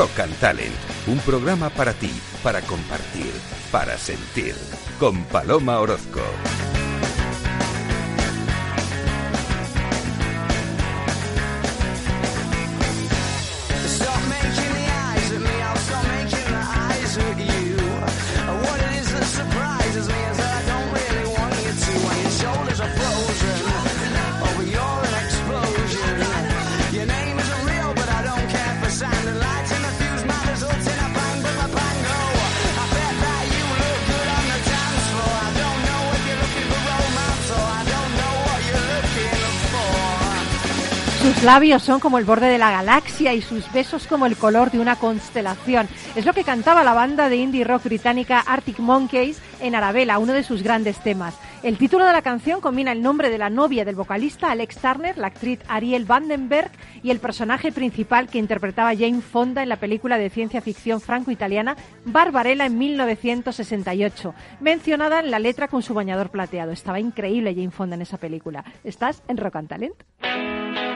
Rock 0.00 0.20
and 0.20 0.34
Talent, 0.40 0.74
un 1.08 1.18
programa 1.18 1.68
para 1.68 1.92
ti, 1.92 2.10
para 2.42 2.62
compartir, 2.62 3.30
para 3.70 3.98
sentir, 3.98 4.54
con 4.98 5.24
Paloma 5.24 5.78
Orozco. 5.78 6.22
Labios 41.52 41.82
son 41.82 41.98
como 41.98 42.18
el 42.18 42.24
borde 42.24 42.46
de 42.46 42.58
la 42.58 42.70
galaxia 42.70 43.34
y 43.34 43.42
sus 43.42 43.72
besos 43.72 44.06
como 44.06 44.24
el 44.24 44.36
color 44.36 44.70
de 44.70 44.78
una 44.78 44.94
constelación. 44.94 45.88
Es 46.14 46.24
lo 46.24 46.32
que 46.32 46.44
cantaba 46.44 46.84
la 46.84 46.94
banda 46.94 47.28
de 47.28 47.38
indie 47.38 47.64
rock 47.64 47.82
británica 47.82 48.38
Arctic 48.38 48.78
Monkeys 48.78 49.42
en 49.60 49.74
Arabella, 49.74 50.20
uno 50.20 50.32
de 50.32 50.44
sus 50.44 50.62
grandes 50.62 51.00
temas. 51.00 51.34
El 51.64 51.76
título 51.76 52.04
de 52.04 52.12
la 52.12 52.22
canción 52.22 52.60
combina 52.60 52.92
el 52.92 53.02
nombre 53.02 53.30
de 53.30 53.38
la 53.38 53.50
novia 53.50 53.84
del 53.84 53.96
vocalista 53.96 54.52
Alex 54.52 54.76
Turner, 54.76 55.18
la 55.18 55.26
actriz 55.26 55.58
Ariel 55.66 56.04
Vandenberg 56.04 56.70
y 57.02 57.10
el 57.10 57.18
personaje 57.18 57.72
principal 57.72 58.28
que 58.28 58.38
interpretaba 58.38 58.94
Jane 58.94 59.20
Fonda 59.20 59.64
en 59.64 59.70
la 59.70 59.80
película 59.80 60.18
de 60.18 60.30
ciencia 60.30 60.60
ficción 60.60 61.00
franco-italiana 61.00 61.76
Barbarella 62.04 62.66
en 62.66 62.78
1968, 62.78 64.34
mencionada 64.60 65.18
en 65.18 65.32
la 65.32 65.40
letra 65.40 65.66
con 65.66 65.82
su 65.82 65.94
bañador 65.94 66.30
plateado. 66.30 66.70
Estaba 66.70 67.00
increíble 67.00 67.56
Jane 67.56 67.72
Fonda 67.72 67.96
en 67.96 68.02
esa 68.02 68.18
película. 68.18 68.64
¿Estás 68.84 69.24
en 69.26 69.36
Rock 69.36 69.56
and 69.56 69.68
Talent? 69.68 70.89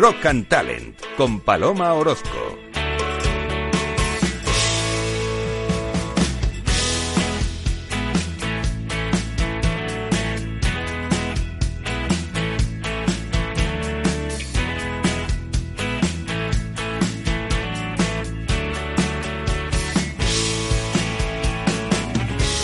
Rock 0.00 0.24
and 0.24 0.48
Talent, 0.48 0.98
con 1.18 1.40
Paloma 1.40 1.92
Orozco. 1.92 2.56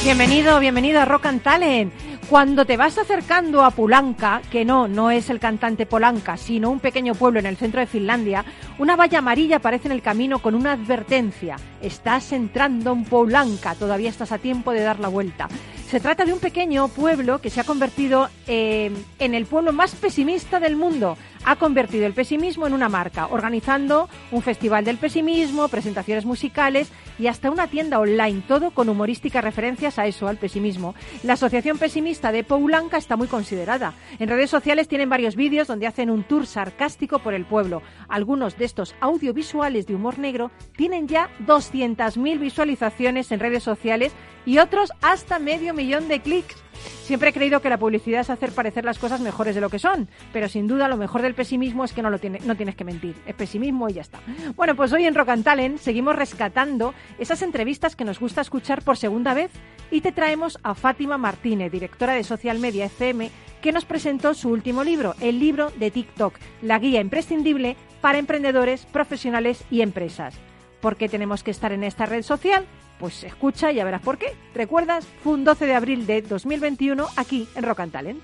Bienvenido, 0.02 0.58
bienvenido 0.58 1.00
a 1.00 1.04
Rock 1.04 1.26
and 1.26 1.42
Talent. 1.42 1.92
Cuando 2.28 2.64
te 2.64 2.76
vas 2.76 2.98
acercando 2.98 3.62
a 3.62 3.70
Pulanka, 3.70 4.42
que 4.50 4.64
no, 4.64 4.88
no 4.88 5.12
es 5.12 5.30
el 5.30 5.38
cantante 5.38 5.86
Polanca, 5.86 6.36
sino 6.36 6.70
un 6.70 6.80
pequeño 6.80 7.14
pueblo 7.14 7.38
en 7.38 7.46
el 7.46 7.56
centro 7.56 7.78
de 7.78 7.86
Finlandia, 7.86 8.44
una 8.80 8.96
valla 8.96 9.20
amarilla 9.20 9.58
aparece 9.58 9.86
en 9.86 9.92
el 9.92 10.02
camino 10.02 10.40
con 10.40 10.56
una 10.56 10.72
advertencia. 10.72 11.54
Estás 11.80 12.32
entrando 12.32 12.92
en 12.92 13.04
Pulanka, 13.04 13.76
todavía 13.76 14.10
estás 14.10 14.32
a 14.32 14.38
tiempo 14.38 14.72
de 14.72 14.80
dar 14.80 14.98
la 14.98 15.06
vuelta. 15.06 15.48
Se 15.88 16.00
trata 16.00 16.24
de 16.24 16.32
un 16.32 16.40
pequeño 16.40 16.88
pueblo 16.88 17.40
que 17.40 17.48
se 17.48 17.60
ha 17.60 17.64
convertido 17.64 18.28
eh, 18.48 18.90
en 19.20 19.34
el 19.34 19.46
pueblo 19.46 19.72
más 19.72 19.94
pesimista 19.94 20.58
del 20.58 20.74
mundo. 20.74 21.16
Ha 21.48 21.54
convertido 21.54 22.06
el 22.06 22.12
pesimismo 22.12 22.66
en 22.66 22.72
una 22.72 22.88
marca, 22.88 23.28
organizando 23.28 24.08
un 24.32 24.42
festival 24.42 24.84
del 24.84 24.96
pesimismo, 24.96 25.68
presentaciones 25.68 26.24
musicales 26.24 26.90
y 27.20 27.28
hasta 27.28 27.52
una 27.52 27.68
tienda 27.68 28.00
online, 28.00 28.42
todo 28.48 28.72
con 28.72 28.88
humorísticas 28.88 29.44
referencias 29.44 29.96
a 30.00 30.08
eso, 30.08 30.26
al 30.26 30.38
pesimismo. 30.38 30.96
La 31.22 31.34
Asociación 31.34 31.78
Pesimista 31.78 32.32
de 32.32 32.42
Poulanca 32.42 32.96
está 32.96 33.16
muy 33.16 33.28
considerada. 33.28 33.94
En 34.18 34.28
redes 34.28 34.50
sociales 34.50 34.88
tienen 34.88 35.08
varios 35.08 35.36
vídeos 35.36 35.68
donde 35.68 35.86
hacen 35.86 36.10
un 36.10 36.24
tour 36.24 36.48
sarcástico 36.48 37.20
por 37.20 37.32
el 37.32 37.44
pueblo. 37.44 37.80
Algunos 38.08 38.58
de 38.58 38.64
estos 38.64 38.96
audiovisuales 39.00 39.86
de 39.86 39.94
humor 39.94 40.18
negro 40.18 40.50
tienen 40.76 41.06
ya 41.06 41.30
200.000 41.46 42.40
visualizaciones 42.40 43.30
en 43.30 43.38
redes 43.38 43.62
sociales 43.62 44.12
y 44.46 44.58
otros 44.58 44.90
hasta 45.00 45.38
medio 45.38 45.74
millón 45.74 46.08
de 46.08 46.20
clics. 46.20 46.65
Siempre 47.02 47.30
he 47.30 47.32
creído 47.32 47.60
que 47.60 47.70
la 47.70 47.78
publicidad 47.78 48.20
es 48.20 48.30
hacer 48.30 48.52
parecer 48.52 48.84
las 48.84 48.98
cosas 48.98 49.20
mejores 49.20 49.54
de 49.54 49.60
lo 49.60 49.70
que 49.70 49.78
son, 49.78 50.08
pero 50.32 50.48
sin 50.48 50.66
duda 50.66 50.88
lo 50.88 50.96
mejor 50.96 51.22
del 51.22 51.34
pesimismo 51.34 51.84
es 51.84 51.92
que 51.92 52.02
no, 52.02 52.10
lo 52.10 52.18
no 52.44 52.56
tienes 52.56 52.74
que 52.74 52.84
mentir. 52.84 53.14
Es 53.26 53.34
pesimismo 53.34 53.88
y 53.88 53.94
ya 53.94 54.02
está. 54.02 54.20
Bueno, 54.56 54.74
pues 54.74 54.92
hoy 54.92 55.04
en 55.04 55.14
Rock 55.14 55.30
seguimos 55.78 56.16
rescatando 56.16 56.94
esas 57.18 57.42
entrevistas 57.42 57.96
que 57.96 58.04
nos 58.04 58.18
gusta 58.18 58.40
escuchar 58.40 58.82
por 58.82 58.96
segunda 58.96 59.34
vez 59.34 59.50
y 59.90 60.00
te 60.00 60.12
traemos 60.12 60.58
a 60.62 60.74
Fátima 60.74 61.18
Martínez, 61.18 61.70
directora 61.70 62.14
de 62.14 62.24
Social 62.24 62.58
Media 62.58 62.86
FM, 62.86 63.30
que 63.60 63.72
nos 63.72 63.84
presentó 63.84 64.34
su 64.34 64.48
último 64.50 64.84
libro, 64.84 65.14
el 65.20 65.38
libro 65.38 65.70
de 65.76 65.90
TikTok, 65.90 66.34
la 66.62 66.78
guía 66.78 67.00
imprescindible 67.00 67.76
para 68.00 68.18
emprendedores, 68.18 68.86
profesionales 68.86 69.64
y 69.70 69.80
empresas. 69.80 70.34
¿Por 70.80 70.96
qué 70.96 71.08
tenemos 71.08 71.42
que 71.42 71.50
estar 71.50 71.72
en 71.72 71.84
esta 71.84 72.06
red 72.06 72.22
social? 72.22 72.66
Pues 72.98 73.24
escucha 73.24 73.72
y 73.72 73.76
ya 73.76 73.84
verás 73.84 74.02
por 74.02 74.18
qué. 74.18 74.34
¿Recuerdas? 74.54 75.06
Fue 75.22 75.34
un 75.34 75.44
12 75.44 75.66
de 75.66 75.74
abril 75.74 76.06
de 76.06 76.22
2021 76.22 77.06
aquí 77.16 77.48
en 77.54 77.62
Rock 77.62 77.80
and 77.80 77.92
Talent. 77.92 78.22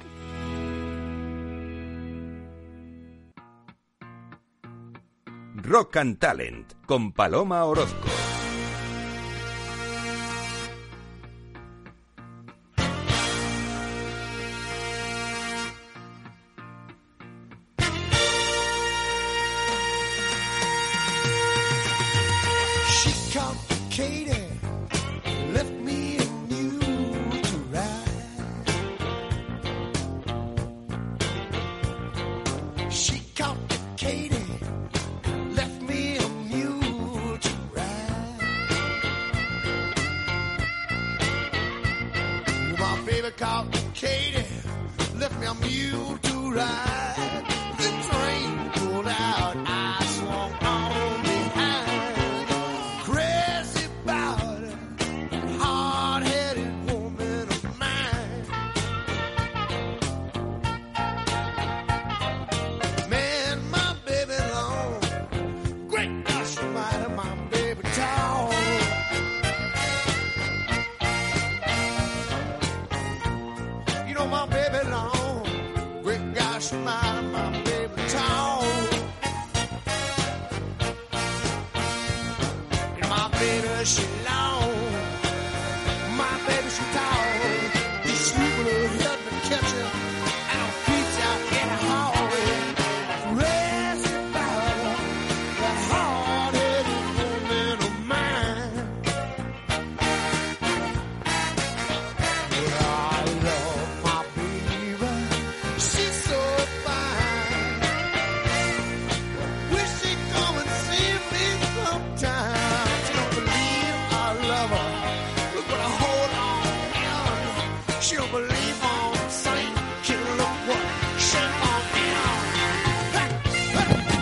Rock 5.55 5.97
and 5.97 6.19
Talent, 6.19 6.72
con 6.87 7.12
Paloma 7.12 7.65
Orozco. 7.65 8.09
She 22.89 23.39
complicated, 23.39 24.41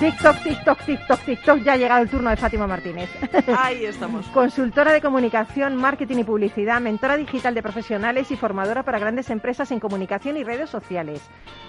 TikTok, 0.00 0.42
TikTok, 0.42 0.78
TikTok, 0.86 1.20
TikTok, 1.26 1.62
ya 1.62 1.74
ha 1.74 1.76
llegado 1.76 2.02
el 2.02 2.08
turno 2.08 2.30
de 2.30 2.36
Fátima 2.36 2.66
Martínez. 2.66 3.10
Ahí 3.54 3.84
estamos. 3.84 4.26
Consultora 4.32 4.94
de 4.94 5.02
comunicación, 5.02 5.76
marketing 5.76 6.20
y 6.20 6.24
publicidad, 6.24 6.80
mentora 6.80 7.18
digital 7.18 7.54
de 7.54 7.62
profesionales 7.62 8.30
y 8.30 8.36
formadora 8.36 8.82
para 8.82 8.98
grandes 8.98 9.28
empresas 9.28 9.70
en 9.72 9.78
comunicación 9.78 10.38
y 10.38 10.42
redes 10.42 10.70
sociales. 10.70 11.20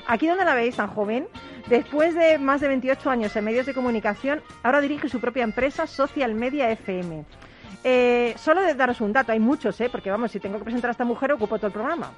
Aquí 0.08 0.28
donde 0.28 0.46
la 0.46 0.56
veis 0.56 0.78
tan 0.78 0.88
joven, 0.88 1.28
después 1.68 2.16
de 2.16 2.38
más 2.38 2.62
de 2.62 2.70
28 2.70 3.10
años 3.10 3.36
en 3.36 3.44
medios 3.44 3.66
de 3.66 3.74
comunicación, 3.74 4.42
ahora 4.64 4.80
dirige 4.80 5.10
su 5.10 5.20
propia 5.20 5.44
empresa 5.44 5.86
Social 5.86 6.34
Media 6.34 6.72
FM. 6.72 7.26
Eh, 7.84 8.36
solo 8.38 8.62
de 8.62 8.74
daros 8.74 9.02
un 9.02 9.14
dato, 9.14 9.32
hay 9.32 9.40
muchos, 9.40 9.80
¿eh? 9.82 9.90
porque 9.90 10.12
vamos, 10.12 10.32
si 10.32 10.40
tengo 10.40 10.58
que 10.58 10.64
presentar 10.64 10.90
a 10.90 10.92
esta 10.92 11.06
mujer 11.06 11.32
ocupo 11.32 11.58
todo 11.58 11.68
el 11.68 11.74
programa. 11.74 12.12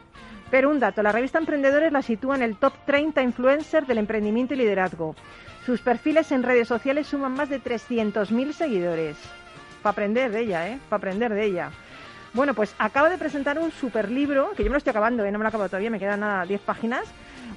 Pero 0.52 0.70
un 0.70 0.80
dato, 0.80 1.02
la 1.02 1.12
revista 1.12 1.40
Emprendedores 1.40 1.92
la 1.92 2.02
sitúa 2.02 2.36
en 2.36 2.44
el 2.44 2.58
top 2.58 2.74
30 2.86 3.22
influencer 3.24 3.86
del 3.86 3.98
emprendimiento 3.98 4.54
y 4.54 4.58
liderazgo. 4.58 5.16
Sus 5.66 5.82
perfiles 5.82 6.32
en 6.32 6.44
redes 6.44 6.68
sociales 6.68 7.08
suman 7.08 7.34
más 7.34 7.50
de 7.50 7.62
300.000 7.62 8.52
seguidores. 8.52 9.18
Para 9.82 9.92
aprender 9.92 10.32
de 10.32 10.42
ella, 10.42 10.68
¿eh? 10.70 10.80
Para 10.90 10.98
aprender 10.98 11.34
de 11.34 11.46
ella. 11.46 11.72
Bueno, 12.34 12.56
pues 12.56 12.74
acaba 12.80 13.10
de 13.10 13.20
presentar 13.20 13.60
un 13.60 13.70
super 13.72 14.10
libro, 14.10 14.54
que 14.58 14.64
yo 14.64 14.70
me 14.70 14.74
lo 14.74 14.80
estoy 14.80 14.90
acabando, 14.90 15.24
¿eh? 15.24 15.32
no 15.32 15.38
me 15.38 15.44
lo 15.44 15.48
he 15.48 15.50
acabado 15.50 15.70
todavía, 15.70 15.92
me 15.92 16.00
quedan 16.00 16.22
nada 16.22 16.46
10 16.46 16.62
páginas. 16.62 17.04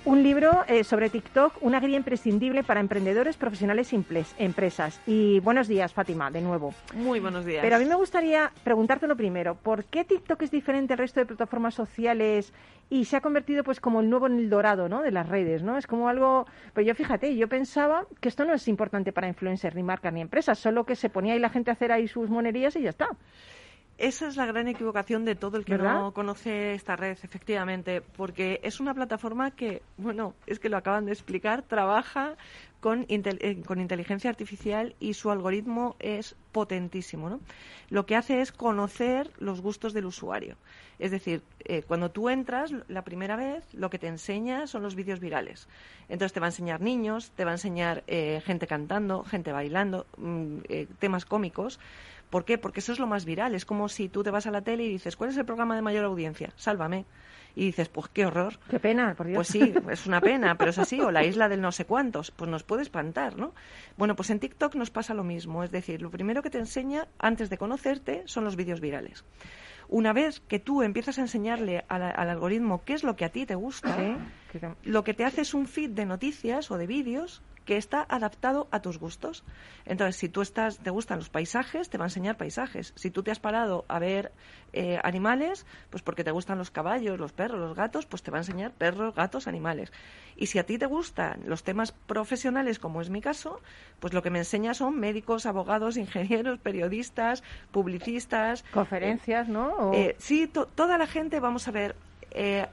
Un 0.05 0.23
libro 0.23 0.65
eh, 0.69 0.85
sobre 0.85 1.09
TikTok, 1.09 1.55
una 1.63 1.81
guía 1.81 1.97
imprescindible 1.97 2.63
para 2.63 2.81
emprendedores, 2.81 3.39
profesionales 3.39 3.91
y 3.95 4.05
empresas. 4.39 5.01
Y 5.07 5.41
buenos 5.41 5.67
días, 5.67 5.95
Fátima, 5.95 6.31
de 6.31 6.43
nuevo. 6.43 6.75
Muy 6.95 7.21
buenos 7.21 7.47
días. 7.47 7.63
Pero 7.63 7.77
a 7.77 7.79
mí 7.79 7.87
me 7.87 7.95
gustaría 7.95 8.53
preguntarte 8.65 9.07
lo 9.07 9.17
primero, 9.17 9.55
¿por 9.55 9.85
qué 9.85 10.05
TikTok 10.05 10.43
es 10.43 10.51
diferente 10.51 10.93
al 10.93 10.99
resto 10.99 11.21
de 11.21 11.27
plataformas 11.27 11.73
sociales 11.73 12.53
y 12.91 13.07
se 13.07 13.17
ha 13.17 13.23
convertido 13.23 13.65
pues 13.65 13.81
como 13.81 14.01
el 14.01 14.11
nuevo 14.11 14.27
en 14.27 14.39
el 14.39 14.51
dorado, 14.51 14.91
¿no? 14.91 15.01
de 15.01 15.11
las 15.11 15.27
redes, 15.27 15.63
¿no? 15.63 15.79
Es 15.79 15.87
como 15.87 16.11
algo, 16.11 16.47
pero 16.75 16.87
yo 16.87 16.95
fíjate, 16.95 17.35
yo 17.35 17.49
pensaba 17.49 18.05
que 18.21 18.29
esto 18.29 18.45
no 18.45 18.53
es 18.53 18.69
importante 18.69 19.11
para 19.11 19.27
influencers 19.27 19.75
ni 19.75 19.83
marcas 19.83 20.13
ni 20.13 20.21
empresas, 20.21 20.59
solo 20.59 20.85
que 20.85 20.97
se 20.97 21.09
ponía 21.09 21.33
ahí 21.33 21.41
la 21.41 21.49
gente 21.49 21.71
a 21.71 21.73
hacer 21.73 21.93
ahí 21.93 22.07
sus 22.07 22.29
monerías 22.29 22.77
y 22.77 22.83
ya 22.83 22.91
está. 22.91 23.09
Esa 23.99 24.29
es 24.29 24.37
la 24.37 24.45
gran 24.45 24.69
equivocación 24.69 25.25
de 25.25 25.35
todo 25.35 25.57
el 25.57 25.65
que 25.65 25.73
¿Verdad? 25.73 25.95
no 25.95 26.13
conoce 26.13 26.75
esta 26.75 26.97
red, 26.97 27.17
efectivamente, 27.23 28.03
porque 28.03 28.61
es 28.63 28.79
una 28.79 28.93
plataforma 28.93 29.53
que, 29.53 29.83
bueno, 29.97 30.35
es 30.47 30.59
que 30.59 30.69
lo 30.69 30.77
acaban 30.77 31.07
de 31.07 31.13
explicar, 31.13 31.63
trabaja 31.63 32.37
con, 32.87 33.05
intel- 33.09 33.39
eh, 33.41 33.61
con 33.67 33.81
inteligencia 33.81 34.31
artificial 34.31 34.95
y 35.01 35.15
su 35.15 35.33
algoritmo 35.33 35.97
es 35.99 36.37
potentísimo, 36.53 37.29
¿no? 37.29 37.41
Lo 37.91 38.07
que 38.07 38.15
hace 38.15 38.41
es 38.41 38.53
conocer 38.53 39.29
los 39.41 39.61
gustos 39.61 39.93
del 39.93 40.07
usuario. 40.07 40.55
Es 41.01 41.11
decir, 41.11 41.43
eh, 41.65 41.83
cuando 41.83 42.13
tú 42.13 42.29
entras 42.29 42.71
la 42.87 43.03
primera 43.03 43.35
vez, 43.35 43.65
lo 43.75 43.91
que 43.91 43.99
te 43.99 44.07
enseña 44.07 44.69
son 44.69 44.85
los 44.85 44.95
vídeos 44.95 45.19
virales. 45.19 45.67
Entonces 46.09 46.33
te 46.33 46.39
va 46.39 46.47
a 46.47 46.51
enseñar 46.51 46.81
niños, 46.81 47.33
te 47.35 47.45
va 47.45 47.51
a 47.51 47.55
enseñar 47.55 48.05
eh, 48.07 48.41
gente 48.47 48.69
cantando, 48.69 49.25
gente 49.25 49.51
bailando, 49.51 50.07
mm, 50.17 50.59
temas 51.01 51.25
cómicos. 51.25 51.81
¿Por 52.31 52.45
qué? 52.45 52.57
Porque 52.57 52.79
eso 52.79 52.93
es 52.93 53.01
lo 53.01 53.09
más 53.09 53.25
viral. 53.25 53.57
Es 53.57 53.65
como 53.65 53.89
si 53.89 54.09
tú 54.09 54.23
te 54.23 54.31
vas 54.31 54.47
a 54.47 54.53
la 54.53 54.63
tele 54.63 54.85
y 54.85 54.89
dices, 54.91 55.17
¿cuál 55.17 55.31
es 55.31 55.37
el 55.37 55.45
programa 55.45 55.75
de 55.75 55.83
mayor 55.83 56.05
audiencia? 56.05 56.53
Sálvame. 56.55 57.05
Y 57.57 57.65
dices, 57.65 57.89
pues 57.89 58.09
qué 58.09 58.27
horror. 58.27 58.59
Qué 58.71 58.79
pena, 58.79 59.15
por 59.15 59.27
Dios. 59.27 59.37
Pues 59.37 59.49
sí, 59.49 59.75
es 59.91 60.07
una 60.07 60.21
pena, 60.21 60.57
pero 60.57 60.71
es 60.71 60.79
así. 60.79 61.01
O 61.01 61.11
la 61.11 61.25
isla 61.25 61.49
del 61.49 61.63
no 61.63 61.73
sé 61.73 61.87
cuántos, 61.87 62.31
pues 62.31 62.51
nos 62.51 62.63
puede 62.63 62.83
espantar, 62.83 63.37
¿no? 63.39 63.55
Bueno, 63.97 64.15
pues 64.15 64.29
en 64.29 64.39
TikTok 64.39 64.75
nos 64.75 64.91
pasa 64.91 65.15
lo 65.15 65.25
mismo. 65.25 65.65
Es 65.65 65.71
decir, 65.71 66.03
lo 66.03 66.11
primero 66.11 66.43
que 66.43 66.51
te 66.51 66.59
enseña 66.59 67.09
antes 67.19 67.49
de 67.49 67.57
conocerte 67.57 68.23
son 68.27 68.45
los 68.45 68.57
vídeos 68.57 68.81
virales. 68.81 69.25
Una 69.89 70.13
vez 70.13 70.41
que 70.41 70.59
tú 70.59 70.83
empiezas 70.83 71.19
a 71.19 71.23
enseñarle 71.23 71.85
al, 71.89 72.03
al 72.03 72.29
algoritmo 72.29 72.85
qué 72.85 72.93
es 72.93 73.05
lo 73.05 73.17
que 73.17 73.25
a 73.25 73.31
ti 73.31 73.47
te 73.47 73.55
gusta, 73.55 73.97
Sí, 73.97 74.59
lo 74.85 75.05
que 75.05 75.15
te 75.15 75.25
hace 75.25 75.41
es 75.41 75.55
un 75.55 75.67
feed 75.67 75.91
de 75.91 76.07
noticias 76.07 76.71
o 76.71 76.77
de 76.77 76.87
vídeos 76.87 77.43
que 77.67 77.77
está 77.77 78.07
adaptado 78.09 78.69
a 78.71 78.81
tus 78.81 78.99
gustos. 78.99 79.45
Entonces, 79.85 80.17
si 80.17 80.31
tú 80.31 80.41
estás, 80.41 80.79
te 80.79 80.89
gustan 80.91 81.19
los 81.19 81.29
paisajes, 81.29 81.91
te 81.91 81.99
va 81.99 82.05
a 82.05 82.07
enseñar 82.09 82.39
paisajes. 82.39 82.95
Si 82.97 83.11
tú 83.11 83.23
te 83.23 83.31
has 83.31 83.41
parado 83.41 83.85
a 83.89 83.99
ver 83.99 84.33
eh, 84.73 84.99
animales, 85.03 85.67
pues 85.91 86.03
porque 86.03 86.25
te 86.25 86.31
gustan 86.31 86.57
los 86.57 86.71
caballos, 86.71 87.19
los 87.19 87.33
perros, 87.33 87.61
los 87.61 87.75
gatos, 87.77 88.07
pues 88.07 88.23
te 88.23 88.31
va 88.31 88.39
a 88.39 88.41
enseñar 88.41 88.73
perros, 88.73 89.15
gatos, 89.15 89.47
animales. 89.49 89.93
Y 90.37 90.47
si 90.47 90.59
a 90.59 90.65
ti 90.65 90.79
te 90.79 90.87
gustan 90.87 91.43
los 91.47 91.65
temas 91.65 91.93
profesionales, 91.93 92.79
como 92.79 93.01
es 93.01 93.11
mi 93.11 93.21
caso, 93.21 93.61
pues 94.01 94.13
lo 94.15 94.23
que 94.23 94.31
me 94.31 94.39
enseña 94.39 94.73
son 94.73 94.99
médicos, 94.99 95.45
abogados, 95.45 95.97
ingenieros, 96.07 96.59
periodistas, 96.61 97.43
publicistas, 97.73 98.65
Conferencias, 98.71 99.49
¿no? 99.49 99.71
O- 99.77 99.93
eh, 99.95 100.17
sí, 100.19 100.47
to- 100.47 100.67
toda 100.69 100.99
la 100.99 101.07
gente, 101.07 101.41
vamos 101.41 101.67
a 101.69 101.73
ver, 101.73 101.97
eh, 102.31 102.67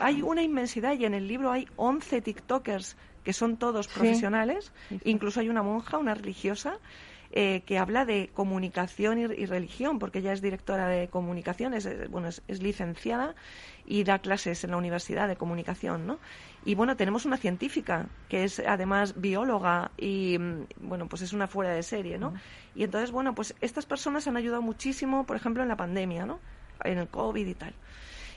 hay 0.00 0.22
una 0.22 0.42
inmensidad 0.42 0.94
y 0.94 1.04
en 1.04 1.14
el 1.14 1.28
libro 1.28 1.52
hay 1.52 1.66
11 1.76 2.20
TikTokers 2.20 2.96
que 3.24 3.32
son 3.32 3.56
todos 3.56 3.88
profesionales, 3.88 4.72
Sí, 4.88 5.00
incluso 5.04 5.40
hay 5.40 5.48
una 5.48 5.62
monja, 5.62 5.98
una 5.98 6.14
religiosa, 6.14 6.78
eh, 7.36 7.62
que 7.66 7.78
habla 7.78 8.04
de 8.04 8.30
comunicación 8.32 9.18
y, 9.18 9.22
y 9.22 9.46
religión, 9.46 9.98
porque 9.98 10.20
ella 10.20 10.32
es 10.32 10.40
directora 10.40 10.86
de 10.86 11.08
comunicación, 11.08 11.74
es, 11.74 12.08
bueno, 12.08 12.28
es, 12.28 12.42
es 12.46 12.62
licenciada 12.62 13.34
y 13.86 14.04
da 14.04 14.20
clases 14.20 14.62
en 14.62 14.70
la 14.70 14.76
Universidad 14.76 15.26
de 15.26 15.34
Comunicación, 15.34 16.06
¿no? 16.06 16.20
Y 16.64 16.76
bueno, 16.76 16.96
tenemos 16.96 17.24
una 17.26 17.36
científica 17.36 18.06
que 18.28 18.44
es 18.44 18.60
además 18.60 19.20
bióloga 19.20 19.90
y 19.98 20.38
mm, 20.38 20.66
bueno, 20.88 21.08
pues 21.08 21.22
es 21.22 21.32
una 21.32 21.48
fuera 21.48 21.72
de 21.72 21.82
serie, 21.82 22.18
¿no? 22.18 22.34
Y 22.74 22.84
entonces, 22.84 23.10
bueno, 23.10 23.34
pues 23.34 23.54
estas 23.60 23.84
personas 23.84 24.28
han 24.28 24.36
ayudado 24.36 24.62
muchísimo, 24.62 25.26
por 25.26 25.36
ejemplo, 25.36 25.62
en 25.62 25.68
la 25.68 25.76
pandemia, 25.76 26.26
¿no? 26.26 26.38
En 26.84 26.98
el 26.98 27.08
COVID 27.08 27.46
y 27.46 27.54
tal. 27.54 27.74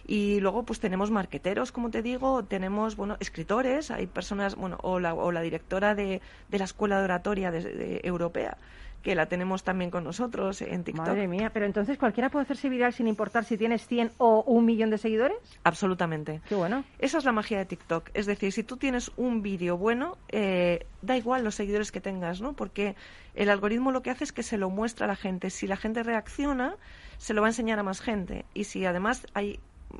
Y 0.07 0.39
luego, 0.39 0.63
pues 0.63 0.79
tenemos 0.79 1.11
marqueteros, 1.11 1.71
como 1.73 1.89
te 1.91 2.01
digo, 2.01 2.43
tenemos, 2.45 2.95
bueno, 2.95 3.17
escritores, 3.19 3.91
hay 3.91 4.07
personas, 4.07 4.55
bueno, 4.55 4.77
o 4.81 4.99
la, 4.99 5.13
o 5.13 5.31
la 5.33 5.41
directora 5.41 5.95
de, 5.95 6.21
de 6.47 6.57
la 6.57 6.63
Escuela 6.65 6.97
de 6.99 7.03
Oratoria 7.03 7.51
de- 7.51 7.61
de- 7.61 8.01
Europea, 8.05 8.55
que 9.03 9.15
la 9.15 9.25
tenemos 9.27 9.63
también 9.65 9.91
con 9.91 10.05
nosotros 10.05 10.61
en 10.61 10.83
TikTok. 10.85 11.07
Madre 11.07 11.27
mía, 11.27 11.51
pero 11.53 11.65
entonces 11.65 11.97
cualquiera 11.97 12.29
puede 12.29 12.43
hacerse 12.43 12.69
viral 12.69 12.93
sin 12.93 13.07
importar 13.07 13.43
si 13.43 13.57
tienes 13.57 13.85
100 13.85 14.11
o 14.17 14.43
un 14.47 14.65
millón 14.65 14.89
de 14.89 14.97
seguidores. 14.97 15.37
Absolutamente. 15.65 16.39
Qué 16.47 16.55
bueno. 16.55 16.83
Esa 16.99 17.17
es 17.17 17.25
la 17.25 17.31
magia 17.33 17.57
de 17.57 17.65
TikTok. 17.65 18.09
Es 18.13 18.25
decir, 18.25 18.51
si 18.53 18.63
tú 18.63 18.77
tienes 18.77 19.11
un 19.17 19.41
vídeo 19.41 19.77
bueno, 19.77 20.17
eh, 20.29 20.85
da 21.01 21.17
igual 21.17 21.43
los 21.43 21.55
seguidores 21.55 21.91
que 21.91 21.99
tengas, 22.01 22.41
¿no? 22.41 22.53
Porque 22.53 22.95
el 23.35 23.49
algoritmo 23.49 23.91
lo 23.91 24.01
que 24.01 24.09
hace 24.09 24.23
es 24.23 24.31
que 24.31 24.43
se 24.43 24.57
lo 24.57 24.69
muestra 24.69 25.05
a 25.05 25.09
la 25.09 25.15
gente. 25.17 25.49
Si 25.49 25.67
la 25.67 25.75
gente 25.77 26.01
reacciona, 26.03 26.75
se 27.17 27.33
lo 27.33 27.41
va 27.41 27.47
a 27.47 27.49
enseñar 27.51 27.77
a 27.79 27.83
más 27.83 27.99
gente. 28.01 28.45
Y 28.53 28.63
si 28.63 28.85
además 28.85 29.27
hay 29.33 29.59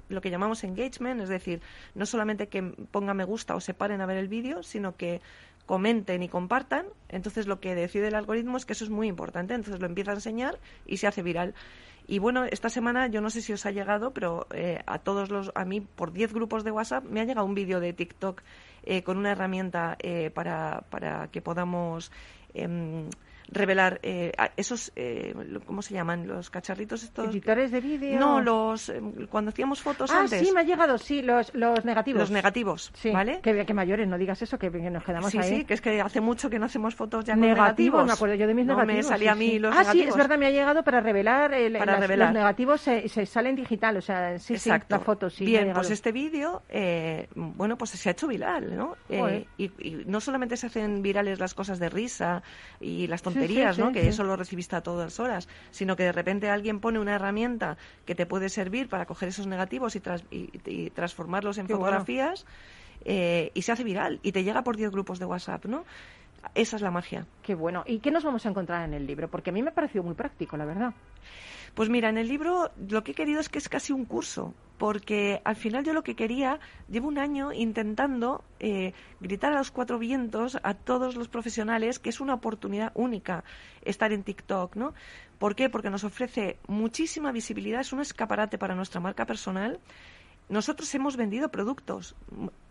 lo 0.10 0.22
que 0.22 0.29
llamamos 0.29 0.63
engagement, 0.63 1.22
es 1.22 1.29
decir, 1.29 1.62
no 1.96 2.06
solamente 2.06 2.48
que 2.48 2.62
pongan 2.63 3.17
me 3.17 3.24
gusta 3.24 3.56
o 3.56 3.60
se 3.60 3.74
paren 3.74 4.01
a 4.01 4.06
ver 4.06 4.17
el 4.17 4.27
vídeo, 4.27 4.63
sino 4.63 4.96
que 4.96 5.22
comenten 5.65 6.24
y 6.24 6.29
compartan, 6.29 6.86
entonces 7.10 7.46
lo 7.46 7.60
que 7.60 7.75
decide 7.75 8.08
el 8.08 8.15
algoritmo 8.15 8.58
es 8.58 8.65
que 8.65 8.74
eso 8.74 8.86
es 8.86 8.89
muy 8.89 9.08
importante, 9.08 9.53
entonces 9.53 9.82
lo 9.82 9.88
empieza 9.88 10.12
a 10.12 10.15
enseñar 10.15 10.58
y 10.86 10.98
se 10.98 11.08
hace 11.08 11.22
viral. 11.22 11.53
Y 12.08 12.20
bueno, 12.20 12.46
esta 12.46 12.70
semana 12.70 13.08
yo 13.08 13.20
no 13.20 13.29
sé 13.29 13.41
si 13.41 13.51
os 13.51 13.65
ha 13.65 13.72
llegado, 13.72 14.12
pero 14.12 14.48
eh, 14.53 14.79
a 14.86 14.98
todos 15.00 15.29
los, 15.29 15.51
a 15.56 15.65
mí 15.65 15.82
por 15.82 16.13
10 16.13 16.34
grupos 16.34 16.63
de 16.63 16.72
WhatsApp 16.72 17.03
me 17.03 17.20
ha 17.20 17.25
llegado 17.25 17.46
un 17.46 17.53
vídeo 17.53 17.82
de 17.82 17.91
TikTok 17.91 18.41
eh, 18.84 19.03
con 19.03 19.17
una 19.17 19.32
herramienta 19.32 19.98
eh, 20.00 20.32
para, 20.34 20.86
para 20.89 21.27
que 21.27 21.41
podamos 21.41 22.13
em, 22.53 23.10
revelar 23.50 24.00
eh, 24.04 24.32
esos, 24.58 24.92
eh, 24.96 25.34
¿cómo 25.66 25.82
se 25.82 25.94
llaman? 25.94 26.27
Los 26.27 26.50
cacharritos 26.50 27.04
estos. 27.04 27.30
Editores 27.30 27.72
de 27.72 27.82
vídeo. 27.82 28.20
No, 28.20 28.42
los, 28.42 28.89
em, 28.89 29.27
cuando 29.27 29.50
hacíamos 29.50 29.82
fotos 29.82 30.12
Ah, 30.12 30.22
antes. 30.22 30.46
sí, 30.46 30.51
me 30.54 30.62
ha 30.62 30.63
llegado, 30.63 30.98
sí, 30.98 31.22
los, 31.22 31.54
los 31.56 31.86
negativos. 31.86 32.20
Los 32.20 32.32
negativos, 32.32 32.92
Sí, 32.96 33.12
¿vale? 33.12 33.39
que, 33.42 33.66
que 33.66 33.74
mayores, 33.74 34.08
no 34.08 34.18
digas 34.18 34.42
eso, 34.42 34.58
que, 34.60 34.72
que 34.72 34.89
nos 34.89 35.04
quedamos 35.04 35.32
Sí, 35.32 35.38
ahí. 35.38 35.58
sí, 35.60 35.66
que 35.66 35.74
es 35.74 35.82
que 35.82 36.01
hace 36.01 36.22
mucho 36.22 36.50
que 36.50 36.60
no 36.60 36.66
hacemos 36.66 36.96
fotos 36.96 37.25
ya 37.25 37.34
con 37.34 37.42
negativos, 37.42 37.68
negativos. 37.68 38.06
me 38.06 38.12
acuerdo 38.13 38.36
yo 38.36 38.48
de 38.48 38.54
mis 38.54 38.66
no 38.66 38.74
negativos. 38.75 39.06
me 39.06 39.10
salía 39.10 39.34
sí, 39.34 39.34
a 39.34 39.36
mí 39.36 39.60
los 39.60 39.75
ah, 39.75 39.84
sí, 39.92 40.01
es 40.01 40.16
verdad, 40.16 40.38
me 40.38 40.46
ha 40.48 40.51
llegado 40.51 40.84
para 40.84 41.00
revelar. 41.01 41.54
el- 41.54 41.74
Para 41.77 41.94
las- 41.94 42.01
revelar. 42.01 42.27
Los 42.30 42.34
negativos 42.36 42.82
se, 42.82 43.08
se 43.10 43.25
salen 43.25 43.56
digital, 43.56 43.98
o 43.98 44.01
sea, 44.01 44.38
sí, 44.39 44.54
Exacto. 44.56 44.88
sí, 44.96 45.00
la 45.00 45.06
foto, 45.06 45.30
sí. 45.30 45.46
Bien, 45.46 45.72
pues 45.74 45.89
este 45.92 46.12
vídeo, 46.12 46.63
eh, 46.70 47.27
bueno, 47.36 47.77
pues 47.77 47.92
se 47.92 48.10
ha 48.10 48.12
hecho 48.12 48.27
viral, 48.27 48.75
¿no? 48.75 48.96
Eh, 49.10 49.46
y, 49.58 49.66
y 49.80 50.04
no 50.06 50.20
solamente 50.20 50.58
se 50.58 50.68
hacen 50.68 51.01
virales 51.01 51.39
las 51.39 51.54
cosas 51.54 51.80
de 51.80 51.89
risa 51.89 52.44
y 52.80 53.08
las 53.08 53.22
tonterías, 53.22 53.37
sí, 53.46 53.82
¿no? 53.82 53.91
Que 53.91 54.08
eso 54.08 54.24
lo 54.24 54.36
recibiste 54.36 54.75
a 54.75 54.82
todas 54.82 55.20
horas, 55.20 55.48
sino 55.72 55.96
que 55.96 56.03
de 56.03 56.12
repente 56.12 56.50
alguien 56.50 56.79
pone 56.79 57.00
una 57.00 57.15
herramienta 57.15 57.77
que 58.06 58.15
te 58.15 58.25
puede 58.25 58.50
servir 58.50 58.89
para 58.89 59.06
coger 59.06 59.29
esos 59.29 59.48
negativos 59.48 59.96
y, 59.96 60.00
tras- 60.00 60.25
y- 60.32 60.50
y 60.65 60.89
transformarlos 60.89 61.58
en 61.58 61.67
Qué 61.67 61.74
bueno. 61.74 61.86
fotografías 61.88 62.46
eh, 63.06 63.51
y 63.53 63.62
se 63.62 63.72
hace 63.72 63.84
viral 63.84 64.20
y 64.24 64.32
te 64.32 64.44
llega 64.44 64.63
por 64.63 64.75
10 64.77 64.91
grupos 64.91 65.20
de 65.20 65.25
WhatsApp, 65.25 65.65
¿no? 65.65 65.86
Esa 66.56 66.75
es 66.75 66.82
la 66.82 66.91
magia. 66.91 67.25
Qué 67.41 67.56
bueno. 67.56 67.84
¿Y 67.86 68.00
qué 68.00 68.12
nos 68.12 68.24
vamos 68.24 68.46
a 68.46 68.50
encontrar 68.50 68.84
en 68.88 68.94
el 68.94 69.06
libro? 69.06 69.27
Porque 69.27 69.50
a 69.50 69.53
mí 69.53 69.62
me 69.62 69.70
ha 69.70 69.74
parecido 69.74 70.03
muy 70.03 70.13
práctico, 70.13 70.56
la 70.56 70.65
verdad. 70.65 70.94
Pues 71.77 71.89
mira, 71.89 72.10
en 72.10 72.17
el 72.17 72.27
libro 72.27 72.72
lo 72.89 73.03
que 73.03 73.12
he 73.12 73.13
querido 73.13 73.39
es 73.39 73.50
que 73.50 73.60
es 73.60 73.69
casi 73.69 73.93
un 73.93 74.05
curso, 74.05 74.55
porque 74.79 75.43
al 75.46 75.55
final 75.55 75.84
yo 75.86 75.93
lo 75.93 76.01
que 76.01 76.15
quería, 76.15 76.60
llevo 76.89 77.07
un 77.07 77.19
año 77.19 77.53
intentando 77.53 78.43
eh, 78.60 78.93
gritar 79.19 79.53
a 79.53 79.60
los 79.60 79.69
cuatro 79.69 80.00
vientos 80.00 80.57
a 80.63 80.74
todos 80.74 81.15
los 81.15 81.27
profesionales 81.27 82.00
que 82.00 82.10
es 82.10 82.19
una 82.19 82.34
oportunidad 82.34 82.93
única 82.96 83.43
estar 83.84 84.12
en 84.12 84.24
TikTok, 84.24 84.75
¿no? 84.75 84.96
¿Por 85.38 85.53
qué? 85.53 85.69
Porque 85.69 85.91
nos 85.91 86.03
ofrece 86.03 86.57
muchísima 86.67 87.31
visibilidad, 87.31 87.81
es 87.81 87.93
un 87.93 88.01
escaparate 88.01 88.57
para 88.57 88.74
nuestra 88.74 89.00
marca 89.00 89.27
personal. 89.27 89.79
Nosotros 90.50 90.96
hemos 90.96 91.15
vendido 91.15 91.50
productos. 91.50 92.15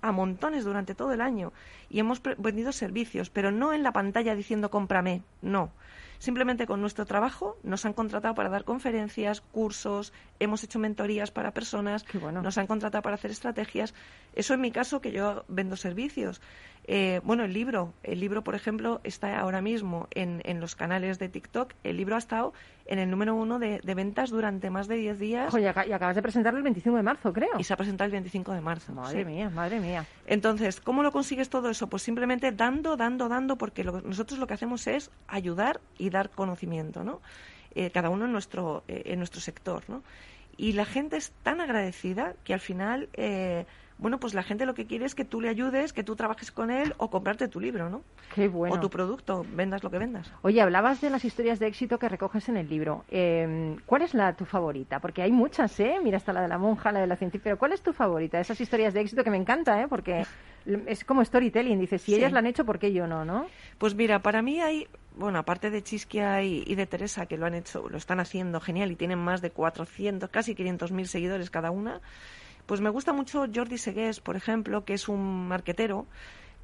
A 0.09 0.13
montones 0.13 0.65
durante 0.65 0.95
todo 0.95 1.13
el 1.13 1.21
año 1.21 1.53
y 1.91 1.99
hemos 2.01 2.21
vendido 2.39 2.73
servicios, 2.73 3.31
pero 3.31 3.51
no 3.51 3.73
en 3.73 3.83
la 3.83 3.93
pantalla 3.93 4.35
diciendo 4.35 4.71
cómprame, 4.71 5.23
no. 5.43 5.71
Simplemente 6.19 6.67
con 6.67 6.81
nuestro 6.81 7.05
trabajo 7.05 7.59
nos 7.63 7.85
han 7.85 7.93
contratado 7.93 8.35
para 8.35 8.49
dar 8.49 8.65
conferencias, 8.65 9.43
cursos, 9.43 10.15
hemos 10.41 10.65
hecho 10.65 10.79
mentorías 10.79 11.31
para 11.31 11.51
personas, 11.51 12.05
Qué 12.05 12.17
bueno. 12.17 12.41
nos 12.41 12.57
han 12.57 12.67
contratado 12.67 13.03
para 13.03 13.17
hacer 13.17 13.31
estrategias. 13.31 13.93
Eso 14.35 14.55
en 14.55 14.63
mi 14.63 14.71
caso, 14.71 15.03
que 15.03 15.13
yo 15.13 15.45
vendo 15.49 15.77
servicios. 15.77 16.41
Eh, 16.89 17.21
bueno, 17.25 17.45
el 17.45 17.53
libro. 17.53 17.93
El 18.03 18.21
libro, 18.21 18.43
por 18.45 18.55
ejemplo, 18.55 19.01
está 19.05 19.39
ahora 19.41 19.61
mismo 19.61 20.09
en, 20.15 20.41
en 20.45 20.59
los 20.61 20.75
canales 20.75 21.19
de 21.19 21.29
TikTok. 21.29 21.75
El 21.85 21.97
libro 21.99 22.15
ha 22.15 22.19
estado 22.19 22.55
en 22.87 22.99
el 22.99 23.11
número 23.11 23.35
uno 23.35 23.59
de, 23.59 23.81
de 23.83 23.95
ventas 23.95 24.31
durante 24.31 24.71
más 24.71 24.87
de 24.89 24.95
10 24.97 25.19
días 25.19 25.55
aca- 25.55 25.87
y 25.87 25.93
acabas 25.93 26.15
de 26.17 26.23
presentarlo 26.23 26.59
el 26.59 26.63
25 26.65 26.97
de 26.97 27.03
marzo, 27.03 27.33
creo. 27.35 27.59
y 27.59 27.65
se 27.65 27.75
ha 27.75 27.77
presentado 27.77 28.07
el 28.07 28.13
25 28.13 28.53
de 28.53 28.61
marzo. 28.63 28.93
Madre 28.93 29.19
sí. 29.19 29.25
mía, 29.27 29.51
madre 29.51 29.81
mía. 29.81 29.96
Entonces, 30.27 30.81
¿cómo 30.81 31.03
lo 31.03 31.13
consigues 31.13 31.49
todo 31.51 31.71
eso? 31.71 31.89
Pues 31.89 32.03
simplemente 32.03 32.53
dando, 32.53 32.97
dando, 32.97 33.29
dando, 33.29 33.57
porque 33.57 33.85
lo- 33.85 34.01
nosotros 34.03 34.39
lo 34.39 34.47
que 34.47 34.55
hacemos 34.55 34.87
es 34.87 35.11
ayudar 35.29 35.81
y 35.99 36.11
dar 36.11 36.31
conocimiento, 36.31 37.05
¿no? 37.05 37.21
Eh, 37.75 37.91
cada 37.91 38.11
uno 38.11 38.25
en 38.25 38.33
nuestro, 38.33 38.85
eh, 38.89 39.03
en 39.07 39.19
nuestro 39.19 39.41
sector, 39.41 39.85
¿no? 39.89 40.03
Y 40.57 40.73
la 40.73 40.85
gente 40.87 41.17
es 41.17 41.33
tan 41.43 41.61
agradecida 41.61 42.35
que 42.45 42.55
al 42.55 42.61
final, 42.61 43.09
eh, 43.13 43.67
bueno, 43.99 44.19
pues 44.21 44.35
la 44.35 44.43
gente 44.43 44.67
lo 44.67 44.75
que 44.75 44.87
quiere 44.87 45.07
es 45.07 45.15
que 45.15 45.25
tú 45.25 45.41
le 45.41 45.49
ayudes, 45.49 45.93
que 45.93 46.03
tú 46.05 46.17
trabajes 46.17 46.51
con 46.53 46.71
él 46.71 46.95
o 46.99 47.09
comprarte 47.11 47.49
tu 47.49 47.61
libro, 47.61 47.89
¿no? 47.89 48.03
Qué 48.35 48.47
bueno. 48.49 48.75
O 48.75 48.81
tu 48.81 48.91
producto, 48.91 49.45
vendas 49.55 49.83
lo 49.83 49.91
que 49.91 49.99
vendas. 49.99 50.31
Oye, 50.43 50.61
hablabas 50.61 51.01
de 51.01 51.09
las 51.11 51.25
historias 51.25 51.59
de 51.59 51.67
éxito 51.67 51.99
que 51.99 52.09
recoges 52.09 52.49
en 52.51 52.57
el 52.59 52.69
libro. 52.69 53.05
Eh, 53.09 53.77
¿Cuál 53.87 54.03
es 54.03 54.13
la 54.15 54.35
tu 54.35 54.45
favorita? 54.45 55.01
Porque 55.01 55.23
hay 55.23 55.33
muchas, 55.33 55.79
¿eh? 55.81 55.97
Mira, 56.03 56.19
está 56.19 56.33
la 56.33 56.43
de 56.43 56.49
la 56.49 56.59
monja, 56.59 56.93
la 56.93 57.01
de 57.01 57.07
la 57.07 57.17
científica. 57.17 57.45
Pero 57.45 57.59
¿cuál 57.59 57.73
es 57.73 57.83
tu 57.83 57.93
favorita? 57.93 58.39
Esas 58.39 58.61
historias 58.61 58.93
de 58.93 59.01
éxito 59.01 59.25
que 59.25 59.31
me 59.31 59.39
encanta, 59.39 59.81
¿eh? 59.81 59.87
Porque 59.89 60.27
es 60.87 61.05
como 61.05 61.25
storytelling. 61.25 61.79
Dices, 61.79 62.03
si 62.03 62.13
Sí. 62.13 62.19
ellas 62.19 62.33
la 62.33 62.41
han 62.41 62.47
hecho, 62.47 62.65
¿por 62.67 62.79
qué 62.79 62.93
yo 62.93 63.07
no, 63.07 63.25
no? 63.25 63.47
Pues 63.79 63.95
mira, 63.95 64.19
para 64.19 64.43
mí 64.43 64.61
hay, 64.61 64.89
bueno, 65.17 65.39
aparte 65.39 65.71
de 65.71 65.83
Chisquia 65.83 66.43
y, 66.43 66.63
y 66.67 66.75
de 66.75 66.87
Teresa, 66.87 67.25
que 67.27 67.39
lo 67.39 67.47
han 67.47 67.55
hecho, 67.55 67.89
lo 67.89 67.97
están 67.97 68.21
haciendo 68.21 68.61
genial 68.61 68.91
y 68.93 68.97
tienen 68.97 69.19
más 69.19 69.41
de 69.41 69.51
400, 69.51 70.29
casi 70.29 70.55
500 70.55 70.93
mil 70.93 71.09
seguidores 71.09 71.49
cada 71.51 71.71
una, 71.71 72.01
pues 72.67 72.81
me 72.81 72.91
gusta 72.91 73.13
mucho 73.13 73.47
Jordi 73.53 73.79
Segués, 73.79 74.21
por 74.21 74.37
ejemplo, 74.37 74.85
que 74.85 74.95
es 74.95 75.09
un 75.09 75.49
marquetero 75.49 76.07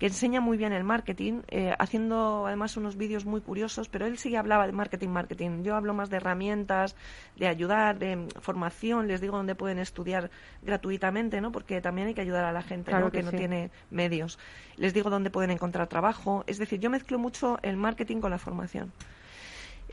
que 0.03 0.07
enseña 0.09 0.41
muy 0.41 0.57
bien 0.57 0.73
el 0.73 0.83
marketing, 0.83 1.43
eh, 1.47 1.77
haciendo 1.79 2.45
además 2.47 2.77
unos 2.77 2.97
vídeos 2.97 3.25
muy 3.25 3.41
curiosos, 3.41 3.89
pero 3.89 4.05
él 4.05 4.19
sí 4.19 4.35
hablaba 4.35 4.67
de 4.67 4.73
marketing, 4.73 5.11
marketing. 5.11 5.63
Yo 5.63 5.77
hablo 5.77 5.95
más 5.95 6.11
de 6.11 6.17
herramientas, 6.17 6.97
de 7.37 7.47
ayudar, 7.47 8.01
de 8.01 8.27
formación, 8.41 9.07
les 9.07 9.21
digo 9.21 9.37
dónde 9.37 9.55
pueden 9.55 9.79
estudiar 9.79 10.33
gratuitamente, 10.63 11.41
¿no? 11.41 11.53
Porque 11.53 11.81
también 11.81 12.09
hay 12.09 12.15
que 12.15 12.21
ayudar 12.21 12.45
a 12.45 12.51
la 12.51 12.63
gente, 12.63 12.91
Claro 12.91 13.05
¿no? 13.05 13.11
que 13.13 13.19
Que, 13.19 13.23
no 13.23 13.31
tiene 13.31 13.71
medios. 13.93 14.41
Les 14.77 14.93
digo 14.93 15.09
dónde 15.09 15.31
pueden 15.31 15.53
encontrar 15.53 15.87
trabajo. 15.87 16.43
Es 16.49 16.59
decir, 16.59 16.81
yo 16.81 16.91
mezclo 16.91 17.21
mucho 17.21 17.61
el 17.63 17.77
marketing 17.77 18.17
con 18.17 18.33
la 18.33 18.39
formación. 18.39 18.91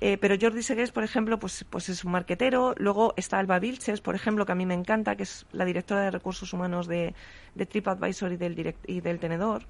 Eh, 0.02 0.18
pero 0.18 0.36
Jordi 0.40 0.64
Segués, 0.64 0.92
por 0.92 1.04
ejemplo, 1.04 1.40
pues, 1.40 1.66
pues 1.70 1.90
es 1.90 2.06
un 2.06 2.12
marquetero. 2.14 2.74
Luego 2.78 3.14
está 3.18 3.38
Alba 3.40 3.60
Vilches, 3.60 4.00
por 4.02 4.16
ejemplo, 4.16 4.46
que 4.46 4.54
a 4.54 4.56
mí 4.56 4.66
me 4.66 4.74
encanta, 4.74 5.16
que 5.16 5.24
es 5.24 5.46
la 5.52 5.66
directora 5.66 6.02
de 6.02 6.12
recursos 6.12 6.54
humanos 6.54 6.88
de, 6.88 7.14
de 7.56 7.66
TripAdvisor 7.66 8.32
y 8.32 8.38
del, 8.38 8.56
direct- 8.56 8.86
y 8.88 9.02
del 9.02 9.20
Tenedor, 9.20 9.64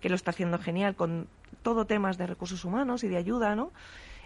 que 0.00 0.08
lo 0.08 0.14
está 0.14 0.30
haciendo 0.30 0.58
genial 0.58 0.94
con 0.96 1.26
todo 1.62 1.84
temas 1.84 2.16
de 2.16 2.26
recursos 2.26 2.64
humanos 2.64 3.04
y 3.04 3.08
de 3.08 3.16
ayuda, 3.18 3.54
¿no? 3.54 3.70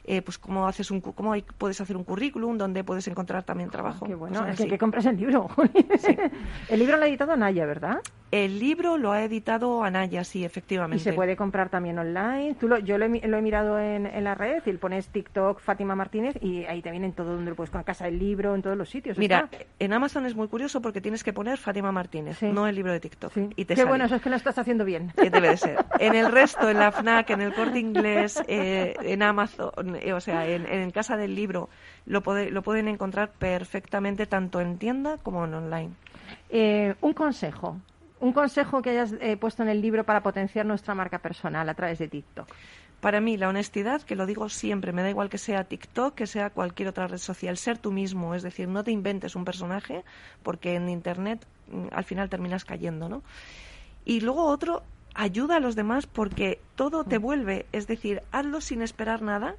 Eh, 0.04 0.22
pues 0.22 0.38
cómo 0.38 0.66
haces 0.66 0.90
un 0.90 1.00
cómo 1.02 1.32
hay- 1.32 1.44
puedes 1.58 1.80
hacer 1.80 1.96
un 1.96 2.04
currículum 2.04 2.56
donde 2.56 2.82
puedes 2.84 3.06
encontrar 3.08 3.42
también 3.42 3.70
trabajo. 3.70 4.06
Qué 4.06 4.14
bueno, 4.14 4.38
es 4.46 4.56
que 4.70 4.78
compras 4.78 5.04
el 5.06 5.16
libro. 5.16 5.48
el 6.68 6.78
libro 6.78 6.96
lo 6.96 7.04
ha 7.04 7.08
editado 7.08 7.36
Naya, 7.36 7.66
¿verdad? 7.66 7.98
El 8.32 8.60
libro 8.60 8.96
lo 8.96 9.10
ha 9.10 9.24
editado 9.24 9.82
Anaya, 9.82 10.22
sí, 10.22 10.40
Y 10.40 10.44
efectivamente. 10.44 11.02
se 11.02 11.12
puede 11.12 11.34
comprar 11.34 11.68
también 11.68 11.98
online. 11.98 12.54
Tú 12.60 12.68
lo, 12.68 12.78
yo 12.78 12.96
lo 12.96 13.06
he, 13.06 13.26
lo 13.26 13.36
he 13.38 13.42
mirado 13.42 13.78
en, 13.80 14.06
en 14.06 14.22
la 14.22 14.36
red 14.36 14.62
y 14.66 14.72
pones 14.74 15.08
TikTok 15.08 15.58
Fátima 15.60 15.96
Martínez 15.96 16.36
y 16.40 16.64
ahí 16.66 16.80
te 16.80 16.92
vienen 16.92 17.12
todo 17.12 17.34
donde 17.34 17.50
lo 17.50 17.56
puedes 17.56 17.70
con 17.70 17.82
Casa 17.82 18.04
del 18.04 18.20
Libro, 18.20 18.54
en 18.54 18.62
todos 18.62 18.76
los 18.76 18.88
sitios. 18.88 19.18
Mira, 19.18 19.48
está. 19.50 19.64
en 19.80 19.92
Amazon 19.92 20.26
es 20.26 20.36
muy 20.36 20.46
curioso 20.46 20.80
porque 20.80 21.00
tienes 21.00 21.24
que 21.24 21.32
poner 21.32 21.58
Fátima 21.58 21.90
Martínez, 21.90 22.38
Sí. 22.38 22.46
no 22.52 22.68
el 22.68 22.76
libro 22.76 22.92
de 22.92 23.00
TikTok. 23.00 23.32
Sí. 23.32 23.48
Y 23.56 23.64
te 23.64 23.74
Qué 23.74 23.80
sale. 23.80 23.88
bueno, 23.88 24.04
eso 24.04 24.14
es 24.14 24.22
que 24.22 24.30
lo 24.30 24.36
estás 24.36 24.56
haciendo 24.58 24.84
bien. 24.84 25.12
Eh, 25.16 25.28
Debe 25.30 25.48
de 25.48 25.56
ser. 25.56 25.84
En 25.98 26.14
el 26.14 26.30
resto, 26.30 26.70
en 26.70 26.78
la 26.78 26.92
FNAC, 26.92 27.30
en 27.30 27.40
el 27.40 27.52
Corte 27.52 27.80
Inglés, 27.80 28.40
eh, 28.46 28.94
en 29.02 29.22
Amazon, 29.24 29.96
eh, 30.00 30.12
o 30.12 30.20
sea, 30.20 30.46
en, 30.46 30.66
en 30.66 30.90
Casa 30.92 31.16
del 31.16 31.34
Libro, 31.34 31.68
lo, 32.06 32.22
pode- 32.22 32.50
lo 32.50 32.62
pueden 32.62 32.86
encontrar 32.86 33.30
perfectamente 33.30 34.26
tanto 34.26 34.60
en 34.60 34.78
tienda 34.78 35.18
como 35.18 35.44
en 35.46 35.54
online. 35.54 35.90
Eh, 36.48 36.94
un 37.00 37.12
consejo. 37.12 37.76
Un 38.20 38.32
consejo 38.32 38.82
que 38.82 38.90
hayas 38.90 39.14
eh, 39.20 39.36
puesto 39.36 39.62
en 39.62 39.70
el 39.70 39.80
libro 39.80 40.04
para 40.04 40.22
potenciar 40.22 40.66
nuestra 40.66 40.94
marca 40.94 41.18
personal 41.18 41.68
a 41.68 41.74
través 41.74 41.98
de 41.98 42.08
TikTok. 42.08 42.48
Para 43.00 43.22
mí, 43.22 43.38
la 43.38 43.48
honestidad, 43.48 44.02
que 44.02 44.14
lo 44.14 44.26
digo 44.26 44.50
siempre, 44.50 44.92
me 44.92 45.02
da 45.02 45.08
igual 45.08 45.30
que 45.30 45.38
sea 45.38 45.64
TikTok, 45.64 46.14
que 46.14 46.26
sea 46.26 46.50
cualquier 46.50 46.88
otra 46.88 47.06
red 47.06 47.16
social, 47.16 47.56
ser 47.56 47.78
tú 47.78 47.92
mismo, 47.92 48.34
es 48.34 48.42
decir, 48.42 48.68
no 48.68 48.84
te 48.84 48.90
inventes 48.90 49.34
un 49.36 49.46
personaje, 49.46 50.04
porque 50.42 50.74
en 50.74 50.90
Internet 50.90 51.46
mm, 51.72 51.86
al 51.92 52.04
final 52.04 52.28
terminas 52.28 52.66
cayendo, 52.66 53.08
¿no? 53.08 53.22
Y 54.04 54.20
luego 54.20 54.44
otro, 54.44 54.82
ayuda 55.14 55.56
a 55.56 55.60
los 55.60 55.76
demás 55.76 56.06
porque 56.06 56.60
todo 56.74 57.04
te 57.04 57.16
vuelve, 57.16 57.64
es 57.72 57.86
decir, 57.86 58.22
hazlo 58.32 58.60
sin 58.60 58.82
esperar 58.82 59.22
nada, 59.22 59.54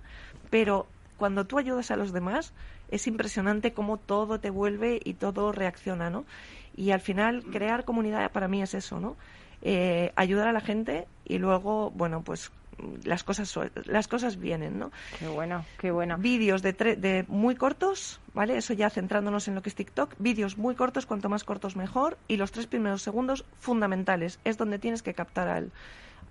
pero 0.52 0.86
cuando 1.18 1.46
tú 1.46 1.58
ayudas 1.58 1.90
a 1.92 1.96
los 1.96 2.14
demás 2.14 2.54
es 2.90 3.08
impresionante 3.08 3.74
cómo 3.74 3.98
todo 3.98 4.40
te 4.40 4.50
vuelve 4.50 5.00
y 5.04 5.14
todo 5.14 5.52
reacciona, 5.52 6.10
¿no? 6.10 6.26
Y 6.76 6.92
al 6.92 7.02
final 7.02 7.44
crear 7.44 7.86
comunidad 7.86 8.32
para 8.32 8.48
mí 8.48 8.62
es 8.62 8.74
eso, 8.74 9.00
¿no? 9.00 9.18
Eh, 9.62 10.12
ayudar 10.16 10.48
a 10.48 10.54
la 10.54 10.62
gente 10.62 11.08
y 11.26 11.38
luego, 11.38 11.92
bueno, 11.92 12.22
pues 12.24 12.52
las 13.04 13.24
cosas 13.24 13.54
las 13.86 14.08
cosas 14.08 14.38
vienen, 14.40 14.80
¿no? 14.80 14.92
Qué 15.20 15.28
bueno, 15.28 15.66
qué 15.78 15.92
bueno. 15.92 16.18
Vídeos 16.18 16.64
de, 16.64 16.76
tre- 16.76 16.96
de 16.96 17.26
muy 17.28 17.56
cortos, 17.56 18.20
¿vale? 18.34 18.58
Eso 18.58 18.74
ya 18.74 18.90
centrándonos 18.90 19.48
en 19.48 19.54
lo 19.56 19.62
que 19.62 19.70
es 19.70 19.76
TikTok. 19.76 20.16
Vídeos 20.18 20.58
muy 20.58 20.74
cortos, 20.74 21.06
cuanto 21.06 21.30
más 21.30 21.44
cortos 21.44 21.76
mejor. 21.76 22.18
Y 22.28 22.38
los 22.38 22.52
tres 22.52 22.66
primeros 22.66 23.04
segundos 23.04 23.46
fundamentales. 23.60 24.40
Es 24.46 24.58
donde 24.58 24.80
tienes 24.80 25.04
que 25.04 25.14
captar 25.14 25.48
al, 25.48 25.72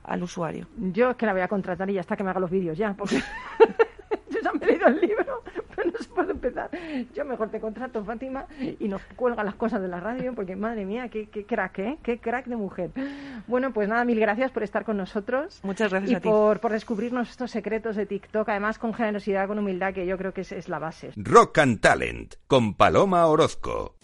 al 0.03 0.23
usuario. 0.25 0.67
Yo 0.77 1.11
es 1.11 1.17
que 1.17 1.27
la 1.27 1.33
voy 1.33 1.43
a 1.43 1.49
contratar 1.49 1.89
y 1.89 1.93
ya 1.95 2.01
está 2.01 2.17
que 2.17 2.25
me 2.25 2.31
haga 2.31 2.41
los 2.41 2.51
vídeos 2.51 2.77
ya, 2.77 2.95
porque 2.95 3.17
yo 4.31 4.39
ya 4.43 4.53
me 4.53 4.65
he 4.65 4.71
leído 4.71 4.89
el 4.89 5.01
libro, 5.01 5.45
no 5.93 5.99
se 5.99 6.09
puede 6.09 6.33
empezar. 6.33 6.71
Yo 7.15 7.25
mejor 7.25 7.51
te 7.51 7.61
contrato, 7.61 8.05
Fátima, 8.05 8.47
y 8.59 8.89
nos 8.89 9.03
cuelga 9.17 9.45
las 9.45 9.55
cosas 9.55 9.81
de 9.81 9.89
la 9.89 10.01
radio, 10.01 10.35
porque 10.35 10.57
madre 10.57 10.85
mía, 10.85 11.09
qué, 11.09 11.29
qué 11.29 11.45
crack, 11.45 11.79
¿eh? 11.79 11.99
Qué 12.03 12.19
crack 12.19 12.47
de 12.47 12.57
mujer. 12.57 12.91
Bueno, 13.47 13.73
pues 13.73 13.89
nada, 13.89 14.05
mil 14.05 14.21
gracias 14.21 14.51
por 14.51 14.63
estar 14.63 14.85
con 14.85 14.97
nosotros. 14.97 15.61
Muchas 15.63 15.91
gracias 15.91 16.11
y 16.11 16.15
a 16.15 16.21
ti. 16.21 16.29
por, 16.29 16.61
por 16.61 16.73
descubrirnos 16.73 17.31
estos 17.31 17.51
secretos 17.51 17.97
de 17.97 18.07
TikTok, 18.07 18.49
además 18.49 18.79
con 18.79 18.95
generosidad, 18.95 19.47
con 19.47 19.59
humildad, 19.59 19.95
que 19.95 20.07
yo 20.07 20.17
creo 20.19 20.33
que 20.33 20.43
es, 20.43 20.53
es 20.53 20.69
la 20.69 20.79
base. 20.79 21.13
Rock 21.17 21.59
and 21.59 21.81
Talent 21.81 22.35
con 22.47 22.75
Paloma 22.75 23.27
Orozco. 23.27 23.97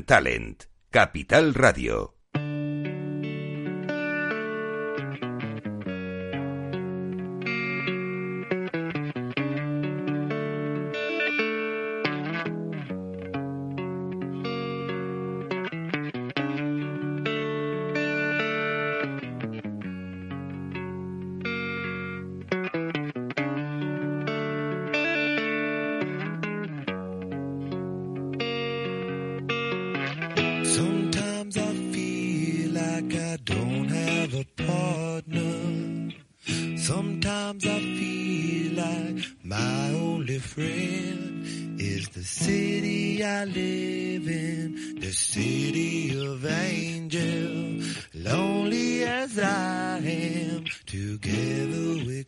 Talent, 0.00 0.68
Capital 0.90 1.52
Radio. 1.52 2.21
city 40.32 40.38
friend 40.38 41.80
is 41.80 42.08
the 42.10 42.22
city 42.22 43.22
I 43.22 43.44
live 43.44 44.28
in, 44.28 44.96
the 45.00 45.12
city 45.12 46.16
of 46.16 46.46
angels. 46.46 47.98
Lonely 48.14 49.04
as 49.04 49.38
I 49.38 49.98
am, 49.98 50.64
together 50.86 52.04
with 52.06 52.21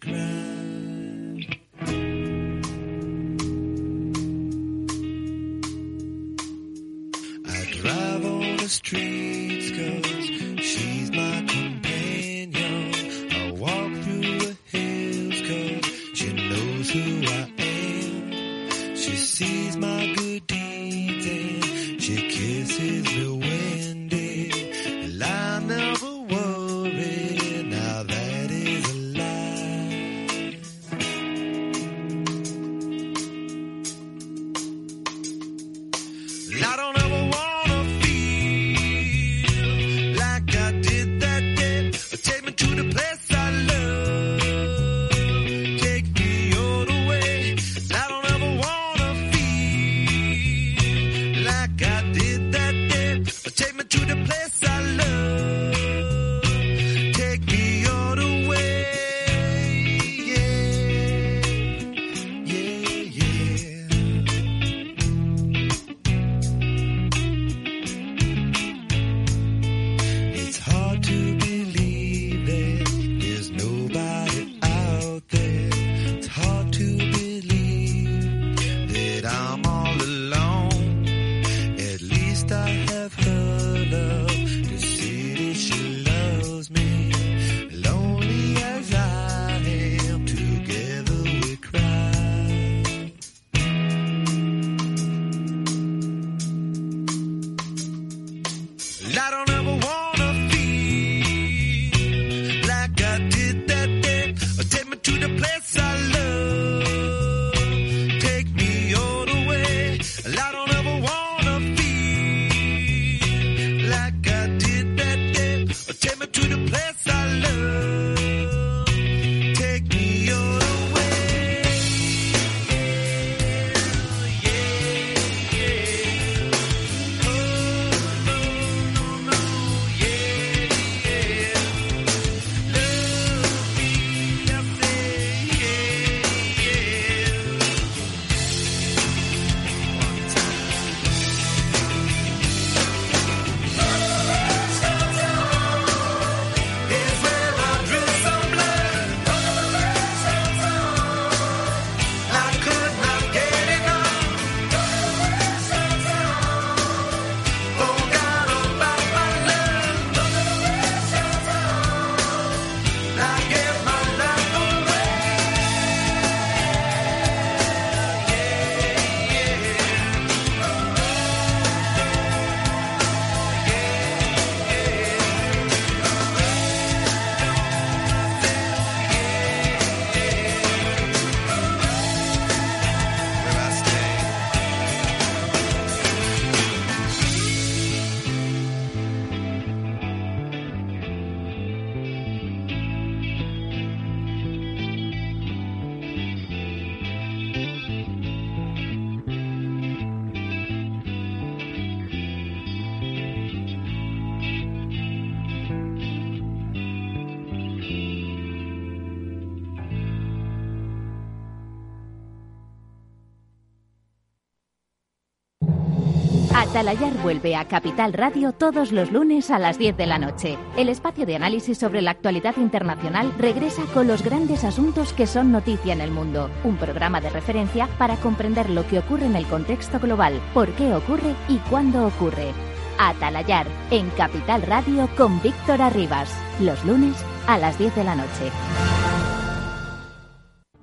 Atalayar 216.74 217.12
vuelve 217.22 217.54
a 217.54 217.68
Capital 217.68 218.12
Radio 218.12 218.50
todos 218.50 218.90
los 218.90 219.12
lunes 219.12 219.52
a 219.52 219.60
las 219.60 219.78
10 219.78 219.96
de 219.96 220.06
la 220.06 220.18
noche. 220.18 220.58
El 220.76 220.88
espacio 220.88 221.24
de 221.24 221.36
análisis 221.36 221.78
sobre 221.78 222.02
la 222.02 222.10
actualidad 222.10 222.56
internacional 222.56 223.32
regresa 223.38 223.84
con 223.94 224.08
los 224.08 224.24
grandes 224.24 224.64
asuntos 224.64 225.12
que 225.12 225.28
son 225.28 225.52
noticia 225.52 225.92
en 225.92 226.00
el 226.00 226.10
mundo. 226.10 226.50
Un 226.64 226.76
programa 226.76 227.20
de 227.20 227.30
referencia 227.30 227.86
para 227.96 228.16
comprender 228.16 228.70
lo 228.70 228.84
que 228.88 228.98
ocurre 228.98 229.26
en 229.26 229.36
el 229.36 229.46
contexto 229.46 230.00
global, 230.00 230.40
por 230.52 230.68
qué 230.70 230.92
ocurre 230.92 231.36
y 231.48 231.58
cuándo 231.58 232.08
ocurre. 232.08 232.50
Atalayar 232.98 233.68
en 233.92 234.10
Capital 234.10 234.62
Radio 234.62 235.08
con 235.16 235.40
Víctor 235.42 235.80
Arribas. 235.80 236.36
Los 236.58 236.84
lunes 236.84 237.14
a 237.46 237.56
las 237.56 237.78
10 237.78 237.94
de 237.94 238.02
la 238.02 238.16
noche. 238.16 238.50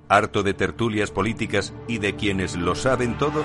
¿Harto 0.08 0.42
de 0.42 0.54
tertulias 0.54 1.10
políticas 1.10 1.74
y 1.86 1.98
de 1.98 2.16
quienes 2.16 2.56
lo 2.56 2.74
saben 2.76 3.18
todo? 3.18 3.44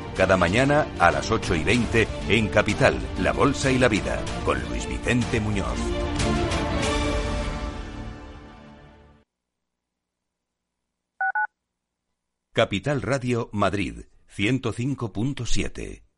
cada 0.21 0.37
mañana 0.37 0.85
a 0.99 1.09
las 1.09 1.31
8 1.31 1.55
y 1.55 1.63
20 1.63 2.07
en 2.29 2.47
Capital, 2.49 2.95
La 3.23 3.33
Bolsa 3.33 3.71
y 3.71 3.79
la 3.79 3.87
Vida, 3.87 4.23
con 4.45 4.61
Luis 4.69 4.87
Vicente 4.87 5.39
Muñoz. 5.39 5.79
Capital 12.53 13.01
Radio 13.01 13.49
Madrid, 13.51 14.01
105.7. 14.37 16.10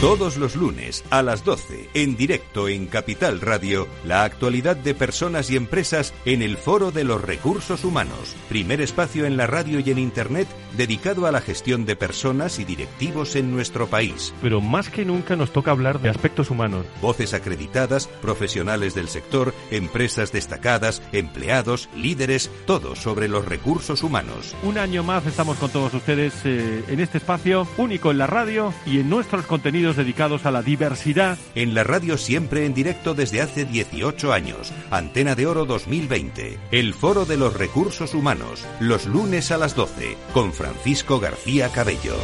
Todos 0.00 0.36
los 0.36 0.54
lunes 0.54 1.02
a 1.08 1.22
las 1.22 1.44
12, 1.44 1.88
en 1.94 2.14
directo 2.16 2.68
en 2.68 2.86
Capital 2.86 3.40
Radio, 3.40 3.88
la 4.04 4.24
actualidad 4.24 4.76
de 4.76 4.94
personas 4.94 5.50
y 5.50 5.56
empresas 5.56 6.12
en 6.26 6.42
el 6.42 6.58
Foro 6.58 6.90
de 6.90 7.04
los 7.04 7.22
Recursos 7.22 7.84
Humanos, 7.84 8.36
primer 8.50 8.82
espacio 8.82 9.24
en 9.24 9.38
la 9.38 9.46
radio 9.46 9.80
y 9.80 9.90
en 9.90 9.98
Internet 9.98 10.46
dedicado 10.76 11.26
a 11.26 11.32
la 11.32 11.40
gestión 11.40 11.86
de 11.86 11.96
personas 11.96 12.58
y 12.58 12.64
directivos 12.64 13.34
en 13.36 13.50
nuestro 13.50 13.86
país. 13.86 14.34
Pero 14.42 14.60
más 14.60 14.90
que 14.90 15.06
nunca 15.06 15.36
nos 15.36 15.52
toca 15.52 15.70
hablar 15.70 16.00
de 16.00 16.10
aspectos 16.10 16.50
humanos. 16.50 16.84
Voces 17.00 17.32
acreditadas, 17.32 18.06
profesionales 18.06 18.94
del 18.94 19.08
sector, 19.08 19.54
empresas 19.70 20.32
destacadas, 20.32 21.02
empleados, 21.12 21.88
líderes, 21.96 22.50
todo 22.66 22.94
sobre 22.94 23.28
los 23.28 23.46
recursos 23.46 24.02
humanos. 24.02 24.54
Un 24.64 24.76
año 24.76 25.02
más 25.02 25.24
estamos 25.26 25.56
con 25.56 25.70
todos 25.70 25.94
ustedes 25.94 26.34
eh, 26.44 26.84
en 26.88 27.00
este 27.00 27.18
espacio 27.18 27.66
único 27.78 28.10
en 28.10 28.18
la 28.18 28.26
radio 28.26 28.74
y 28.84 28.98
en 28.98 29.08
nuestros 29.08 29.46
contenidos 29.46 29.83
dedicados 29.92 30.46
a 30.46 30.50
la 30.50 30.62
diversidad. 30.62 31.38
En 31.54 31.74
la 31.74 31.84
radio 31.84 32.16
siempre 32.16 32.64
en 32.64 32.72
directo 32.74 33.14
desde 33.14 33.42
hace 33.42 33.64
18 33.64 34.32
años. 34.32 34.72
Antena 34.90 35.34
de 35.34 35.46
Oro 35.46 35.66
2020. 35.66 36.58
El 36.70 36.94
Foro 36.94 37.26
de 37.26 37.36
los 37.36 37.54
Recursos 37.54 38.14
Humanos. 38.14 38.64
Los 38.80 39.06
lunes 39.06 39.50
a 39.50 39.58
las 39.58 39.76
12. 39.76 40.16
Con 40.32 40.52
Francisco 40.52 41.20
García 41.20 41.68
Cabello. 41.68 42.16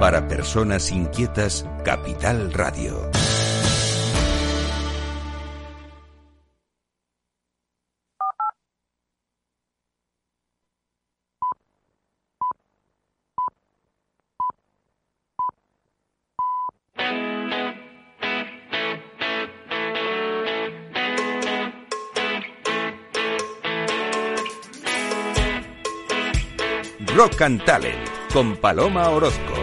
Para 0.00 0.28
personas 0.28 0.90
inquietas, 0.90 1.66
Capital 1.84 2.52
Radio. 2.52 3.10
Rock 27.16 27.42
and 27.42 27.64
Talent 27.64 28.08
con 28.32 28.56
Paloma 28.56 29.08
Orozco. 29.10 29.54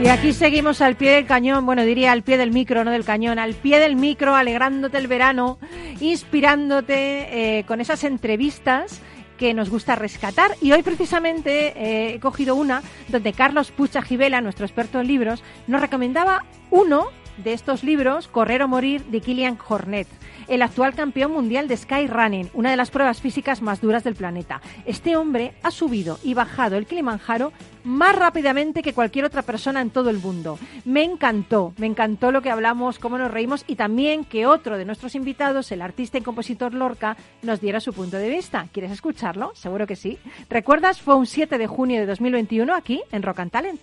Y 0.00 0.06
aquí 0.06 0.32
seguimos 0.32 0.80
al 0.80 0.94
pie 0.94 1.10
del 1.10 1.26
cañón, 1.26 1.66
bueno, 1.66 1.82
diría 1.82 2.12
al 2.12 2.22
pie 2.22 2.38
del 2.38 2.52
micro, 2.52 2.84
no 2.84 2.92
del 2.92 3.04
cañón, 3.04 3.40
al 3.40 3.54
pie 3.54 3.80
del 3.80 3.96
micro, 3.96 4.36
alegrándote 4.36 4.96
el 4.98 5.08
verano, 5.08 5.58
inspirándote 5.98 7.58
eh, 7.58 7.64
con 7.64 7.80
esas 7.80 8.04
entrevistas 8.04 9.00
que 9.38 9.54
nos 9.54 9.70
gusta 9.70 9.96
rescatar. 9.96 10.52
Y 10.60 10.70
hoy 10.70 10.84
precisamente 10.84 11.72
eh, 11.76 12.14
he 12.14 12.20
cogido 12.20 12.54
una 12.54 12.80
donde 13.08 13.32
Carlos 13.32 13.72
Pucha 13.72 14.02
Gibela, 14.02 14.40
nuestro 14.40 14.66
experto 14.66 15.00
en 15.00 15.08
libros, 15.08 15.42
nos 15.66 15.80
recomendaba 15.80 16.44
uno 16.70 17.08
de 17.38 17.54
estos 17.54 17.82
libros, 17.82 18.28
Correr 18.28 18.62
o 18.62 18.68
Morir, 18.68 19.02
de 19.06 19.20
Kilian 19.20 19.58
Hornet 19.66 20.06
el 20.52 20.60
actual 20.60 20.94
campeón 20.94 21.32
mundial 21.32 21.66
de 21.66 21.78
skyrunning, 21.78 22.50
una 22.52 22.70
de 22.70 22.76
las 22.76 22.90
pruebas 22.90 23.22
físicas 23.22 23.62
más 23.62 23.80
duras 23.80 24.04
del 24.04 24.14
planeta. 24.14 24.60
Este 24.84 25.16
hombre 25.16 25.54
ha 25.62 25.70
subido 25.70 26.18
y 26.22 26.34
bajado 26.34 26.76
el 26.76 26.84
Kilimanjaro 26.84 27.54
más 27.84 28.14
rápidamente 28.14 28.82
que 28.82 28.92
cualquier 28.92 29.24
otra 29.24 29.40
persona 29.40 29.80
en 29.80 29.88
todo 29.88 30.10
el 30.10 30.18
mundo. 30.18 30.58
Me 30.84 31.04
encantó, 31.04 31.72
me 31.78 31.86
encantó 31.86 32.32
lo 32.32 32.42
que 32.42 32.50
hablamos, 32.50 32.98
cómo 32.98 33.16
nos 33.16 33.30
reímos 33.30 33.64
y 33.66 33.76
también 33.76 34.26
que 34.26 34.44
otro 34.44 34.76
de 34.76 34.84
nuestros 34.84 35.14
invitados, 35.14 35.72
el 35.72 35.80
artista 35.80 36.18
y 36.18 36.20
compositor 36.20 36.74
Lorca, 36.74 37.16
nos 37.40 37.62
diera 37.62 37.80
su 37.80 37.94
punto 37.94 38.18
de 38.18 38.28
vista. 38.28 38.68
¿Quieres 38.72 38.92
escucharlo? 38.92 39.52
Seguro 39.54 39.86
que 39.86 39.96
sí. 39.96 40.18
¿Recuerdas? 40.50 41.00
Fue 41.00 41.14
un 41.14 41.24
7 41.24 41.56
de 41.56 41.66
junio 41.66 41.98
de 41.98 42.04
2021 42.04 42.74
aquí 42.74 43.02
en 43.10 43.22
Rock 43.22 43.40
and 43.40 43.52
Talent. 43.52 43.80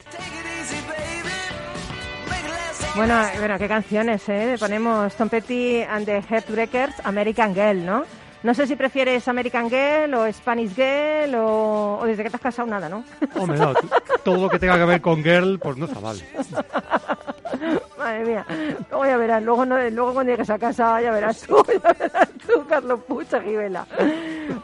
Bueno, 3.00 3.18
bueno, 3.38 3.58
qué 3.58 3.70
canciones, 3.70 4.28
¿eh? 4.28 4.58
Ponemos 4.60 5.16
Tom 5.16 5.30
Petty 5.30 5.82
and 5.84 6.06
the 6.06 6.22
Heartbreakers, 6.22 6.96
American 7.06 7.56
Girl, 7.56 7.86
¿no? 7.86 8.04
No 8.44 8.54
sé 8.54 8.68
si 8.68 8.76
prefieres 8.76 9.26
American 9.30 9.70
Girl 9.70 10.14
o 10.16 10.34
Spanish 10.34 10.76
Girl 10.76 11.34
o, 11.36 12.00
o 12.02 12.06
desde 12.06 12.24
que 12.24 12.30
te 12.30 12.36
has 12.36 12.42
casado 12.42 12.68
nada, 12.68 12.90
¿no? 12.90 13.06
Hombre, 13.36 13.58
no, 13.58 13.74
todo 14.22 14.36
lo 14.42 14.50
que 14.50 14.60
tenga 14.60 14.78
que 14.78 14.84
ver 14.84 15.00
con 15.00 15.24
girl, 15.24 15.60
pues 15.60 15.78
no 15.78 15.86
está 15.86 16.02
mal. 16.02 16.18
Madre 17.98 18.26
mía, 18.26 18.46
luego 18.90 19.06
ya 19.06 19.16
verás, 19.16 19.44
luego, 19.44 19.66
no, 19.66 19.90
luego 19.90 20.14
cuando 20.16 20.34
llegues 20.34 20.50
a 20.50 20.60
casa 20.60 21.02
ya 21.02 21.12
verás 21.12 21.40
tú, 21.40 21.66
ya 21.82 21.94
verás 21.94 22.30
tú, 22.46 22.66
Carlos 22.68 23.00
Pucha 23.08 23.40
Gibela. 23.42 23.88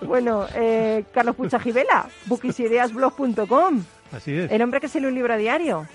Bueno, 0.02 0.46
eh, 0.56 1.06
Carlos 1.14 1.38
Pucha 1.38 1.58
Gibela, 1.58 2.06
bookisideasblog.com, 2.26 3.82
Así 4.12 4.38
es. 4.38 4.52
el 4.52 4.62
hombre 4.62 4.82
que 4.82 4.90
se 4.90 5.00
lee 5.00 5.08
un 5.08 5.16
libro 5.16 5.34
a 5.34 5.38
diario. 5.38 5.88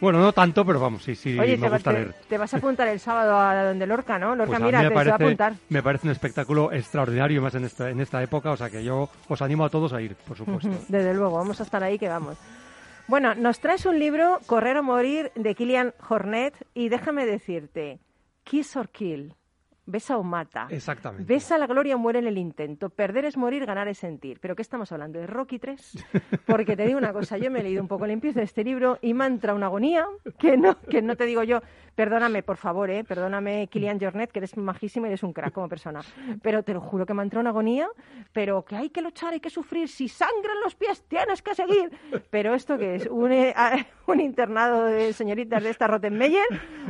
Bueno, 0.00 0.18
no 0.18 0.32
tanto, 0.32 0.64
pero 0.64 0.80
vamos, 0.80 1.02
sí, 1.02 1.14
sí, 1.14 1.38
Oye, 1.38 1.56
me 1.58 1.66
te, 1.68 1.74
gusta 1.74 1.92
leer. 1.92 2.14
te 2.28 2.38
vas 2.38 2.54
a 2.54 2.56
apuntar 2.56 2.88
el 2.88 2.98
sábado 3.00 3.38
a 3.38 3.64
donde 3.64 3.86
Lorca, 3.86 4.18
¿no? 4.18 4.34
Lorca, 4.34 4.52
Pues 4.58 4.62
mira, 4.62 4.78
me 4.82 4.88
te 4.88 4.88
se 4.88 4.94
va 4.94 5.00
a 5.00 5.04
parece, 5.04 5.24
apuntar. 5.24 5.52
me 5.68 5.82
parece 5.82 6.06
un 6.06 6.12
espectáculo 6.12 6.72
extraordinario 6.72 7.42
más 7.42 7.54
en 7.54 7.64
esta, 7.64 7.90
en 7.90 8.00
esta 8.00 8.22
época, 8.22 8.50
o 8.50 8.56
sea 8.56 8.70
que 8.70 8.82
yo 8.82 9.10
os 9.28 9.42
animo 9.42 9.64
a 9.64 9.68
todos 9.68 9.92
a 9.92 10.00
ir, 10.00 10.14
por 10.16 10.36
supuesto. 10.36 10.70
Desde 10.88 11.12
luego, 11.14 11.36
vamos 11.36 11.60
a 11.60 11.64
estar 11.64 11.82
ahí 11.84 11.98
que 11.98 12.08
vamos. 12.08 12.38
Bueno, 13.08 13.34
nos 13.34 13.60
traes 13.60 13.84
un 13.86 13.98
libro, 13.98 14.38
Correr 14.46 14.76
o 14.78 14.82
Morir, 14.82 15.32
de 15.34 15.54
Kilian 15.54 15.92
Hornet, 16.08 16.54
y 16.74 16.88
déjame 16.88 17.26
decirte, 17.26 17.98
Kiss 18.44 18.76
or 18.76 18.88
Kill, 18.88 19.34
besa 19.86 20.18
o 20.18 20.22
mata. 20.22 20.66
Exactamente. 20.70 21.32
Besa 21.32 21.58
la 21.58 21.66
gloria 21.66 21.96
o 21.96 21.98
muere 21.98 22.18
en 22.18 22.26
el 22.26 22.38
intento. 22.38 22.90
Perder 22.90 23.24
es 23.24 23.36
morir, 23.36 23.66
ganar 23.66 23.88
es 23.88 23.98
sentir. 23.98 24.38
¿Pero 24.40 24.54
qué 24.54 24.62
estamos 24.62 24.92
hablando? 24.92 25.18
¿De 25.18 25.26
Rocky 25.26 25.58
3? 25.58 26.06
Porque 26.46 26.76
te 26.76 26.86
digo 26.86 26.98
una 26.98 27.12
cosa, 27.12 27.38
yo 27.38 27.50
me 27.50 27.60
he 27.60 27.62
leído 27.62 27.82
un 27.82 27.88
poco 27.88 28.04
el 28.04 28.12
empiezo 28.12 28.38
de 28.38 28.44
este 28.44 28.64
libro 28.64 28.98
y 29.02 29.14
me 29.14 29.26
entra 29.26 29.54
una 29.54 29.66
agonía 29.66 30.06
que 30.38 30.56
no, 30.56 30.80
que 30.80 31.02
no 31.02 31.16
te 31.16 31.26
digo 31.26 31.42
yo. 31.42 31.60
Perdóname, 31.94 32.42
por 32.42 32.56
favor, 32.56 32.88
¿eh? 32.88 33.04
perdóname, 33.04 33.66
Kilian 33.66 34.00
Jornet, 34.00 34.30
que 34.30 34.38
eres 34.38 34.56
majísimo 34.56 35.06
y 35.06 35.08
eres 35.08 35.22
un 35.22 35.32
crack 35.32 35.52
como 35.52 35.68
persona. 35.68 36.00
Pero 36.40 36.62
te 36.62 36.72
lo 36.72 36.80
juro 36.80 37.04
que 37.04 37.12
me 37.12 37.22
entra 37.22 37.40
una 37.40 37.50
agonía, 37.50 37.88
pero 38.32 38.64
que 38.64 38.76
hay 38.76 38.90
que 38.90 39.02
luchar, 39.02 39.32
hay 39.32 39.40
que 39.40 39.50
sufrir. 39.50 39.88
Si 39.88 40.08
sangran 40.08 40.60
los 40.62 40.74
pies, 40.76 41.04
tienes 41.08 41.42
que 41.42 41.54
seguir. 41.54 41.90
Pero 42.30 42.54
esto 42.54 42.78
que 42.78 42.94
es 42.94 43.06
un, 43.06 43.32
eh, 43.32 43.54
un 44.06 44.20
internado 44.20 44.84
de 44.84 45.12
señoritas 45.12 45.62
de 45.62 45.70
esta 45.70 45.88
Rottenmeier, 45.88 46.46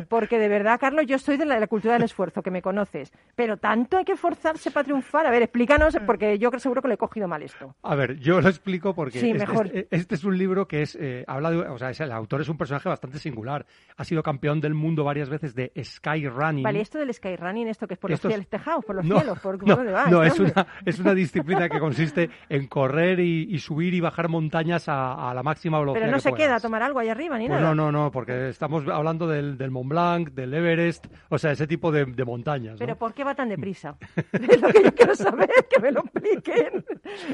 porque 0.08 0.38
de 0.38 0.48
verdad, 0.48 0.78
Carlos, 0.78 1.06
yo 1.06 1.18
soy 1.18 1.36
de 1.36 1.46
la, 1.46 1.54
de 1.54 1.60
la 1.60 1.66
cultura 1.66 1.94
del 1.94 2.04
esfuerzo, 2.04 2.42
que 2.42 2.50
me 2.50 2.62
conoces. 2.62 2.79
Conoces. 2.80 3.12
Pero 3.36 3.56
tanto 3.56 3.96
hay 3.96 4.04
que 4.04 4.16
forzarse 4.16 4.70
para 4.70 4.84
triunfar. 4.84 5.26
A 5.26 5.30
ver, 5.30 5.42
explícanos, 5.42 5.96
porque 6.06 6.38
yo 6.38 6.50
creo 6.50 6.60
seguro 6.60 6.82
que 6.82 6.88
le 6.88 6.94
he 6.94 6.98
cogido 6.98 7.26
mal 7.28 7.42
esto. 7.42 7.74
A 7.82 7.94
ver, 7.94 8.18
yo 8.18 8.40
lo 8.40 8.48
explico 8.48 8.94
porque 8.94 9.18
Sí, 9.18 9.30
este, 9.30 9.38
mejor. 9.46 9.66
este- 9.66 9.88
este 9.96 10.14
es 10.14 10.24
un 10.24 10.36
libro 10.36 10.66
que 10.68 10.82
es 10.82 10.96
eh, 11.00 11.24
habla 11.26 11.50
de, 11.50 11.58
o 11.58 11.78
sea, 11.78 11.90
es- 11.90 12.00
el 12.00 12.12
autor 12.12 12.40
es 12.42 12.48
un 12.48 12.56
personaje 12.58 12.88
bastante 12.88 13.18
singular. 13.18 13.64
Ha 13.96 14.04
sido 14.04 14.22
campeón 14.22 14.60
del 14.60 14.74
mundo 14.74 15.04
varias 15.04 15.28
veces 15.28 15.54
de 15.54 15.72
skyrunning. 15.82 16.62
Vale, 16.64 16.80
esto 16.80 16.98
del 16.98 17.12
skyrunning, 17.14 17.68
esto 17.68 17.86
que 17.86 17.94
es 17.94 18.00
por 18.00 18.12
Esto 18.12 18.28
los 18.28 18.32
es- 18.32 18.36
cielos 18.36 18.48
tejados, 18.50 18.84
por 18.84 18.96
los 18.96 19.04
no, 19.04 19.16
cielos, 19.18 19.38
por, 19.40 19.66
no, 19.66 19.76
dónde 19.76 19.92
va. 19.92 20.06
no, 20.06 20.22
es 20.22 20.38
una, 20.38 20.66
es 20.84 20.98
una 20.98 21.14
disciplina 21.14 21.68
que 21.68 21.78
consiste 21.78 22.30
en 22.48 22.66
correr 22.66 23.20
y, 23.20 23.42
y 23.54 23.58
subir 23.58 23.94
y 23.94 24.00
bajar 24.00 24.28
montañas 24.28 24.88
a, 24.88 25.30
a 25.30 25.34
la 25.34 25.42
máxima 25.42 25.78
velocidad. 25.80 26.02
Pero 26.02 26.10
no 26.12 26.16
que 26.18 26.22
se 26.22 26.32
queda 26.32 26.46
puedas. 26.48 26.62
a 26.64 26.66
tomar 26.66 26.82
algo 26.82 26.98
ahí 26.98 27.08
arriba 27.08 27.38
ni 27.38 27.48
Pues 27.48 27.60
nada. 27.60 27.74
no, 27.74 27.90
no, 27.90 28.04
no, 28.04 28.10
porque 28.10 28.48
estamos 28.48 28.86
hablando 28.88 29.26
del, 29.28 29.56
del 29.58 29.70
Mont 29.70 29.88
Blanc, 29.88 30.30
del 30.30 30.52
Everest, 30.54 31.06
o 31.28 31.38
sea, 31.38 31.52
ese 31.52 31.66
tipo 31.66 31.90
de, 31.90 32.04
de 32.04 32.24
montañas. 32.24 32.69
¿No? 32.72 32.78
Pero 32.78 32.96
¿por 32.96 33.12
qué 33.14 33.24
va 33.24 33.34
tan 33.34 33.48
deprisa? 33.48 33.96
es 34.32 34.60
lo 34.60 34.68
que 34.68 34.82
yo 34.84 34.94
quiero 34.94 35.14
saber, 35.14 35.50
que 35.70 35.80
me 35.80 35.92
lo 35.92 36.00
expliquen. 36.00 36.84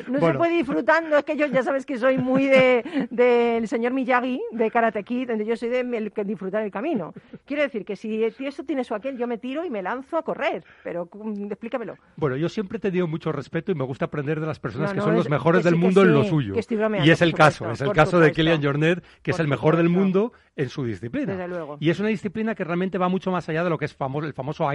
No 0.09 0.15
se 0.15 0.21
Bueno. 0.21 0.39
puede 0.39 0.53
ir 0.53 0.59
disfrutando, 0.59 1.17
es 1.19 1.25
que 1.25 1.37
yo 1.37 1.47
ya 1.47 1.63
sabes 1.63 1.85
que 1.87 1.99
soy 1.99 2.19
muy 2.19 2.47
de 2.47 3.07
del 3.11 3.69
señor 3.69 3.93
Miyagi, 3.93 4.41
de 4.53 4.71
Karate 4.71 5.03
Kid, 5.05 5.29
donde 5.29 5.45
yo 5.47 5.57
soy 5.57 5.69
de 5.69 5.81
el 5.81 6.13
que 6.13 6.25
disfrutar 6.25 6.63
el 6.63 6.71
camino. 6.71 7.13
Quiero 7.45 7.63
decir 7.63 7.85
que 7.85 7.97
si 7.97 8.23
eso 8.25 8.65
tiene 8.65 8.85
su 8.85 8.95
aquel, 8.95 9.17
yo 9.19 9.27
me 9.27 9.39
tiro 9.39 9.65
y 9.65 9.71
me 9.71 9.83
lanzo 9.83 10.17
a 10.19 10.23
correr, 10.23 10.65
pero 10.85 11.09
mm, 11.13 11.47
explícamelo. 11.53 11.97
Bueno, 12.17 12.37
yo 12.37 12.49
siempre 12.49 12.79
he 12.79 12.81
tenido 12.81 13.07
mucho 13.07 13.33
respeto 13.33 13.73
y 13.73 13.75
me 13.75 13.85
gusta 13.85 14.07
aprender 14.07 14.41
de 14.41 14.47
las 14.47 14.59
personas 14.59 14.91
No, 14.91 14.95
que 14.95 14.99
no, 14.99 15.05
son 15.05 15.13
es- 15.15 15.19
los 15.19 15.31
mejores 15.31 15.65
del 15.65 15.75
sí, 15.75 15.81
mundo 15.81 16.03
en 16.03 16.13
lo 16.13 16.23
sí, 16.25 16.31
suyo. 16.31 16.55
y 16.55 17.11
es 17.11 17.23
el 17.23 17.35
caso, 17.35 17.59
supuesto, 17.65 17.73
es 17.85 17.89
el 17.91 17.93
caso 17.95 18.19
de 18.19 18.27
supuesto. 18.29 18.35
Kilian 18.37 18.63
Jornet, 18.63 19.05
que 19.23 19.31
es 19.31 19.37
Por 19.37 19.45
el 19.45 19.49
mejor 19.51 19.77
del 19.77 19.87
supuesto. 19.87 20.03
mundo 20.05 20.33
en 20.57 20.69
su 20.69 20.85
disciplina. 20.85 21.33
Desde 21.35 21.49
luego. 21.49 21.77
Y 21.81 21.91
es 21.91 22.01
una 22.01 22.09
disciplina 22.09 22.55
que 22.55 22.65
realmente 22.65 22.99
va 22.99 23.09
mucho 23.09 23.31
más 23.31 23.49
allá 23.49 23.63
de 23.65 23.71
lo 23.71 23.79
que 23.79 23.85
es 23.85 23.95
famoso, 23.95 24.27
el 24.27 24.33
famoso 24.35 24.69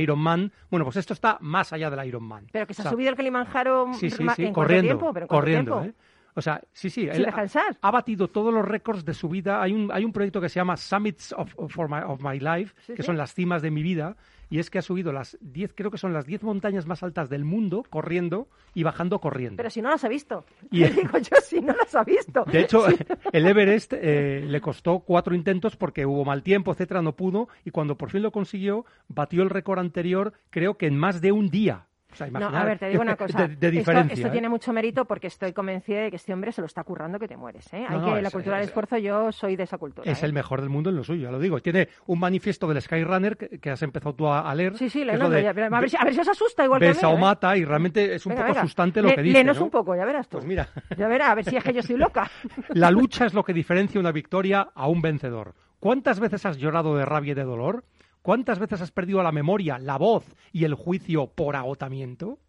Bueno, 0.69 0.85
pues 0.85 0.97
esto 0.97 1.13
está 1.13 1.37
más 1.41 1.73
allá 1.73 1.89
del 1.89 2.05
Ironman. 2.07 2.47
Pero 2.51 2.65
que 2.67 2.73
se 2.73 2.81
O 2.81 2.87
ha 2.87 2.89
subido 2.91 3.09
el 3.09 3.15
Kilimanjaro 3.15 3.93
Sí, 3.93 4.09
sí, 4.09 4.23
ma- 4.23 4.35
sí, 4.35 4.43
¿en 4.45 4.53
cuánto 4.53 4.67
corriendo, 4.67 4.87
tiempo? 4.87 5.13
¿Pero 5.13 5.27
corriendo, 5.27 5.81
tiempo? 5.81 5.99
¿eh? 5.99 6.01
O 6.35 6.41
sea, 6.41 6.61
sí, 6.71 6.89
sí. 6.89 7.01
Él 7.07 7.23
ha- 7.23 7.25
descansar. 7.27 7.77
Ha 7.81 7.91
batido 7.91 8.27
todos 8.27 8.53
los 8.53 8.65
récords 8.65 9.03
de 9.05 9.13
su 9.13 9.27
vida. 9.29 9.61
Hay 9.61 9.73
un, 9.73 9.91
hay 9.91 10.05
un 10.05 10.13
proyecto 10.13 10.39
que 10.41 10.49
se 10.49 10.59
llama 10.59 10.77
Summits 10.77 11.33
of, 11.37 11.53
of- 11.57 11.71
for 11.73 11.89
my, 11.89 11.99
of 12.05 12.21
my 12.23 12.39
Life, 12.39 12.73
Sí, 12.85 12.93
que 12.93 13.03
sí. 13.03 13.05
son 13.07 13.17
las 13.17 13.33
cimas 13.33 13.61
de 13.61 13.71
mi 13.71 13.83
vida, 13.83 14.15
y 14.49 14.59
es 14.59 14.69
que 14.69 14.79
ha 14.79 14.81
subido 14.81 15.13
las 15.13 15.37
10, 15.41 15.73
creo 15.75 15.91
que 15.91 15.97
son 15.97 16.13
las 16.13 16.25
10 16.25 16.43
montañas 16.43 16.85
más 16.85 17.03
altas 17.03 17.29
del 17.29 17.45
mundo, 17.45 17.83
corriendo 17.89 18.47
y 18.73 18.83
bajando 18.83 19.19
corriendo. 19.19 19.57
Pero 19.57 19.69
si 19.69 19.81
no 19.81 19.89
las 19.89 20.03
ha 20.03 20.09
visto. 20.09 20.45
Y- 20.69 20.83
Y 20.83 20.89
digo 20.89 21.17
yo, 21.17 21.37
si 21.43 21.61
no 21.61 21.73
las 21.73 21.93
ha 21.95 22.03
visto. 22.03 22.43
De 22.45 22.61
hecho, 22.61 22.85
el 23.33 23.47
Everest 23.47 23.93
eh, 23.95 24.43
le 24.47 24.61
costó 24.61 24.99
cuatro 24.99 25.35
intentos 25.35 25.75
porque 25.77 26.05
hubo 26.05 26.23
mal 26.25 26.43
tiempo, 26.43 26.71
etcétera, 26.71 27.01
no 27.01 27.15
pudo, 27.15 27.47
y 27.65 27.71
cuando 27.71 27.97
por 27.97 28.09
fin 28.09 28.21
lo 28.21 28.31
consiguió, 28.31 28.85
batió 29.07 29.43
el 29.43 29.49
récord 29.49 29.79
anterior, 29.79 30.33
creo 30.49 30.77
que 30.77 30.87
en 30.87 30.97
más 30.97 31.21
de 31.21 31.31
un 31.31 31.49
día. 31.49 31.87
O 32.11 32.15
sea, 32.15 32.27
No, 32.27 32.47
a 32.47 32.65
ver, 32.65 32.77
te 32.79 32.89
digo 32.89 33.01
una 33.01 33.15
cosa. 33.17 33.47
De, 33.47 33.47
de 33.47 33.53
Esto- 33.53 33.69
diferencia. 33.71 34.13
Esto, 34.13 34.27
¿eh? 34.27 34.31
tiene 34.31 34.49
mucho 34.49 34.73
mérito 34.73 35.05
porque 35.05 35.27
estoy 35.27 35.53
convencida 35.53 36.01
de 36.01 36.09
que 36.09 36.17
este 36.17 36.33
hombre 36.33 36.51
se 36.51 36.61
lo 36.61 36.67
está 36.67 36.83
currando 36.83 37.19
que 37.19 37.27
te 37.27 37.37
mueres. 37.37 37.71
¿eh? 37.73 37.85
Hay 37.87 37.97
No, 37.99 38.05
que 38.13 38.21
la 38.21 38.27
es- 38.27 38.33
cultura 38.33 38.55
del 38.57 38.63
es- 38.63 38.69
esfuerzo, 38.69 38.97
yo 38.97 39.31
soy 39.31 39.55
de 39.55 39.63
esa 39.63 39.77
cultura. 39.77 40.11
Es 40.11 40.21
¿eh? 40.21 40.25
el 40.25 40.33
mejor 40.33 40.61
del 40.61 40.69
mundo 40.69 40.89
en 40.89 40.95
lo 40.97 41.03
suyo, 41.03 41.23
ya 41.23 41.31
lo 41.31 41.39
digo. 41.39 41.59
Tiene 41.61 41.87
un 42.07 42.19
manifiesto 42.19 42.67
del 42.67 42.81
Skyrunner 42.81 43.37
que, 43.37 43.59
que 43.59 43.69
has 43.71 43.81
empezado 43.83 44.13
tú 44.15 44.27
a, 44.27 44.41
a 44.49 44.55
leer. 44.55 44.77
Sí, 44.77 44.89
sí, 44.89 44.99
que 44.99 45.05
le 45.05 45.13
es 45.13 45.19
lo 45.19 45.25
no, 45.25 45.29
de- 45.31 45.43
ya, 45.43 45.49
a, 45.51 45.79
ver 45.79 45.89
si, 45.89 45.97
a 45.97 46.03
ver 46.03 46.13
si 46.13 46.19
os 46.19 46.27
asusta 46.27 46.65
igual 46.65 46.79
que 46.79 46.85
a 46.87 46.89
mí. 46.89 46.93
besa 46.95 47.07
o 47.09 47.15
¿eh? 47.15 47.19
mata 47.19 47.55
y 47.57 47.65
realmente 47.65 48.15
es 48.15 48.25
un 48.25 48.31
Venga, 48.31 48.41
poco 48.43 48.53
venga. 48.53 48.61
asustante 48.61 49.01
lo 49.01 49.07
Le- 49.09 49.15
que 49.15 49.21
dice. 49.21 49.33
léenos 49.37 49.57
¿no? 49.59 49.65
un 49.65 49.71
poco, 49.71 49.95
ya 49.95 50.05
verás 50.05 50.27
tú. 50.27 50.37
Pues 50.37 50.45
mira, 50.45 50.67
Ya 50.97 51.07
verás, 51.07 51.29
a 51.29 51.35
ver 51.35 51.45
si 51.45 51.55
es 51.55 51.63
que 51.63 51.73
yo 51.73 51.81
soy 51.81 51.97
loca. 51.97 52.29
la 52.69 52.91
lucha 52.91 53.25
es 53.25 53.33
lo 53.33 53.43
que 53.43 53.53
diferencia 53.53 53.99
una 53.99 54.11
victoria 54.11 54.67
a 54.75 54.87
un 54.87 55.01
vencedor. 55.01 55.53
¿Cuántas 55.79 56.19
veces 56.19 56.45
has 56.45 56.57
llorado 56.57 56.95
de 56.95 57.05
rabia 57.05 57.31
y 57.31 57.35
de 57.35 57.43
dolor? 57.43 57.83
¿Cuántas 58.21 58.59
veces 58.59 58.81
has 58.81 58.91
perdido 58.91 59.23
la 59.23 59.31
memoria, 59.31 59.79
la 59.79 59.97
voz 59.97 60.25
y 60.51 60.63
el 60.65 60.75
juicio 60.75 61.27
por 61.27 61.55
agotamiento? 61.55 62.39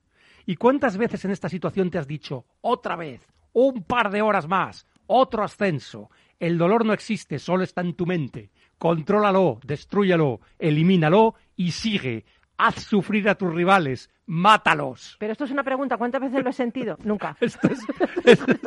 ¿Y 0.45 0.57
cuántas 0.57 0.97
veces 0.99 1.25
en 1.25 1.31
esta 1.31 1.49
situación 1.49 1.91
te 1.91 1.99
has 1.99 2.07
dicho, 2.07 2.45
otra 2.61 2.97
vez, 2.97 3.21
un 3.53 3.83
par 3.85 4.11
de 4.11 4.23
horas 4.23 4.47
más, 4.49 4.87
otro 5.07 5.43
ascenso? 5.45 6.11
El 6.39 6.59
dolor 6.59 6.85
no 6.85 6.93
existe, 6.93 7.39
solo 7.39 7.63
está 7.65 7.81
en 7.81 7.95
tu 7.95 8.05
mente. 8.05 8.51
Contrólalo, 8.79 9.61
destrúyalo, 9.65 10.41
elimínalo 10.59 11.37
y 11.57 11.71
sigue. 11.71 12.25
Haz 12.59 12.83
sufrir 12.83 13.29
a 13.29 13.37
tus 13.37 13.55
rivales, 13.55 14.11
mátalos. 14.27 15.17
Pero 15.21 15.33
esto 15.33 15.45
es 15.45 15.51
una 15.53 15.63
pregunta, 15.65 15.97
¿cuántas 15.97 16.21
veces 16.21 16.43
lo 16.43 16.51
he 16.51 16.53
sentido? 16.53 16.99
Nunca. 17.05 17.37
Esto 17.41 17.69
es- 17.69 17.81
esto 18.25 18.53
es- 18.53 18.61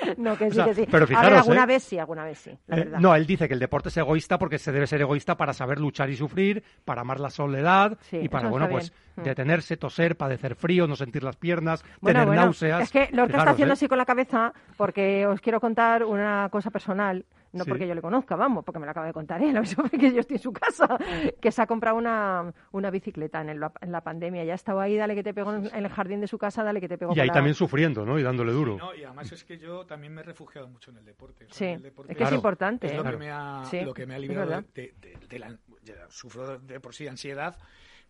No, 0.16 0.36
que 0.36 0.44
O 0.46 0.50
sí, 0.50 0.54
sea, 0.56 0.64
que 0.66 0.74
sí. 0.74 0.84
pero 0.86 1.04
a 1.04 1.06
ver, 1.06 1.08
fijaros, 1.08 1.38
alguna 1.40 1.62
¿eh? 1.64 1.66
vez 1.66 1.82
sí, 1.84 1.98
alguna 1.98 2.24
vez 2.24 2.38
sí, 2.38 2.50
la 2.66 2.76
Eh, 2.78 2.88
no, 3.00 3.14
él 3.14 3.26
dice 3.26 3.46
que 3.48 3.54
el 3.54 3.60
deporte 3.60 3.88
es 3.88 3.96
egoísta 3.96 4.38
porque 4.38 4.58
se 4.58 4.72
debe 4.72 4.86
ser 4.86 5.00
egoísta 5.00 5.36
para 5.36 5.52
saber 5.52 5.78
luchar 5.80 6.10
y 6.10 6.16
sufrir, 6.16 6.62
para 6.84 7.02
amar 7.02 7.20
la 7.20 7.30
soledad 7.30 7.98
Sí, 8.02 8.18
y 8.22 8.28
para, 8.28 8.48
bueno, 8.48 8.66
está 8.66 8.72
pues 8.76 8.90
bien. 8.90 9.00
Mm. 9.16 9.22
detenerse, 9.28 9.76
toser, 9.76 10.16
padecer 10.16 10.54
frío, 10.54 10.86
no 10.86 10.96
sentir 10.96 11.22
las 11.22 11.36
piernas, 11.36 11.82
Bueno, 12.00 12.18
tener 12.20 12.26
bueno, 12.28 12.42
náuseas. 12.42 12.82
Es 12.82 12.90
que 12.90 13.08
Lorca 13.12 13.22
está 13.24 13.26
Fijaros, 13.32 13.52
haciendo 13.52 13.72
¿eh? 13.72 13.74
así 13.74 13.88
con 13.88 13.98
la 13.98 14.04
cabeza 14.06 14.52
porque 14.76 15.26
os 15.26 15.40
quiero 15.40 15.60
contar 15.60 16.04
una 16.04 16.48
cosa 16.50 16.70
personal, 16.70 17.24
no 17.52 17.64
Sí. 17.64 17.70
porque 17.70 17.86
yo 17.88 17.94
le 17.94 18.00
conozca, 18.02 18.36
vamos, 18.36 18.64
porque 18.64 18.78
me 18.78 18.86
lo 18.86 18.92
acaba 18.92 19.06
de 19.06 19.12
contar 19.12 19.42
él, 19.42 19.56
porque 19.76 20.12
yo 20.12 20.20
estoy 20.20 20.36
en 20.36 20.42
su 20.42 20.52
casa, 20.52 20.96
que 21.40 21.50
se 21.50 21.62
ha 21.62 21.66
comprado 21.66 21.96
una, 21.96 22.52
una 22.72 22.90
bicicleta 22.90 23.40
en, 23.40 23.48
el- 23.50 23.62
en 23.80 23.92
la 23.92 24.00
pandemia. 24.02 24.44
Ya 24.44 24.54
estaba 24.54 24.84
ahí, 24.84 24.96
dale 24.96 25.14
que 25.14 25.22
te 25.22 25.34
pego 25.34 25.52
en 25.54 25.66
en 25.66 25.84
el 25.84 25.88
jardín 25.90 26.20
de 26.20 26.26
su 26.26 26.38
casa, 26.38 26.62
dale 26.62 26.80
que 26.80 26.88
te 26.88 26.96
pego 26.98 27.12
Y 27.14 27.20
ahí 27.20 27.28
la- 27.28 27.34
también 27.34 27.54
sufriendo, 27.54 28.04
¿no? 28.06 28.18
Y 28.18 28.22
dándole 28.22 28.52
duro. 28.52 28.76
No, 28.76 28.94
y 28.94 29.04
además 29.04 29.30
es 29.32 29.44
que 29.44 29.58
yo 29.58 29.84
también 29.86 30.14
me 30.14 30.20
he 30.20 30.24
refugiado 30.24 30.68
mucho 30.68 30.90
en 30.90 30.98
el 30.98 31.04
deporte. 31.04 31.44
O 31.46 31.48
sea, 31.52 31.56
Sí, 31.56 31.64
el 31.74 31.82
deporte 31.82 32.12
es 32.12 32.16
que 32.18 32.22
es 32.24 32.28
Claro. 32.28 32.36
importante. 32.36 32.86
es 32.86 32.94
lo, 32.94 33.06
¿eh? 33.06 33.10
que 33.10 33.16
me 33.16 33.30
ha, 33.30 33.64
Sí, 33.70 33.80
lo 33.82 33.94
que 33.94 34.06
me 34.06 34.14
ha 34.14 34.16
es 34.16 34.22
librado 34.22 34.46
verdad. 34.48 34.64
de, 34.74 34.94
de- 35.00 35.18
de 35.28 35.38
la, 35.38 35.56
ya 35.82 35.94
sufro 36.08 36.58
de 36.58 36.80
por 36.80 36.94
sí 36.94 37.08
ansiedad, 37.08 37.56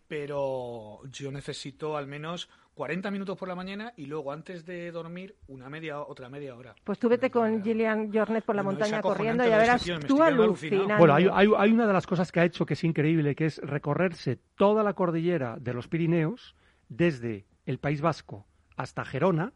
pero 0.07 0.99
yo 1.09 1.31
necesito 1.31 1.95
al 1.97 2.05
menos 2.07 2.49
40 2.73 3.11
minutos 3.11 3.37
por 3.37 3.47
la 3.47 3.55
mañana 3.55 3.93
y 3.97 4.05
luego 4.05 4.31
antes 4.31 4.65
de 4.65 4.91
dormir 4.91 5.35
una 5.47 5.69
media 5.69 5.99
otra 5.99 6.29
media 6.29 6.55
hora. 6.55 6.73
Pues 6.83 6.97
tú 6.99 7.09
vete 7.09 7.29
con 7.29 7.63
Gillian 7.63 8.11
Jornet 8.13 8.43
por 8.45 8.55
la 8.55 8.63
Bueno, 8.63 8.79
montaña 8.79 9.01
corriendo 9.01 9.45
y 9.45 9.49
ya 9.49 9.57
verás 9.57 9.83
tío, 9.83 9.99
tú 9.99 10.21
alucinando. 10.23 10.97
Bueno, 10.97 11.13
hay, 11.13 11.27
hay- 11.31 11.49
hay 11.57 11.71
una 11.71 11.85
de 11.85 11.93
las 11.93 12.07
cosas 12.07 12.31
que 12.31 12.39
ha 12.39 12.45
hecho 12.45 12.65
que 12.65 12.73
es 12.75 12.83
increíble, 12.83 13.35
que 13.35 13.45
es 13.45 13.57
recorrerse 13.59 14.37
toda 14.55 14.83
la 14.83 14.93
cordillera 14.93 15.57
de 15.59 15.73
los 15.73 15.87
Pirineos, 15.87 16.55
desde 16.89 17.45
el 17.65 17.77
País 17.77 18.01
Vasco 18.01 18.45
hasta 18.77 19.05
Gerona, 19.05 19.53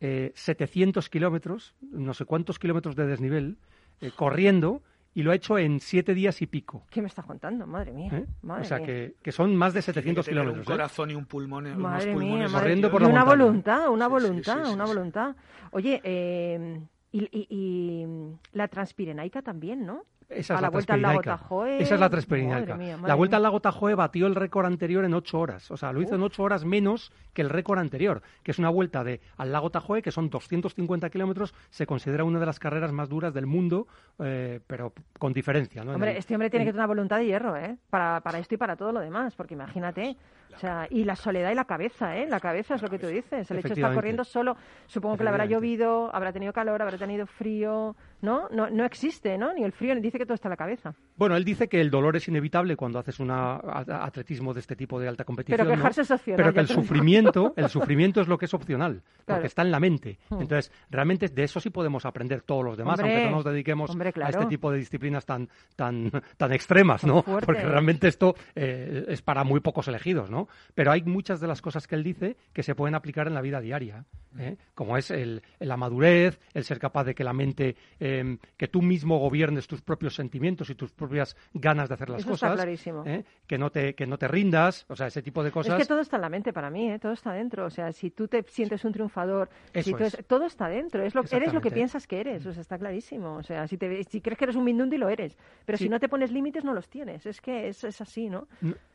eh, 0.00 0.32
700 0.34 1.08
kilómetros, 1.08 1.74
no 1.80 2.12
sé 2.14 2.24
cuántos 2.24 2.58
kilómetros 2.58 2.94
de 2.96 3.06
desnivel, 3.06 3.56
eh, 4.00 4.10
corriendo, 4.14 4.82
y 5.14 5.22
lo 5.22 5.30
ha 5.32 5.34
hecho 5.34 5.58
en 5.58 5.80
siete 5.80 6.14
días 6.14 6.40
y 6.42 6.46
pico. 6.46 6.84
¿Qué 6.90 7.00
me 7.02 7.08
estás 7.08 7.24
contando? 7.24 7.66
Madre 7.66 7.92
mía. 7.92 8.10
¿eh? 8.12 8.26
Madre 8.42 8.62
o 8.62 8.64
sea, 8.66 8.78
mía. 8.78 8.86
que, 8.86 9.14
que 9.22 9.32
son 9.32 9.56
más 9.56 9.72
de 9.74 9.80
Tiene 9.82 9.94
que 9.94 10.00
700 10.00 10.24
tener 10.26 10.40
kilómetros. 10.42 10.66
un 10.66 10.72
¿eh? 10.72 10.76
corazón 10.76 11.10
y 11.10 11.14
un 11.14 11.24
pulmón, 11.26 11.66
unos 11.66 11.78
Madre 11.78 12.06
mía, 12.06 12.14
pulmones 12.14 12.50
madre 12.52 12.62
corriendo 12.62 12.88
mía. 12.88 12.92
por 12.92 13.02
Y 13.02 13.04
una 13.06 13.24
montaña. 13.24 13.44
voluntad, 13.44 13.88
una 13.90 14.04
Sí, 14.06 14.08
sí, 14.08 14.12
voluntad, 14.26 14.58
sí, 14.62 14.68
sí, 14.68 14.74
una 14.74 14.86
sí. 14.86 14.92
voluntad. 14.94 15.36
Oye, 15.72 16.00
eh, 16.04 16.80
y, 17.10 17.22
y- 17.24 17.46
y, 17.50 18.06
la 18.52 18.68
transpirenaica 18.68 19.42
también, 19.42 19.86
¿no? 19.86 20.04
Esa 20.28 20.54
A 20.54 20.56
es 20.56 20.60
la 20.62 20.66
la 20.66 20.70
vuelta 20.70 20.94
al 20.94 21.02
lago 21.02 21.22
Transpirenaica. 21.22 21.42
Tajoe. 21.42 21.82
Esa 21.82 21.94
es 21.94 22.00
la 22.00 22.76
mía, 22.76 22.98
La 23.06 23.14
vuelta 23.14 23.36
al 23.38 23.42
lago 23.42 23.60
Tajoe 23.60 23.94
batió 23.94 24.26
el 24.26 24.34
récord 24.34 24.66
anterior 24.66 25.04
en 25.06 25.14
ocho 25.14 25.40
horas. 25.40 25.70
O 25.70 25.76
sea, 25.78 25.90
lo 25.92 26.02
hizo 26.02 26.16
en 26.16 26.22
ocho 26.22 26.42
horas 26.42 26.64
menos 26.66 27.12
que 27.32 27.40
el 27.42 27.48
récord 27.48 27.78
anterior, 27.78 28.20
que 28.42 28.50
es 28.50 28.58
una 28.58 28.68
vuelta 28.68 29.02
de 29.04 29.20
al 29.38 29.52
lago 29.52 29.70
Tajoe, 29.70 30.02
que 30.02 30.10
son 30.10 30.28
250 30.28 31.08
kilómetros. 31.08 31.54
Se 31.70 31.86
considera 31.86 32.24
una 32.24 32.38
de 32.40 32.46
las 32.46 32.58
carreras 32.58 32.92
más 32.92 33.08
duras 33.08 33.32
del 33.32 33.46
mundo, 33.46 33.86
eh, 34.18 34.60
pero 34.66 34.92
con 35.18 35.32
diferencia. 35.32 35.82
¿no? 35.82 35.92
Hombre, 35.92 36.10
el- 36.12 36.16
este 36.18 36.34
hombre 36.34 36.50
tiene 36.50 36.66
que 36.66 36.72
tener 36.72 36.80
una 36.80 36.86
voluntad 36.88 37.18
de 37.18 37.26
hierro, 37.26 37.56
¿eh? 37.56 37.78
Para, 37.88 38.20
para 38.20 38.38
esto 38.38 38.54
y 38.54 38.58
para 38.58 38.76
todo 38.76 38.92
lo 38.92 39.00
demás, 39.00 39.34
porque 39.34 39.54
imagínate. 39.54 40.16
O 40.54 40.58
sea, 40.58 40.86
y 40.90 41.04
la 41.04 41.14
soledad 41.14 41.52
y 41.52 41.54
la 41.54 41.66
cabeza, 41.66 42.16
¿eh? 42.16 42.26
La 42.28 42.40
cabeza 42.40 42.74
es 42.74 42.82
lo 42.82 42.88
que 42.88 42.98
tú 42.98 43.06
dices. 43.06 43.50
El 43.50 43.58
hecho 43.58 43.68
de 43.68 43.74
estar 43.74 43.94
corriendo 43.94 44.24
solo, 44.24 44.56
supongo 44.86 45.16
que 45.16 45.24
le 45.24 45.30
habrá 45.30 45.44
llovido, 45.46 46.10
habrá 46.14 46.32
tenido 46.32 46.52
calor, 46.52 46.80
habrá 46.82 46.96
tenido 46.98 47.26
frío, 47.26 47.94
¿no? 48.20 48.48
No, 48.50 48.68
no 48.70 48.84
existe, 48.84 49.36
¿no? 49.38 49.52
Ni 49.52 49.64
el 49.64 49.72
frío, 49.72 49.94
ni 49.94 50.00
dice 50.00 50.18
que 50.18 50.24
todo 50.24 50.34
está 50.34 50.48
en 50.48 50.50
la 50.50 50.56
cabeza. 50.56 50.94
Bueno, 51.16 51.36
él 51.36 51.44
dice 51.44 51.68
que 51.68 51.80
el 51.80 51.90
dolor 51.90 52.16
es 52.16 52.28
inevitable 52.28 52.76
cuando 52.76 52.98
haces 52.98 53.20
un 53.20 53.30
atletismo 53.30 54.54
de 54.54 54.60
este 54.60 54.76
tipo 54.76 55.00
de 55.00 55.08
alta 55.08 55.24
competición. 55.24 55.58
Pero 55.58 55.70
¿no? 55.70 55.76
quejarse 55.76 56.02
es 56.02 56.10
opcional, 56.10 56.36
Pero 56.36 56.54
que 56.54 56.60
el 56.60 56.68
sufrimiento, 56.68 57.54
el 57.56 57.68
sufrimiento 57.68 58.20
es 58.20 58.28
lo 58.28 58.38
que 58.38 58.46
es 58.46 58.54
opcional, 58.54 59.02
Claro. 59.24 59.40
porque 59.40 59.46
está 59.46 59.62
en 59.62 59.70
la 59.70 59.80
mente. 59.80 60.18
Hmm. 60.30 60.40
Entonces, 60.40 60.72
realmente 60.90 61.28
de 61.28 61.42
eso 61.42 61.60
sí 61.60 61.70
podemos 61.70 62.04
aprender 62.06 62.42
todos 62.42 62.64
los 62.64 62.76
demás, 62.76 62.98
Hombre, 62.98 63.14
aunque 63.14 63.30
no 63.30 63.36
nos 63.36 63.44
dediquemos 63.44 63.90
hombre, 63.90 64.12
a 64.22 64.28
este 64.28 64.46
tipo 64.46 64.70
de 64.70 64.78
disciplinas 64.78 65.24
tan, 65.26 65.48
tan, 65.76 66.10
tan 66.36 66.52
extremas, 66.52 67.04
¿no? 67.04 67.22
Porque 67.22 67.62
realmente 67.62 68.08
esto 68.08 68.34
eh, 68.54 69.04
es 69.08 69.22
para 69.22 69.44
muy 69.44 69.60
pocos 69.60 69.88
elegidos, 69.88 70.30
¿no? 70.30 70.48
Pero 70.74 70.92
hay 70.92 71.02
muchas 71.02 71.40
de 71.40 71.46
las 71.46 71.62
cosas 71.62 71.86
que 71.86 71.94
él 71.94 72.02
dice 72.04 72.36
que 72.52 72.62
se 72.62 72.74
pueden 72.74 72.94
aplicar 72.94 73.26
en 73.26 73.34
la 73.34 73.40
vida 73.40 73.60
diaria, 73.60 74.04
¿eh? 74.38 74.56
como 74.74 74.96
es 74.96 75.10
el, 75.10 75.42
la 75.58 75.76
madurez, 75.76 76.38
el 76.54 76.64
ser 76.64 76.78
capaz 76.78 77.04
de 77.04 77.14
que 77.14 77.24
la 77.24 77.32
mente, 77.32 77.76
eh, 78.00 78.07
que 78.56 78.68
tú 78.68 78.82
mismo 78.82 79.18
gobiernes 79.18 79.66
tus 79.66 79.82
propios 79.82 80.14
sentimientos 80.14 80.70
y 80.70 80.74
tus 80.74 80.92
propias 80.92 81.36
ganas 81.54 81.88
de 81.88 81.94
hacer 81.94 82.10
las 82.10 82.20
Eso 82.20 82.34
está 82.34 82.48
cosas, 82.48 82.62
clarísimo. 82.64 83.04
¿eh? 83.06 83.24
que 83.46 83.58
no 83.58 83.70
te 83.70 83.94
que 83.94 84.06
no 84.06 84.18
te 84.18 84.28
rindas, 84.28 84.84
o 84.88 84.96
sea, 84.96 85.06
ese 85.08 85.22
tipo 85.22 85.42
de 85.42 85.50
cosas. 85.50 85.78
Es 85.80 85.86
que 85.86 85.88
todo 85.88 86.00
está 86.00 86.16
en 86.16 86.22
la 86.22 86.28
mente 86.28 86.52
para 86.52 86.70
mí, 86.70 86.90
¿eh? 86.90 86.98
todo 86.98 87.12
está 87.12 87.32
dentro. 87.32 87.66
O 87.66 87.70
sea, 87.70 87.92
si 87.92 88.10
tú 88.10 88.28
te 88.28 88.42
sientes 88.48 88.84
un 88.84 88.92
triunfador, 88.92 89.48
si 89.72 89.80
Eso 89.80 89.96
tú 89.96 90.04
es. 90.04 90.24
todo 90.26 90.46
está 90.46 90.68
dentro. 90.68 91.02
Es 91.02 91.14
lo, 91.14 91.22
eres 91.30 91.52
lo 91.52 91.60
que 91.60 91.70
piensas 91.70 92.06
que 92.06 92.20
eres, 92.20 92.44
o 92.46 92.52
sea, 92.52 92.60
está 92.60 92.78
clarísimo. 92.78 93.36
O 93.36 93.42
sea, 93.42 93.66
si, 93.66 93.76
te, 93.78 94.04
si 94.04 94.20
crees 94.20 94.38
que 94.38 94.44
eres 94.44 94.56
un 94.56 94.64
mindundi, 94.64 94.96
lo 94.98 95.08
eres. 95.08 95.36
Pero 95.64 95.78
Sí. 95.78 95.84
si 95.84 95.90
no 95.90 95.98
te 96.00 96.08
pones 96.08 96.30
límites, 96.30 96.64
no 96.64 96.74
los 96.74 96.88
tienes. 96.88 97.24
Es 97.26 97.40
que 97.40 97.68
es, 97.68 97.84
es 97.84 98.00
así, 98.00 98.28
¿no? 98.28 98.46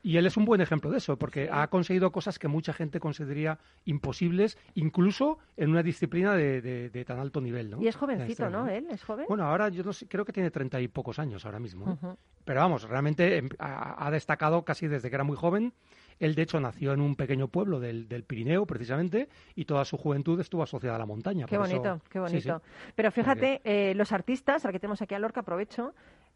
Y 0.04 0.18
él 0.18 0.26
es 0.26 0.36
un 0.38 0.46
buen 0.46 0.60
ejemplo 0.62 0.92
de 0.92 0.98
eso, 0.98 1.18
porque 1.18 1.50
ha 1.52 1.68
conseguido 1.68 2.12
cosas 2.12 2.38
que 2.40 2.48
mucha 2.48 2.74
gente 2.74 3.00
consideraría 3.00 3.58
imposibles, 3.86 4.58
incluso 4.76 5.38
en 5.58 5.70
una 5.70 5.84
disciplina 5.84 6.36
de, 6.36 6.62
de- 6.62 6.90
de 6.90 7.06
tan 7.06 7.20
alto 7.20 7.40
nivel. 7.42 7.70
¿no? 7.70 7.82
Y 7.82 7.88
es 7.88 7.96
En 7.96 8.00
jovencito, 8.00 8.50
¿no? 8.50 8.68
Él 8.68 8.88
es 8.90 9.03
joven. 9.04 9.26
Bueno, 9.28 9.46
ahora 9.46 9.70
yo 9.70 9.84
no 9.84 9.94
sé, 9.94 10.08
creo 10.08 10.26
que 10.26 10.34
tiene 10.34 10.50
treinta 10.52 10.80
y 10.82 10.88
pocos 10.88 11.20
años 11.20 11.46
ahora 11.46 11.60
mismo. 11.60 11.92
¿eh? 12.04 12.16
Pero 12.46 12.60
vamos, 12.62 12.84
realmente 12.84 13.38
em, 13.38 13.50
ha, 13.60 14.06
ha 14.08 14.12
destacado 14.12 14.64
casi 14.64 14.88
desde 14.88 15.10
que 15.10 15.16
era 15.16 15.24
muy 15.24 15.38
joven. 15.38 15.74
Él, 16.20 16.36
de 16.36 16.44
hecho, 16.44 16.60
nació 16.60 16.94
en 16.94 17.02
un 17.02 17.16
pequeño 17.16 17.48
pueblo 17.48 17.80
del, 17.80 18.08
del 18.08 18.24
Pirineo, 18.24 18.66
precisamente, 18.68 19.30
y 19.56 19.66
toda 19.66 19.84
su 19.84 19.98
juventud 19.98 20.40
estuvo 20.40 20.62
asociada 20.64 20.96
a 20.96 21.00
la 21.00 21.06
montaña. 21.06 21.46
Qué 21.48 21.56
eso- 21.56 21.64
bonito, 21.64 22.02
qué 22.10 22.20
sí, 22.28 22.42
sí. 22.42 22.50
bonito. 22.50 22.62
Pero 22.96 23.12
fíjate, 23.12 23.62
eh, 23.64 23.94
los 23.96 24.12
artistas, 24.12 24.64
ahora 24.64 24.74
que 24.74 24.80
tenemos 24.80 25.02
aquí 25.02 25.16
a 25.16 25.20
Lorca, 25.20 25.40
aprovecho, 25.42 25.94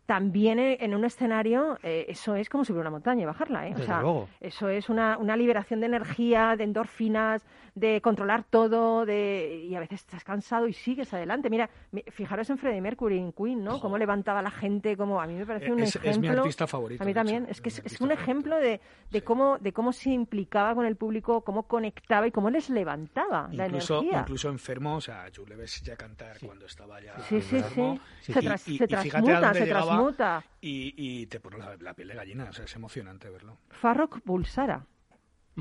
también 0.07 0.57
eh, 0.57 0.77
en 0.79 0.95
un 0.95 1.05
escenario, 1.05 1.77
eh, 1.83 2.05
eso 2.09 2.33
es 2.35 2.49
como 2.49 2.65
subir 2.65 2.79
una 2.81 2.89
montaña 2.89 3.21
y 3.21 3.25
bajarla, 3.25 3.67
¿eh? 3.67 3.71
O 3.71 3.73
Desde 3.75 3.85
sea, 3.85 4.01
luego. 4.01 4.27
eso 4.39 4.69
es 4.69 4.89
una, 4.89 5.17
una 5.19 5.37
liberación 5.37 5.81
de 5.81 5.85
energía, 5.85 6.55
de 6.57 6.63
endorfinas, 6.63 7.45
de 7.75 8.01
controlar 8.01 8.43
todo, 8.49 9.05
de 9.05 9.65
y 9.69 9.75
a 9.75 9.79
veces 9.79 9.99
estás 9.99 10.23
cansado 10.23 10.67
y 10.67 10.73
sigues 10.73 11.13
adelante. 11.13 11.49
Mira, 11.49 11.69
mi- 11.91 12.03
fijaros 12.07 12.49
en 12.49 12.57
Freddie 12.57 12.81
Mercury, 12.81 13.19
en 13.19 13.31
Queen, 13.33 13.63
¿no? 13.63 13.79
Cómo 13.79 13.97
levantaba 13.99 14.39
a 14.39 14.41
la 14.41 14.49
gente, 14.49 14.97
como 14.97 15.21
a 15.21 15.27
mí 15.27 15.35
me 15.35 15.45
parece 15.45 15.71
un 15.71 15.81
Es- 15.81 15.97
es 15.97 16.01
mi 16.03 16.09
ejemplo. 16.27 16.41
artista 16.43 16.65
favorito, 16.65 17.03
A 17.03 17.05
mí 17.05 17.13
también, 17.13 17.43
hecho, 17.43 17.51
es 17.51 17.61
que 17.61 17.69
es 17.69 17.81
es, 17.85 18.01
un 18.01 18.11
ejemplo 18.11 18.55
de, 18.55 18.79
de 19.11 19.21
cómo 19.23 19.57
de 19.59 19.73
cómo 19.73 19.91
se 19.91 20.09
implicaba 20.09 20.73
con 20.73 20.85
el 20.85 20.95
público, 20.95 21.41
cómo 21.41 21.63
conectaba 21.67 22.25
y 22.25 22.31
cómo 22.31 22.49
les 22.49 22.69
levantaba 22.69 23.49
la 23.51 23.65
incluso, 23.67 23.99
energía. 23.99 24.21
incluso 24.21 24.49
enfermo, 24.49 24.95
o 24.95 25.01
sea, 25.01 25.29
tú 25.31 25.45
le 25.45 25.55
ves 25.57 25.81
ya 25.81 25.95
cantar 25.97 26.37
cuando 26.43 26.65
estaba 26.65 27.01
ya 27.01 27.13
Sí, 27.19 27.41
sí, 27.41 27.57
enfermo, 27.57 27.99
sí. 28.21 28.33
Se 28.33 28.39
tras- 28.41 28.67
y- 28.67 28.77
se 28.77 28.83
y 28.85 28.87
fíjate 28.87 28.95
a 28.95 29.09
transmuta, 29.11 29.39
dónde 29.41 29.59
se 29.59 29.65
llegaba 29.65 29.81
transmuta. 29.97 30.43
Y, 30.61 30.93
y 30.95 31.27
te 31.27 31.39
pone 31.39 31.57
la, 31.57 31.75
la 31.77 31.93
piel 31.93 32.07
de 32.09 32.15
gallina, 32.15 32.45
o 32.49 32.53
sea, 32.53 32.65
es 32.65 32.75
emocionante 32.75 33.29
verlo. 33.29 33.57
Farrokh 33.69 34.19
Bulsara, 34.25 34.85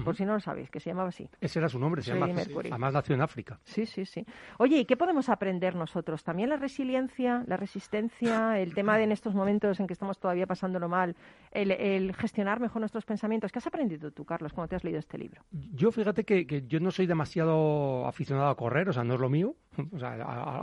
por 0.05 0.15
si 0.17 0.25
no 0.25 0.35
lo 0.35 0.41
sabéis, 0.41 0.71
que 0.71 0.79
se 0.81 0.91
llamaba 0.91 1.09
así. 1.09 1.29
Ese 1.41 1.59
era 1.59 1.69
su 1.69 1.79
nombre, 1.79 2.03
se 2.03 2.13
llama. 2.13 2.33
Además 2.71 2.93
nació 2.93 3.15
en 3.15 3.23
África. 3.23 3.59
Sí, 3.65 3.87
sí, 3.87 4.05
sí. 4.05 4.25
Oye, 4.59 4.79
¿y 4.79 4.85
qué 4.85 4.97
podemos 4.97 5.29
aprender 5.29 5.75
nosotros? 5.75 6.23
También 6.25 6.49
la 6.51 6.57
resiliencia, 6.57 7.45
la 7.47 7.57
resistencia, 7.57 8.59
el 8.61 8.75
tema 8.75 8.97
de 8.99 9.05
en 9.05 9.13
estos 9.13 9.35
momentos 9.35 9.81
en 9.81 9.87
que 9.87 9.93
estamos 9.93 10.19
todavía 10.19 10.47
pasándolo 10.47 10.89
mal, 10.89 11.17
el, 11.53 11.71
el 11.71 12.15
gestionar 12.15 12.61
mejor 12.61 12.81
nuestros 12.81 13.05
pensamientos. 13.05 13.53
¿Qué 13.53 13.59
has 13.59 13.67
aprendido 13.67 14.11
tú, 14.11 14.25
Carlos, 14.25 14.53
cuando 14.53 14.69
te 14.69 14.77
has 14.77 14.85
leído 14.85 14.99
este 14.99 15.19
libro? 15.19 15.43
Yo 15.53 15.91
fíjate 15.93 16.25
que, 16.25 16.47
que 16.47 16.67
yo 16.67 16.81
no 16.81 16.91
soy 16.91 17.07
demasiado 17.07 18.07
aficionado 18.07 18.49
a 18.49 18.57
correr, 18.57 18.89
o 18.89 18.93
sea, 18.93 19.05
no 19.05 19.15
es 19.15 19.21
lo 19.21 19.29
mío. 19.29 19.55
O 19.93 19.99
sea, 19.99 20.11
a- 20.15 20.23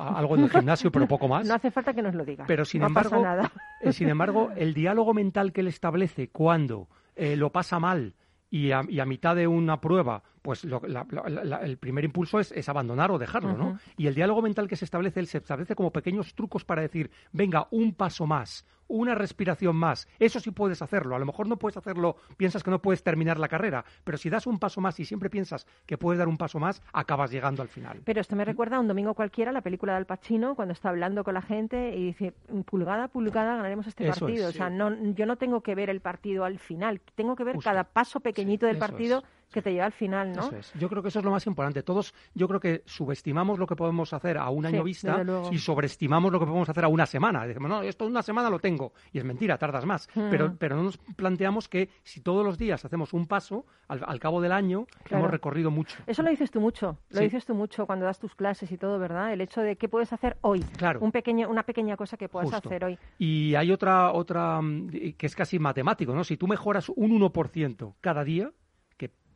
a- 0.10 0.17
algo 0.19 0.36
en 0.36 0.43
el 0.43 0.50
gimnasio, 0.50 0.91
pero 0.91 1.08
poco 1.08 1.28
más. 1.28 1.48
No 1.48 1.56
hace 1.56 1.72
falta 1.72 1.93
que 1.93 2.02
nos 2.02 2.15
lo 2.15 2.26
digas. 2.26 2.48
Pero 2.48 2.65
sin 2.65 2.82
no 2.82 2.88
embargo, 2.88 3.10
pasa 3.12 3.22
nada. 3.24 3.52
eh, 3.82 3.93
sin 3.93 4.10
embargo, 4.10 4.52
el 4.56 4.74
diálogo 4.74 5.13
mental 5.13 5.52
que 5.54 5.62
él 5.62 5.67
establece 5.67 6.30
cuando 6.30 6.88
eh, 7.15 7.36
lo 7.36 7.52
pasa 7.52 7.80
mal 7.80 8.15
y 8.54 8.72
a, 8.72 8.84
y 8.88 9.00
a 9.00 9.06
mitad 9.06 9.36
de 9.36 9.48
una 9.48 9.82
prueba, 9.82 10.22
pues 10.43 10.63
lo- 10.65 10.82
la- 10.86 11.08
la- 11.10 11.43
la- 11.43 11.58
el 11.62 11.77
primer 11.77 12.03
impulso 12.06 12.39
es, 12.39 12.51
es 12.51 12.69
abandonar 12.69 13.10
o 13.12 13.17
dejarlo, 13.17 13.58
¿no? 13.58 13.79
Y 13.97 14.06
el 14.08 14.13
diálogo 14.13 14.41
mental 14.43 14.67
que 14.67 14.75
se 14.75 14.86
establece, 14.86 15.19
él 15.19 15.27
se 15.27 15.39
establece 15.39 15.73
como 15.73 15.91
pequeños 15.91 16.36
trucos 16.36 16.63
para 16.65 16.82
decir, 16.84 17.10
venga, 17.32 17.67
un 17.71 17.93
paso 17.95 18.27
más, 18.27 18.65
una 18.88 19.15
respiración 19.15 19.75
más. 19.77 20.08
Eso 20.19 20.41
sí 20.41 20.51
puedes 20.51 20.82
hacerlo. 20.82 21.15
A 21.15 21.19
lo 21.19 21.25
mejor 21.25 21.47
no 21.47 21.58
puedes 21.58 21.77
hacerlo, 21.77 22.18
piensas 22.36 22.61
que 22.61 22.70
no 22.70 22.82
puedes 22.82 23.01
terminar 23.01 23.39
la 23.39 23.47
carrera, 23.47 23.86
pero 24.03 24.18
si 24.18 24.30
das 24.30 24.45
un 24.45 24.59
paso 24.59 24.82
más 24.82 24.99
y 24.99 25.05
siempre 25.05 25.30
piensas 25.30 25.65
que 25.86 25.97
puedes 25.97 26.20
dar 26.20 26.28
un 26.28 26.38
paso 26.38 26.59
más, 26.59 26.82
acabas 26.91 27.32
llegando 27.32 27.61
al 27.61 27.70
final. 27.70 28.01
Pero 28.03 28.20
esto 28.20 28.36
me 28.36 28.43
recuerda 28.43 28.76
a 28.76 28.80
un 28.82 28.88
domingo 28.89 29.13
cualquiera, 29.13 29.53
la 29.53 29.61
película 29.61 29.93
de 29.93 29.99
Al 29.99 30.05
Pacino, 30.05 30.55
cuando 30.55 30.74
está 30.74 30.89
hablando 30.89 31.24
con 31.24 31.34
la 31.36 31.41
gente 31.41 31.95
y 31.95 32.07
dice, 32.07 32.34
pulgada 32.65 33.05
a 33.05 33.07
pulgada 33.07 33.55
ganaremos 33.55 33.88
este 33.88 34.07
Eso 34.09 34.26
partido. 34.26 34.49
es, 34.49 34.55
o 34.55 34.57
sea, 34.57 34.68
sí. 34.68 34.76
no, 34.76 34.93
yo 35.13 35.26
no 35.26 35.38
tengo 35.38 35.61
que 35.61 35.74
ver 35.74 35.89
el 35.89 36.01
partido 36.01 36.43
al 36.43 36.59
final, 36.59 36.99
tengo 37.15 37.38
que 37.38 37.45
ver 37.45 37.55
Justo. 37.55 37.70
cada 37.70 37.86
paso 37.86 38.20
pequeñito 38.20 38.65
del 38.65 38.78
partido 38.78 39.20
es. 39.20 39.43
Que 39.52 39.62
te 39.62 39.72
lleva 39.72 39.86
al 39.86 39.91
final, 39.91 40.32
¿no? 40.34 40.41
Eso 40.48 40.56
es. 40.58 40.74
Yo 40.74 40.89
creo 40.89 41.02
que 41.02 41.10
eso 41.10 41.20
es 41.20 41.26
lo 41.26 41.32
más 41.32 41.46
importante. 41.48 41.84
Todos, 41.84 42.14
yo 42.34 42.48
creo 42.48 42.60
que 42.60 42.84
subestimamos 42.86 43.60
lo 43.60 43.68
que 43.68 43.76
podemos 43.76 44.14
hacer 44.14 44.38
a 44.38 44.50
un 44.50 44.64
Sí, 44.64 44.68
año 44.74 44.84
vista 44.84 45.24
y 45.52 45.58
sobreestimamos 45.58 46.32
lo 46.32 46.39
que 46.39 46.46
podemos 46.46 46.70
hacer 46.70 46.84
a 46.86 46.88
una 46.88 47.06
semana. 47.06 47.46
Decimos, 47.46 47.70
no, 47.70 47.82
esto 47.82 48.06
en 48.06 48.12
una 48.12 48.24
semana 48.24 48.50
lo 48.50 48.60
tengo. 48.60 48.94
Y 49.12 49.18
es 49.20 49.24
mentira, 49.24 49.58
tardas 49.58 49.86
más. 49.86 50.08
Mm. 50.16 50.30
Pero, 50.30 50.56
pero 50.58 50.76
no 50.76 50.84
nos 50.84 50.98
planteamos 50.98 51.68
que 51.68 51.89
si 52.04 52.22
todos 52.22 52.46
los 52.46 52.58
días 52.58 52.84
hacemos 52.86 53.14
un 53.14 53.28
paso, 53.28 53.66
al, 53.88 54.02
al 54.06 54.20
cabo 54.20 54.41
del 54.41 54.52
año 54.52 54.86
Claro. 55.04 55.24
hemos 55.24 55.32
recorrido 55.32 55.70
mucho. 55.72 55.98
Eso 56.08 56.24
lo 56.24 56.30
dices 56.30 56.50
tú 56.52 56.60
mucho, 56.62 56.98
lo 57.10 57.18
Sí. 57.20 57.26
dices 57.26 57.46
tú 57.46 57.54
mucho 57.54 57.86
cuando 57.86 58.06
das 58.06 58.20
tus 58.20 58.36
clases 58.36 58.72
y 58.72 58.78
todo, 58.78 58.98
¿verdad? 59.00 59.34
El 59.34 59.41
hecho 59.41 59.62
de 59.62 59.76
qué 59.76 59.88
puedes 59.89 60.12
hacer 60.14 60.38
hoy, 60.41 60.62
Claro. 60.78 61.00
un 61.02 61.12
pequeño, 61.12 61.50
una 61.50 61.64
pequeña 61.64 61.96
cosa 61.98 62.18
que 62.18 62.30
puedas 62.30 62.50
Justo. 62.50 62.70
hacer 62.70 62.84
hoy. 62.86 62.98
Y 63.20 63.56
hay 63.56 63.72
otra, 63.72 64.12
otra 64.14 64.62
mm, 64.62 65.14
que 65.18 65.26
es 65.26 65.36
casi 65.36 65.60
matemático, 65.60 66.14
¿no? 66.16 66.24
Si 66.24 66.38
tú 66.38 66.48
mejoras 66.48 66.89
un 66.89 67.12
1% 67.12 67.96
cada 68.02 68.24
día, 68.24 68.52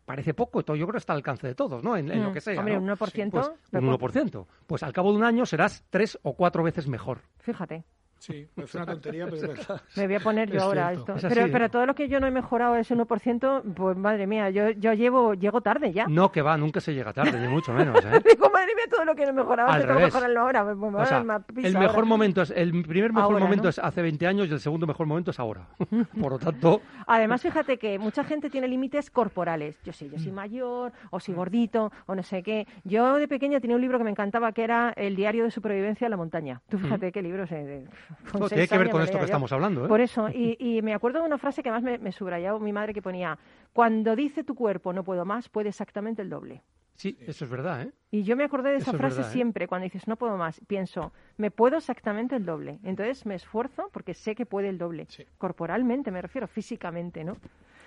parece 0.08 0.34
poco, 0.34 0.64
todo 0.64 0.78
yo 0.78 0.86
creo 0.86 0.94
que 0.94 1.00
está 1.00 1.12
al 1.12 1.18
alcance 1.18 1.46
de 1.46 1.54
todos, 1.54 1.84
¿no? 1.84 1.98
En, 1.98 2.10
en 2.10 2.24
lo 2.24 2.30
Mm, 2.30 2.34
que 2.34 2.40
sea. 2.42 2.58
hombre, 2.60 2.76
¿no? 2.76 2.82
un 2.82 2.88
1%, 2.88 3.30
Pues, 3.30 3.52
un 3.74 3.90
acuerdo. 3.94 3.98
1%. 4.08 4.48
Pues 4.66 4.82
al 4.84 4.94
cabo 4.94 5.12
de 5.12 5.18
un 5.18 5.26
año 5.26 5.46
serás 5.46 5.84
tres 5.90 6.18
o 6.24 6.34
cuatro 6.34 6.64
veces 6.64 6.88
mejor. 6.88 7.20
Fíjate, 7.40 7.84
Sí, 8.20 8.48
es 8.58 8.74
una 8.76 8.86
tontería, 8.86 9.26
pero 9.26 9.36
es 9.38 9.48
verdad. 9.48 9.82
me 9.96 10.08
voy 10.08 10.16
a 10.16 10.20
poner 10.20 10.50
yo 10.50 10.58
Es 10.58 10.64
ahora 10.64 10.90
cierto. 10.90 11.14
esto. 11.16 11.28
Es 11.28 11.34
pero, 11.34 11.52
pero 11.52 11.70
todo 11.70 11.86
lo 11.86 11.94
que 11.96 12.08
yo 12.10 12.20
no 12.20 12.28
he 12.28 12.32
mejorado 12.32 12.76
ese 12.76 12.96
1%, 12.96 13.74
pues 13.76 13.98
madre 13.98 14.26
mía, 14.28 14.50
yo, 14.50 14.72
yo 14.72 14.94
llevo, 14.94 15.34
llego 15.36 15.62
tarde 15.62 15.92
ya. 15.94 16.08
No, 16.08 16.32
que 16.32 16.42
va, 16.42 16.58
nunca 16.58 16.80
se 16.82 16.94
llega 16.94 17.14
tarde, 17.14 17.40
ni 17.40 17.48
mucho 17.48 17.74
menos, 17.74 18.04
¿eh? 18.06 18.22
Digo, 18.30 18.50
madre 18.50 18.74
mía, 18.76 18.86
todo 18.90 19.06
lo 19.06 19.16
que 19.16 19.24
no 19.24 19.30
he 19.30 19.34
mejorado, 19.34 19.70
Al 19.70 19.82
tengo 19.82 19.88
que 19.94 20.00
revés. 20.00 20.14
mejorarlo 20.14 20.40
ahora. 20.42 20.64
Pues, 20.76 20.94
O 20.96 21.06
sea, 21.06 21.24
me 21.24 21.40
pisa 21.42 21.68
el 21.68 21.74
mejor 21.78 21.96
ahora. 21.96 22.06
momento 22.08 22.42
es 22.42 22.52
el 22.52 22.72
primer 22.84 23.14
mejor 23.14 23.34
Ahora, 23.34 23.46
momento 23.46 23.64
¿no? 23.66 23.70
es 23.70 23.80
hace 23.80 24.02
20 24.02 24.28
años 24.28 24.48
y 24.50 24.52
el 24.54 24.60
segundo 24.60 24.88
mejor 24.88 25.06
momento 25.06 25.32
es 25.32 25.40
ahora. 25.40 25.68
Por 26.22 26.32
lo 26.32 26.40
tanto, 26.40 26.82
Además, 27.06 27.42
fíjate 27.42 27.78
que 27.78 28.00
mucha 28.00 28.24
gente 28.24 28.50
tiene 28.50 28.68
límites 28.68 29.10
corporales. 29.12 29.80
Yo 29.84 29.94
sé, 29.94 30.10
yo 30.10 30.18
Mm. 30.18 30.20
soy 30.20 30.32
mayor, 30.32 30.92
o 31.12 31.20
soy 31.20 31.36
gordito, 31.36 31.92
o 32.08 32.16
no 32.16 32.24
sé 32.24 32.42
qué. 32.44 32.68
Yo 32.84 33.16
de 33.16 33.28
pequeña 33.28 33.60
tenía 33.60 33.76
un 33.76 33.82
libro 33.82 33.98
que 34.00 34.04
me 34.04 34.10
encantaba 34.10 34.52
que 34.52 34.64
era 34.64 34.92
El 34.96 35.16
diario 35.16 35.44
de 35.44 35.52
supervivencia 35.52 36.06
en 36.06 36.12
la 36.12 36.18
montaña. 36.18 36.62
Tú 36.70 36.78
fíjate 36.80 37.12
qué 37.12 37.22
libro 37.22 37.46
se... 37.48 37.56
de- 37.64 37.88
con 38.32 38.48
tiene 38.48 38.68
que 38.68 38.78
ver 38.78 38.90
con 38.90 39.02
esto 39.02 39.14
que 39.14 39.22
yo. 39.22 39.26
estamos 39.26 39.52
hablando, 39.52 39.86
¿eh? 39.86 39.88
Por 39.88 40.02
eso, 40.02 40.30
y, 40.30 40.58
y 40.60 40.82
me 40.82 40.94
acuerdo 40.94 41.20
de 41.20 41.26
una 41.26 41.38
frase 41.38 41.64
que 41.64 41.72
más 41.72 41.84
me, 41.84 41.98
me 41.98 42.12
subrayó 42.12 42.60
mi 42.60 42.74
madre 42.74 42.94
que 42.94 43.02
ponía, 43.02 43.38
cuando 43.74 44.16
dice 44.16 44.44
tu 44.44 44.56
cuerpo 44.56 44.94
no 44.94 45.04
puedo 45.04 45.26
más, 45.26 45.50
puede 45.50 45.70
exactamente 45.70 46.22
el 46.22 46.30
doble. 46.30 46.64
Sí, 46.98 47.16
eso 47.22 47.46
es 47.46 47.52
verdad, 47.52 47.84
¿eh? 47.84 47.92
Y 48.10 48.24
yo 48.24 48.36
me 48.36 48.44
acordé 48.44 48.72
de 48.72 48.78
esa 48.78 48.90
es 48.90 48.98
frase 48.98 49.18
verdad, 49.18 49.30
¿eh? 49.30 49.34
siempre, 49.34 49.68
cuando 49.68 49.84
dices 49.84 50.08
no 50.08 50.16
puedo 50.16 50.36
más, 50.36 50.60
pienso, 50.66 51.14
me 51.38 51.52
puedo 51.52 51.78
exactamente 51.78 52.36
el 52.36 52.46
doble. 52.46 52.80
Entonces 52.84 53.24
me 53.28 53.36
esfuerzo 53.36 53.90
porque 53.94 54.16
sé 54.16 54.34
que 54.34 54.48
puede 54.48 54.70
el 54.70 54.80
doble. 54.80 55.06
Sí. 55.08 55.24
Corporalmente, 55.38 56.10
me 56.10 56.24
refiero, 56.24 56.48
físicamente, 56.48 57.24
¿no? 57.24 57.38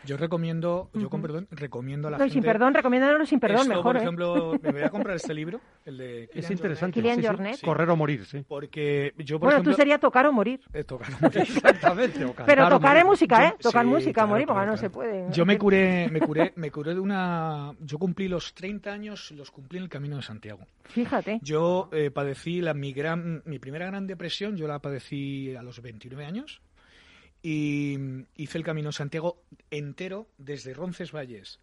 Yo 0.04 0.16
recomiendo, 0.16 0.90
yo 0.94 1.10
con 1.10 1.20
perdón, 1.22 1.46
recomiendo 1.50 2.08
a 2.08 2.10
la 2.12 2.16
No, 2.18 2.24
gente... 2.24 2.34
sin 2.34 2.42
perdón, 2.42 2.74
recomiéndanoslo 2.74 3.26
sin 3.26 3.38
perdón, 3.40 3.60
Esto, 3.62 3.68
mejor, 3.70 3.82
por 3.84 3.96
¿eh? 3.96 4.00
ejemplo, 4.00 4.52
me 4.62 4.72
voy 4.72 4.82
a 4.82 4.88
comprar 4.90 5.16
este 5.16 5.34
libro, 5.34 5.60
el 5.84 5.98
de 5.98 6.22
Es 6.24 6.30
Kylian 6.30 6.52
interesante. 6.52 6.94
Kylian 6.94 7.16
sí, 7.16 7.20
sí. 7.22 7.26
Jornet. 7.28 7.60
Correr 7.60 7.90
o 7.90 7.96
morir, 7.96 8.24
sí. 8.26 8.44
Porque 8.48 9.12
yo, 9.18 9.38
por 9.38 9.46
Bueno, 9.46 9.56
ejemplo... 9.58 9.72
tú 9.72 9.76
sería 9.76 9.98
tocar 9.98 10.26
o 10.26 10.32
morir. 10.32 10.60
eh, 10.72 10.84
tocar, 10.84 11.08
morir. 11.20 11.42
Exactamente. 11.42 12.24
o 12.24 12.34
Pero 12.46 12.66
o 12.66 12.68
tocar 12.70 12.96
es 12.96 13.04
música, 13.04 13.46
¿eh? 13.48 13.54
Yo- 13.58 13.70
Tocar 13.70 13.84
sí, 13.84 13.90
música, 13.90 14.12
claro, 14.12 14.28
morir, 14.28 14.46
porque 14.46 14.56
claro, 14.58 14.72
no 14.72 14.78
claro. 14.78 14.88
se 14.88 14.90
puede. 14.90 15.26
Yo 15.32 15.44
me 15.46 15.58
curé, 15.58 16.08
me 16.12 16.20
curé, 16.20 16.52
me 16.56 16.70
curé 16.70 16.94
de 16.94 17.00
una... 17.00 17.72
Yo 17.80 17.98
cumplí 17.98 18.28
los 18.28 18.54
30 18.54 18.90
años, 18.92 19.30
los 19.32 19.50
cumplí 19.50 19.78
en 19.78 19.84
el 19.84 19.90
Camino 19.90 20.16
de 20.16 20.22
Santiago. 20.22 20.66
Fíjate. 20.84 21.40
Yo 21.42 21.88
eh, 21.92 22.10
padecí 22.10 22.60
la, 22.60 22.74
mi, 22.74 22.92
gran, 22.92 23.42
mi 23.44 23.58
primera 23.58 23.86
gran 23.86 24.06
depresión, 24.06 24.56
yo 24.56 24.66
la 24.66 24.78
padecí 24.80 25.54
a 25.54 25.62
los 25.62 25.80
29 25.82 26.24
años 26.24 26.60
y 27.42 27.96
hice 28.36 28.58
el 28.58 28.64
Camino 28.64 28.92
Santiago 28.92 29.42
entero 29.70 30.28
desde 30.38 30.74
Roncesvalles 30.74 31.58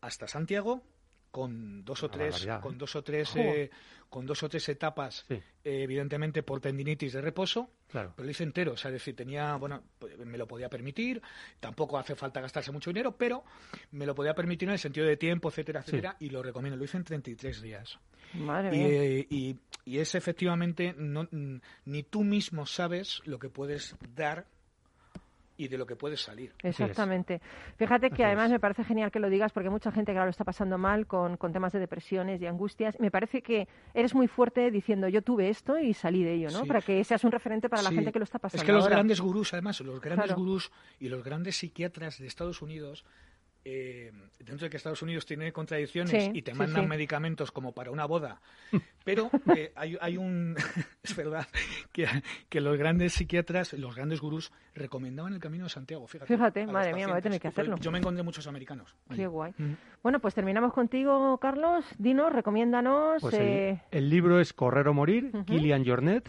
hasta 0.00 0.26
Santiago 0.28 0.82
con 1.30 1.84
dos 1.84 2.02
o 2.02 2.06
Una 2.06 2.14
tres 2.14 2.30
barbaridad, 2.32 2.60
con 2.62 2.74
¿eh? 2.74 2.78
dos 2.78 2.96
o 2.96 3.02
tres 3.04 3.36
eh, 3.36 3.70
con 4.08 4.24
dos 4.24 4.42
o 4.42 4.48
tres 4.48 4.68
etapas 4.70 5.24
Sí. 5.28 5.34
eh, 5.34 5.42
evidentemente 5.82 6.42
por 6.42 6.60
tendinitis 6.60 7.12
de 7.12 7.20
reposo 7.20 7.70
Claro. 7.88 8.12
pero 8.16 8.24
lo 8.24 8.30
hice 8.30 8.42
entero, 8.44 8.72
o 8.72 8.76
sea, 8.76 8.88
es 8.90 8.94
decir, 8.94 9.14
tenía, 9.14 9.54
bueno, 9.56 9.82
pues, 9.98 10.18
me 10.18 10.36
lo 10.38 10.46
podía 10.46 10.68
permitir, 10.68 11.22
tampoco 11.60 11.98
hace 11.98 12.16
falta 12.16 12.40
gastarse 12.40 12.72
mucho 12.72 12.90
dinero, 12.90 13.16
pero 13.16 13.44
me 13.92 14.06
lo 14.06 14.14
podía 14.14 14.34
permitir 14.34 14.68
en 14.68 14.72
el 14.74 14.78
sentido 14.78 15.06
de 15.06 15.16
tiempo, 15.16 15.48
etcétera, 15.50 15.82
Sí. 15.82 15.90
etcétera, 15.90 16.16
y 16.18 16.30
lo 16.30 16.42
recomiendo, 16.42 16.76
lo 16.76 16.84
hice 16.84 16.96
en 16.96 17.04
33 17.04 17.60
días. 17.62 17.98
Madre 18.34 18.74
Y, 18.76 18.78
mía. 18.80 18.88
eh, 19.02 19.26
y- 19.30 19.56
y 19.84 19.98
es 19.98 20.14
efectivamente, 20.16 20.94
no, 20.98 21.28
ni 21.84 22.02
tú 22.02 22.24
mismo 22.24 22.66
sabes 22.66 23.20
lo 23.24 23.38
que 23.38 23.50
puedes 23.50 23.94
dar 24.14 24.46
y 25.56 25.68
de 25.68 25.78
lo 25.78 25.86
que 25.86 25.96
puede 25.96 26.16
salir. 26.16 26.52
Exactamente. 26.62 27.40
Fíjate 27.76 28.08
que 28.10 28.14
Así 28.16 28.22
además 28.24 28.46
es. 28.46 28.52
me 28.52 28.60
parece 28.60 28.84
genial 28.84 29.10
que 29.10 29.18
lo 29.18 29.30
digas 29.30 29.52
porque 29.52 29.70
mucha 29.70 29.90
gente, 29.90 30.12
claro, 30.12 30.26
lo 30.26 30.30
está 30.30 30.44
pasando 30.44 30.78
mal 30.78 31.06
con, 31.06 31.36
con 31.36 31.52
temas 31.52 31.72
de 31.72 31.78
depresiones 31.78 32.40
y 32.42 32.46
angustias. 32.46 32.98
Me 33.00 33.10
parece 33.10 33.42
que 33.42 33.66
eres 33.94 34.14
muy 34.14 34.28
fuerte 34.28 34.70
diciendo 34.70 35.08
yo 35.08 35.22
tuve 35.22 35.48
esto 35.48 35.78
y 35.78 35.94
salí 35.94 36.22
de 36.24 36.34
ello, 36.34 36.50
¿no? 36.50 36.62
Sí. 36.62 36.66
Para 36.68 36.80
que 36.82 37.02
seas 37.04 37.24
un 37.24 37.32
referente 37.32 37.68
para 37.68 37.82
la 37.82 37.90
gente 37.90 38.12
que 38.12 38.18
lo 38.18 38.24
está 38.24 38.38
pasando. 38.38 38.62
Es 38.62 38.66
que 38.66 38.72
los 38.72 38.84
ahora. 38.84 38.96
grandes 38.96 39.20
gurús, 39.20 39.52
además, 39.52 39.80
los 39.80 40.00
grandes 40.00 40.26
Claro. 40.26 40.40
gurús 40.40 40.70
y 41.00 41.08
los 41.08 41.22
grandes 41.24 41.56
psiquiatras 41.56 42.18
de 42.18 42.26
Estados 42.26 42.60
Unidos, 42.62 43.04
eh, 43.68 44.12
dentro 44.38 44.66
de 44.66 44.70
que 44.70 44.76
Estados 44.76 45.02
Unidos 45.02 45.26
tiene 45.26 45.52
contradicciones 45.52 46.10
Sí, 46.24 46.30
y 46.32 46.42
te 46.42 46.54
mandan 46.54 46.84
sí. 46.84 46.88
medicamentos 46.88 47.50
como 47.50 47.72
para 47.72 47.90
una 47.90 48.04
boda, 48.06 48.40
pero 49.04 49.28
eh, 49.56 49.72
hay, 49.74 49.98
hay 50.00 50.16
un... 50.16 50.54
es 51.02 51.16
verdad 51.16 51.48
que, 51.90 52.06
que 52.48 52.60
los 52.60 52.78
grandes 52.78 53.14
psiquiatras, 53.14 53.72
los 53.72 53.96
grandes 53.96 54.20
gurús, 54.20 54.52
recomendaban 54.74 55.32
el 55.34 55.40
Camino 55.40 55.64
de 55.64 55.70
Santiago, 55.70 56.06
fíjate. 56.06 56.36
Madre 56.66 56.94
mía, 56.94 57.06
me 57.06 57.12
voy 57.14 57.18
a 57.18 57.22
tener 57.22 57.40
que 57.40 57.48
hacerlo. 57.48 57.76
Yo 57.80 57.90
me 57.90 57.98
encontré 57.98 58.22
muchos 58.22 58.46
americanos. 58.46 58.94
allí. 59.08 59.22
Qué 59.22 59.26
guay. 59.26 59.52
Mm. 59.58 59.72
Bueno, 60.02 60.20
pues 60.20 60.32
terminamos 60.34 60.72
contigo, 60.72 61.36
Carlos. 61.38 61.84
Dinos, 61.98 62.32
recomiéndanos. 62.32 63.20
Pues 63.20 63.34
eh, 63.34 63.82
el, 63.90 64.04
el 64.04 64.10
libro 64.10 64.38
es 64.38 64.52
Correr 64.52 64.86
o 64.86 64.94
Morir, 64.94 65.30
Ujú. 65.34 65.44
Kilian 65.44 65.84
Jornet, 65.84 66.28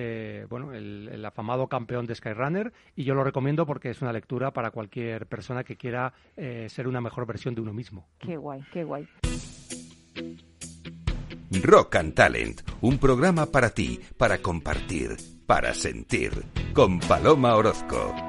eh, 0.00 0.46
bueno, 0.48 0.72
el, 0.72 1.08
el 1.12 1.24
afamado 1.24 1.66
campeón 1.66 2.06
de 2.06 2.14
Skyrunner, 2.14 2.72
y 2.94 3.02
yo 3.02 3.14
lo 3.14 3.24
recomiendo 3.24 3.66
porque 3.66 3.90
es 3.90 4.00
una 4.00 4.12
lectura 4.12 4.52
para 4.52 4.70
cualquier 4.70 5.26
persona 5.26 5.64
que 5.64 5.76
quiera 5.76 6.12
eh, 6.36 6.68
ser 6.68 6.86
una 6.86 7.00
mejor 7.00 7.26
versión 7.26 7.54
de 7.56 7.62
uno 7.62 7.72
mismo. 7.72 8.06
Qué 8.20 8.36
guay, 8.36 8.62
qué 8.72 8.84
guay. 8.84 9.08
Rock 11.62 11.96
and 11.96 12.14
Talent, 12.14 12.60
un 12.80 12.98
programa 12.98 13.46
para 13.46 13.70
ti, 13.70 13.98
para 14.16 14.38
compartir, 14.38 15.16
para 15.46 15.74
sentir, 15.74 16.30
con 16.74 17.00
Paloma 17.00 17.56
Orozco. 17.56 18.27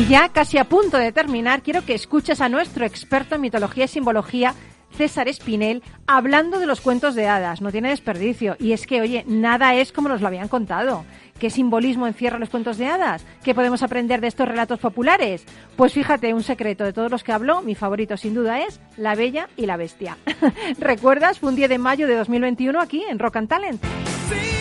Y 0.00 0.06
ya 0.06 0.30
casi 0.30 0.56
a 0.56 0.64
punto 0.64 0.96
de 0.96 1.12
terminar, 1.12 1.60
quiero 1.60 1.84
que 1.84 1.92
escuches 1.92 2.40
a 2.40 2.48
nuestro 2.48 2.86
experto 2.86 3.34
en 3.34 3.42
mitología 3.42 3.84
y 3.84 3.88
simbología, 3.88 4.54
César 4.96 5.28
Espinel, 5.28 5.82
hablando 6.06 6.58
de 6.58 6.64
los 6.64 6.80
cuentos 6.80 7.14
de 7.14 7.28
hadas. 7.28 7.60
No 7.60 7.70
tiene 7.70 7.90
desperdicio. 7.90 8.56
Y 8.58 8.72
es 8.72 8.86
que, 8.86 9.02
oye, 9.02 9.24
nada 9.26 9.74
es 9.74 9.92
como 9.92 10.08
nos 10.08 10.22
lo 10.22 10.28
habían 10.28 10.48
contado. 10.48 11.04
¿Qué 11.38 11.50
simbolismo 11.50 12.06
encierran 12.06 12.40
los 12.40 12.48
cuentos 12.48 12.78
de 12.78 12.86
hadas? 12.86 13.26
¿Qué 13.44 13.54
podemos 13.54 13.82
aprender 13.82 14.22
de 14.22 14.28
estos 14.28 14.48
relatos 14.48 14.80
populares? 14.80 15.44
Pues 15.76 15.92
fíjate, 15.92 16.32
un 16.32 16.44
secreto 16.44 16.84
de 16.84 16.94
todos 16.94 17.10
los 17.10 17.22
que 17.22 17.32
habló, 17.32 17.60
mi 17.60 17.74
favorito 17.74 18.16
sin 18.16 18.32
duda 18.32 18.62
es 18.62 18.80
La 18.96 19.14
Bella 19.14 19.50
y 19.58 19.66
la 19.66 19.76
Bestia. 19.76 20.16
¿Recuerdas? 20.78 21.40
Fue 21.40 21.50
un 21.50 21.56
10 21.56 21.68
de 21.68 21.78
mayo 21.78 22.06
de 22.06 22.16
2021 22.16 22.80
aquí 22.80 23.04
en 23.06 23.18
Rock 23.18 23.36
and 23.36 23.48
Talent. 23.50 23.82
Seems 24.30 24.59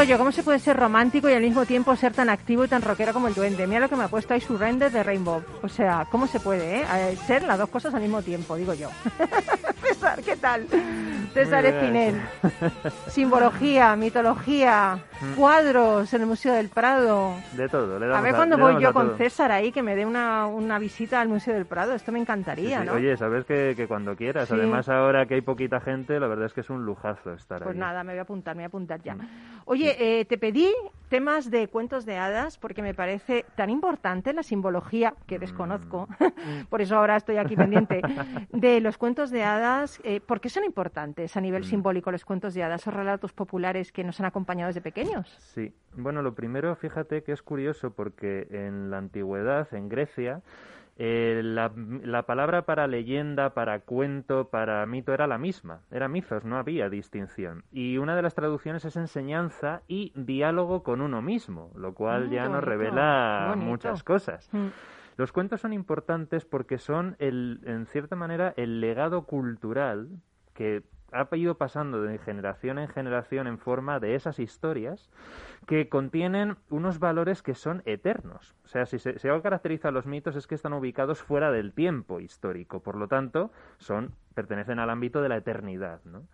digo 0.00 0.10
yo, 0.10 0.18
¿cómo 0.18 0.30
se 0.32 0.42
puede 0.42 0.58
ser 0.60 0.76
romántico 0.76 1.28
y 1.28 1.32
al 1.32 1.42
mismo 1.42 1.64
tiempo 1.66 1.94
ser 1.96 2.12
tan 2.12 2.28
activo 2.30 2.64
y 2.64 2.68
tan 2.68 2.82
rockero 2.82 3.12
como 3.12 3.26
el 3.28 3.34
duende? 3.34 3.66
Mira 3.66 3.80
lo 3.80 3.88
que 3.88 3.96
me 3.96 4.04
ha 4.04 4.08
puesto 4.08 4.32
ahí 4.34 4.40
Surrender 4.40 4.92
de 4.92 5.02
Rainbow. 5.02 5.42
O 5.62 5.68
sea, 5.68 6.06
¿cómo 6.10 6.26
se 6.26 6.38
puede, 6.40 6.82
eh? 6.82 7.16
Ser 7.26 7.42
las 7.42 7.58
dos 7.58 7.68
cosas 7.68 7.92
al 7.94 8.00
mismo 8.02 8.22
tiempo, 8.22 8.54
digo 8.56 8.74
yo. 8.74 8.90
César, 9.82 10.20
¿qué 10.22 10.36
tal? 10.36 10.66
César. 11.34 11.64
Espinel. 11.66 12.20
Simbología, 13.08 13.96
mitología, 13.96 14.98
Mm. 15.20 15.34
cuadros 15.34 16.14
en 16.14 16.20
el 16.20 16.26
Museo 16.28 16.54
del 16.54 16.68
Prado. 16.68 17.34
De 17.56 17.68
todo. 17.68 17.98
Le 17.98 18.14
A 18.14 18.20
ver 18.20 18.36
cuándo 18.36 18.56
voy 18.56 18.80
yo 18.80 18.92
con 18.92 19.08
todo. 19.08 19.16
César 19.16 19.50
ahí, 19.50 19.72
que 19.72 19.82
me 19.82 19.96
dé 19.96 20.06
una, 20.06 20.46
una 20.46 20.78
visita 20.78 21.20
al 21.20 21.28
Museo 21.28 21.54
del 21.54 21.66
Prado. 21.66 21.92
Esto 21.94 22.12
me 22.12 22.20
encantaría, 22.20 22.80
sí. 22.80 22.86
¿no? 22.86 22.92
Oye, 22.92 23.16
sabes 23.16 23.44
que, 23.44 23.74
que 23.76 23.88
cuando 23.88 24.14
quieras. 24.14 24.46
Sí. 24.48 24.54
Además, 24.54 24.88
ahora 24.88 25.26
que 25.26 25.34
hay 25.34 25.40
poquita 25.40 25.80
gente, 25.80 26.20
la 26.20 26.28
verdad 26.28 26.46
es 26.46 26.52
que 26.52 26.60
es 26.60 26.70
un 26.70 26.84
lujazo 26.84 27.32
estar 27.32 27.64
Pues 27.64 27.74
ahí. 27.74 27.80
nada, 27.80 28.04
me 28.04 28.12
voy 28.12 28.20
a 28.20 28.22
apuntar, 28.22 28.54
me 28.54 28.60
voy 28.60 28.64
a 28.64 28.68
apuntar 28.68 29.02
ya. 29.02 29.16
Oye, 29.64 29.87
eh, 29.98 30.24
te 30.24 30.38
pedí 30.38 30.72
temas 31.08 31.50
de 31.50 31.68
cuentos 31.68 32.04
de 32.04 32.16
hadas 32.16 32.58
porque 32.58 32.82
me 32.82 32.94
parece 32.94 33.44
tan 33.56 33.70
importante 33.70 34.32
la 34.32 34.42
simbología 34.42 35.14
que 35.26 35.38
desconozco, 35.38 36.08
por 36.70 36.82
eso 36.82 36.96
ahora 36.96 37.16
estoy 37.16 37.38
aquí 37.38 37.56
pendiente, 37.56 38.02
de 38.52 38.80
los 38.80 38.98
cuentos 38.98 39.30
de 39.30 39.42
hadas. 39.42 40.00
Eh, 40.04 40.20
¿Por 40.20 40.40
qué 40.40 40.48
son 40.48 40.64
importantes 40.64 41.36
a 41.36 41.40
nivel 41.40 41.64
simbólico 41.64 42.10
los 42.10 42.24
cuentos 42.24 42.54
de 42.54 42.62
hadas, 42.62 42.82
esos 42.82 42.94
relatos 42.94 43.32
populares 43.32 43.92
que 43.92 44.04
nos 44.04 44.20
han 44.20 44.26
acompañado 44.26 44.68
desde 44.68 44.80
pequeños? 44.80 45.28
Sí, 45.40 45.72
bueno, 45.96 46.22
lo 46.22 46.34
primero, 46.34 46.74
fíjate 46.76 47.22
que 47.22 47.32
es 47.32 47.42
curioso 47.42 47.90
porque 47.90 48.46
en 48.50 48.90
la 48.90 48.98
antigüedad, 48.98 49.72
en 49.72 49.88
Grecia, 49.88 50.42
eh, 51.00 51.42
la, 51.44 51.72
la 52.02 52.24
palabra 52.24 52.62
para 52.62 52.88
leyenda, 52.88 53.54
para 53.54 53.78
cuento, 53.80 54.48
para 54.48 54.84
mito 54.86 55.14
era 55.14 55.28
la 55.28 55.38
misma, 55.38 55.82
era 55.92 56.08
mitos, 56.08 56.44
no 56.44 56.58
había 56.58 56.90
distinción. 56.90 57.62
Y 57.70 57.98
una 57.98 58.16
de 58.16 58.22
las 58.22 58.34
traducciones 58.34 58.84
es 58.84 58.96
enseñanza 58.96 59.82
y 59.86 60.12
diálogo 60.16 60.82
con 60.82 61.00
uno 61.00 61.22
mismo, 61.22 61.70
lo 61.76 61.94
cual 61.94 62.30
ya 62.30 62.48
nos 62.48 62.64
revela 62.64 63.46
bonito. 63.50 63.66
muchas 63.70 64.02
cosas. 64.02 64.50
Los 65.16 65.30
cuentos 65.30 65.60
son 65.60 65.72
importantes 65.72 66.44
porque 66.44 66.78
son, 66.78 67.14
el, 67.20 67.60
en 67.64 67.86
cierta 67.86 68.16
manera, 68.16 68.52
el 68.56 68.80
legado 68.80 69.22
cultural 69.22 70.08
que 70.52 70.82
ha 71.12 71.28
ido 71.36 71.56
pasando 71.56 72.02
de 72.02 72.18
generación 72.18 72.78
en 72.78 72.88
generación 72.88 73.46
en 73.46 73.58
forma 73.58 74.00
de 74.00 74.14
esas 74.14 74.38
historias 74.38 75.10
que 75.66 75.88
contienen 75.88 76.56
unos 76.70 76.98
valores 76.98 77.42
que 77.42 77.54
son 77.54 77.82
eternos. 77.86 78.54
O 78.64 78.68
sea, 78.68 78.86
si, 78.86 78.98
se, 78.98 79.16
algo 79.28 79.42
caracteriza 79.42 79.88
a 79.88 79.92
los 79.92 80.06
mitos 80.06 80.36
es 80.36 80.46
que 80.46 80.54
están 80.54 80.72
ubicados 80.72 81.22
fuera 81.22 81.50
del 81.50 81.72
tiempo 81.72 82.20
histórico, 82.20 82.80
por 82.80 82.96
lo 82.96 83.08
tanto, 83.08 83.50
son 83.78 84.14
pertenecen 84.34 84.78
al 84.78 84.90
ámbito 84.90 85.22
de 85.22 85.28
la 85.28 85.36
eternidad, 85.36 86.00
¿no? 86.04 86.24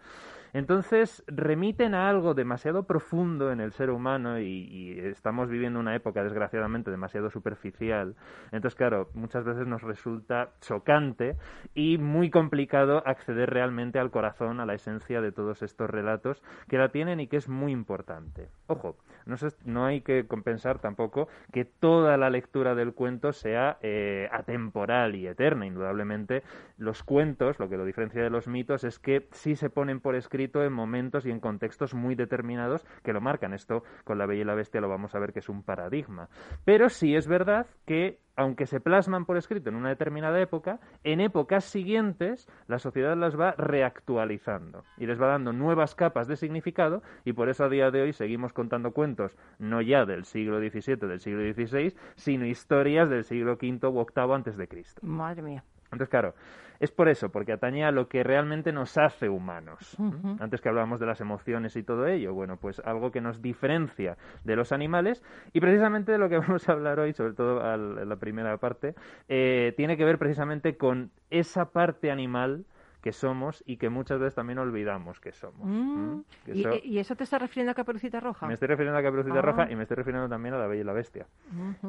Entonces 0.55 1.25
remiten 1.27 1.95
a 1.95 2.09
algo 2.09 2.33
demasiado 2.33 2.85
profundo 2.85 3.51
en 3.51 3.61
el 3.61 3.73
ser 3.73 3.91
humano 3.91 4.39
y, 4.39 5.01
estamos 5.05 5.51
viviendo 5.51 5.81
una 5.81 5.97
época 5.97 6.23
desgraciadamente 6.23 6.93
demasiado 6.93 7.29
superficial. 7.29 8.15
Entonces, 8.53 8.77
claro, 8.77 9.11
muchas 9.15 9.45
veces 9.45 9.67
nos 9.67 9.83
resulta 9.83 10.51
chocante 10.61 11.37
y 11.75 11.99
muy 11.99 12.31
complicado 12.31 13.03
acceder 13.05 13.51
realmente 13.51 13.99
al 13.99 14.13
corazón, 14.13 14.61
a 14.61 14.67
la 14.67 14.75
esencia 14.75 15.21
de 15.21 15.33
todos 15.33 15.63
estos 15.63 15.91
relatos 15.91 16.41
que 16.69 16.79
la 16.79 16.91
tienen 16.91 17.19
y 17.19 17.27
que 17.27 17.37
es 17.37 17.49
muy 17.49 17.73
importante. 17.73 18.49
Ojo, 18.69 18.97
no, 19.27 19.35
no 19.65 19.87
hay 19.87 20.03
que 20.03 20.27
compensar 20.29 20.79
tampoco 20.79 21.27
que 21.53 21.65
toda 21.65 22.17
la 22.17 22.31
lectura 22.31 22.77
del 22.77 22.95
cuento 22.95 23.33
sea 23.33 23.79
eh, 23.83 24.29
atemporal 24.31 25.17
y 25.17 25.27
eterna. 25.27 25.67
Indudablemente, 25.67 26.45
los 26.79 27.03
cuentos, 27.03 27.59
lo 27.59 27.69
que 27.69 27.77
lo 27.77 27.85
diferencia 27.85 28.23
de 28.23 28.31
los 28.31 28.47
mitos, 28.47 28.85
es 28.85 29.01
que 29.01 29.27
sí 29.33 29.57
se 29.57 29.69
ponen 29.69 29.99
por 29.99 30.15
escrito 30.15 30.44
en 30.53 30.73
momentos 30.73 31.27
y 31.27 31.31
en 31.31 31.41
contextos 31.41 31.95
muy 31.95 32.15
determinados 32.15 32.87
que 33.03 33.13
lo 33.13 33.21
marcan. 33.21 33.55
Esto 33.55 33.83
con 34.05 34.19
la 34.19 34.27
Bella 34.27 34.43
y 34.43 34.45
la 34.45 34.55
Bestia 34.55 34.81
lo 34.81 34.89
vamos 34.89 35.15
a 35.15 35.19
ver 35.19 35.33
que 35.33 35.41
es 35.41 35.49
un 35.49 35.63
paradigma. 35.63 36.29
Pero 36.65 36.89
sí 36.89 37.15
es 37.15 37.27
verdad 37.27 37.67
que 37.87 38.19
aunque 38.37 38.67
se 38.67 38.81
plasman 38.81 39.27
por 39.27 39.37
escrito 39.37 39.69
en 39.69 39.77
una 39.77 39.91
determinada 39.91 40.41
época, 40.41 40.81
en 41.05 41.21
épocas 41.21 41.65
siguientes 41.65 42.49
la 42.67 42.79
sociedad 42.79 43.17
las 43.17 43.39
va 43.39 43.53
reactualizando 43.53 44.85
y 44.97 45.07
les 45.07 45.21
va 45.21 45.29
dando 45.29 45.53
nuevas 45.53 45.95
capas 45.95 46.27
de 46.27 46.37
significado 46.37 47.03
y 47.25 47.33
por 47.33 47.49
eso 47.49 47.65
a 47.65 47.69
día 47.69 47.91
de 47.91 48.03
hoy 48.03 48.13
seguimos 48.13 48.53
contando 48.53 48.93
cuentos 48.93 49.37
no 49.59 49.81
ya 49.81 50.05
del 50.05 50.25
siglo 50.25 50.59
XVII, 50.59 50.97
del 50.97 51.21
siglo 51.21 51.43
XVI, 51.53 51.95
sino 52.17 52.47
historias 52.47 53.09
del 53.09 53.25
siglo 53.25 53.53
V 53.53 53.87
u 53.87 54.07
VIII 54.15 54.35
antes 54.35 54.57
de 54.57 54.69
Cristo. 54.69 55.01
Madre 55.05 55.43
mía. 55.43 55.65
Entonces, 55.95 56.11
claro, 56.11 56.35
es 56.81 56.91
por 56.91 57.09
eso, 57.09 57.31
porque 57.31 57.53
atañe 57.53 57.85
a 57.85 57.91
lo 57.93 58.09
que 58.09 58.23
realmente 58.25 58.73
nos 58.73 58.99
hace 58.99 59.29
humanos. 59.29 59.97
Antes 60.41 60.61
que 60.61 60.69
hablábamos 60.69 61.01
de 61.01 61.07
las 61.07 61.21
emociones 61.21 61.77
y 61.77 61.83
todo 61.83 62.07
ello, 62.07 62.35
bueno, 62.35 62.57
pues 62.57 62.81
algo 62.85 63.11
que 63.11 63.21
nos 63.21 63.41
diferencia 63.41 64.17
de 64.43 64.57
los 64.57 64.73
animales 64.73 65.23
y 65.53 65.61
precisamente 65.61 66.13
de 66.13 66.19
lo 66.19 66.29
que 66.29 66.39
vamos 66.39 66.69
a 66.69 66.73
hablar 66.73 66.99
hoy, 66.99 67.13
sobre 67.13 67.33
todo 67.35 67.63
al- 67.63 67.99
en 67.99 68.09
la 68.09 68.17
primera 68.17 68.57
parte, 68.59 68.95
eh, 69.29 69.73
tiene 69.77 69.97
que 69.97 70.05
ver 70.05 70.19
precisamente 70.19 70.77
con 70.77 71.11
esa 71.31 71.71
parte 71.71 72.11
animal 72.11 72.65
que 73.05 73.13
somos 73.13 73.63
y 73.67 73.77
que 73.77 73.91
muchas 73.91 74.19
veces 74.19 74.35
también 74.35 74.59
olvidamos 74.59 75.21
que 75.21 75.31
somos. 75.33 75.69
Mm. 75.69 76.15
¿Mm? 76.17 76.25
Que 76.47 76.53
¿Y, 76.55 76.61
eso- 76.63 76.81
y 76.83 76.99
eso 76.99 77.15
te 77.17 77.25
está 77.25 77.39
refiriendo 77.39 77.73
a 77.73 77.75
Caperucita 77.75 78.19
Roja? 78.19 78.47
me 78.47 78.55
estoy 78.55 78.67
refiriendo 78.69 78.99
a 78.99 79.03
Caperucita 79.03 79.41
Ah. 79.41 79.43
Roja 79.43 79.71
y 79.71 79.77
me 79.77 79.83
estoy 79.83 79.97
refiriendo 79.99 80.27
también 80.27 80.55
a 80.55 80.59
La 80.59 80.67
Bella 80.67 80.81
y 80.81 80.85
la 80.85 80.95
Bestia. 80.95 81.27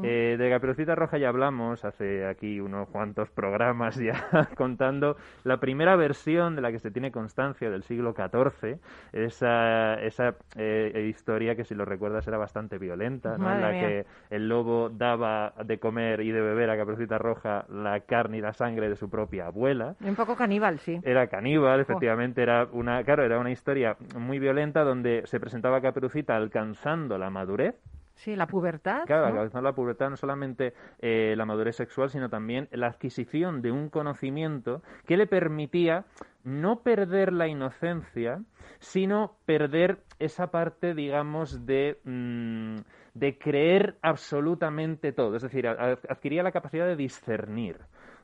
Eh, 0.04 0.36
de 0.38 0.50
Caperucita 0.50 0.94
Roja 0.94 1.18
ya 1.18 1.30
hablamos 1.30 1.86
hace 1.86 2.26
aquí 2.28 2.60
unos 2.60 2.90
cuantos 2.90 3.30
programas 3.30 3.96
ya 3.96 4.12
contando 4.58 5.16
la 5.46 5.62
primera 5.62 5.96
versión 5.96 6.58
de 6.58 6.62
la 6.62 6.72
que 6.74 6.80
se 6.80 6.92
tiene 6.92 7.14
constancia 7.14 7.70
del 7.70 7.84
siglo 7.84 8.14
XIV, 8.14 8.78
esa, 9.14 9.96
esa 10.02 10.36
eh, 10.58 11.08
historia 11.10 11.56
que 11.56 11.64
si 11.64 11.76
lo 11.76 11.86
recuerdas 11.86 12.28
era 12.28 12.38
bastante 12.38 12.78
violenta, 12.78 13.38
¿no? 13.38 13.50
en 13.54 13.62
la 13.62 13.70
mía. 13.72 13.82
que 13.88 14.06
el 14.36 14.50
lobo 14.50 14.90
daba 14.90 15.54
de 15.64 15.80
comer 15.80 16.20
y 16.22 16.32
de 16.32 16.42
beber 16.42 16.70
a 16.70 16.78
Caperucita 16.78 17.18
Roja 17.18 17.66
la 17.70 18.02
carne 18.02 18.38
y 18.40 18.42
la 18.42 18.52
sangre 18.54 18.90
de 18.90 18.96
su 18.98 19.10
propia 19.10 19.48
abuela. 19.48 19.96
Un 20.02 20.16
poco 20.16 20.36
caníbal, 20.36 20.80
sí. 20.80 21.00
Era 21.06 21.28
caníbal, 21.28 21.80
efectivamente, 21.80 22.42
era 22.42 22.68
una, 22.72 23.04
claro, 23.04 23.24
era 23.24 23.38
una 23.38 23.52
historia 23.52 23.96
muy 24.18 24.40
violenta 24.40 24.84
donde 24.84 25.22
se 25.26 25.40
presentaba 25.40 25.78
a 25.78 25.82
Caperucita 25.82 26.36
alcanzando 26.36 27.18
la 27.20 27.30
madurez, 27.30 27.76
Sí, 28.16 28.36
la 28.36 28.48
pubertad. 28.48 29.04
Claro, 29.06 29.24
¿no? 29.24 29.42
alcanzando 29.42 29.70
la 29.70 29.76
pubertad 29.76 30.10
no 30.10 30.16
solamente 30.16 30.74
eh, 31.00 31.36
la 31.36 31.46
madurez 31.46 31.76
sexual, 31.76 32.10
sino 32.10 32.30
también 32.30 32.70
la 32.72 32.88
adquisición 32.88 33.62
de 33.62 33.72
un 33.72 33.90
conocimiento 33.90 34.82
que 35.06 35.18
le 35.18 35.28
permitía 35.28 36.06
no 36.44 36.80
perder 36.80 37.34
la 37.34 37.48
inocencia, 37.48 38.42
sino 38.80 39.36
perder 39.46 40.00
esa 40.20 40.48
parte, 40.48 40.94
digamos, 40.94 41.66
de, 41.66 42.00
mm, 42.06 42.78
de 43.16 43.38
creer 43.38 43.98
absolutamente 44.02 45.12
todo. 45.12 45.36
Es 45.36 45.44
decir, 45.44 45.68
adquiría 45.68 46.44
la 46.44 46.52
capacidad 46.52 46.86
de 46.86 46.96
discernir. 46.96 47.80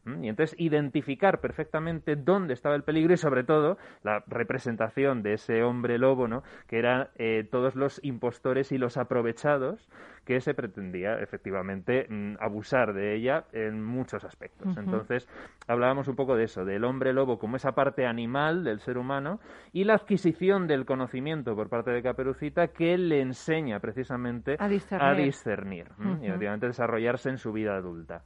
Y 0.06 0.30
entonces 0.30 0.60
identificar 0.60 1.42
perfectamente 1.42 2.16
dónde 2.16 2.54
estaba 2.54 2.76
el 2.76 2.84
peligro 2.84 3.14
y 3.14 3.18
sobre 3.18 3.44
todo 3.44 3.78
la 4.04 4.24
representación 4.28 5.22
de 5.22 5.34
ese 5.34 5.64
hombre 5.64 6.00
lobo, 6.00 6.28
¿no? 6.28 6.44
que 6.68 6.80
eran 6.80 7.10
eh, 7.16 7.48
todos 7.50 7.76
los 7.76 8.04
impostores 8.04 8.72
y 8.72 8.78
los 8.78 8.98
aprovechados 8.98 9.88
que 10.26 10.40
se 10.40 10.54
pretendía 10.54 11.20
efectivamente 11.20 12.08
abusar 12.40 12.94
de 12.94 13.16
ella 13.16 13.46
en 13.54 13.84
muchos 13.84 14.24
aspectos. 14.24 14.78
Entonces 14.78 15.28
hablábamos 15.68 16.08
un 16.08 16.16
poco 16.16 16.36
de 16.36 16.44
eso, 16.46 16.64
del 16.64 16.84
hombre 16.84 17.12
lobo 17.14 17.40
como 17.40 17.56
esa 17.56 17.74
parte 17.74 18.06
animal 18.06 18.64
del 18.64 18.80
ser 18.80 18.98
humano 18.98 19.40
y 19.74 19.84
la 19.84 19.96
adquisición 19.96 20.68
del 20.68 20.86
conocimiento 20.86 21.56
por 21.56 21.70
parte 21.70 21.92
de 21.92 22.04
Caperucita 22.04 22.68
que 22.68 22.98
le 22.98 23.22
enseña 23.22 23.80
precisamente 23.80 24.56
A 24.60 24.68
discernir. 24.68 25.26
discernir, 25.26 25.88
¿m? 26.00 26.20
y 26.22 26.28
efectivamente 26.28 26.68
desarrollarse 26.68 27.30
en 27.30 27.38
su 27.38 27.52
vida 27.52 27.76
adulta. 27.76 28.22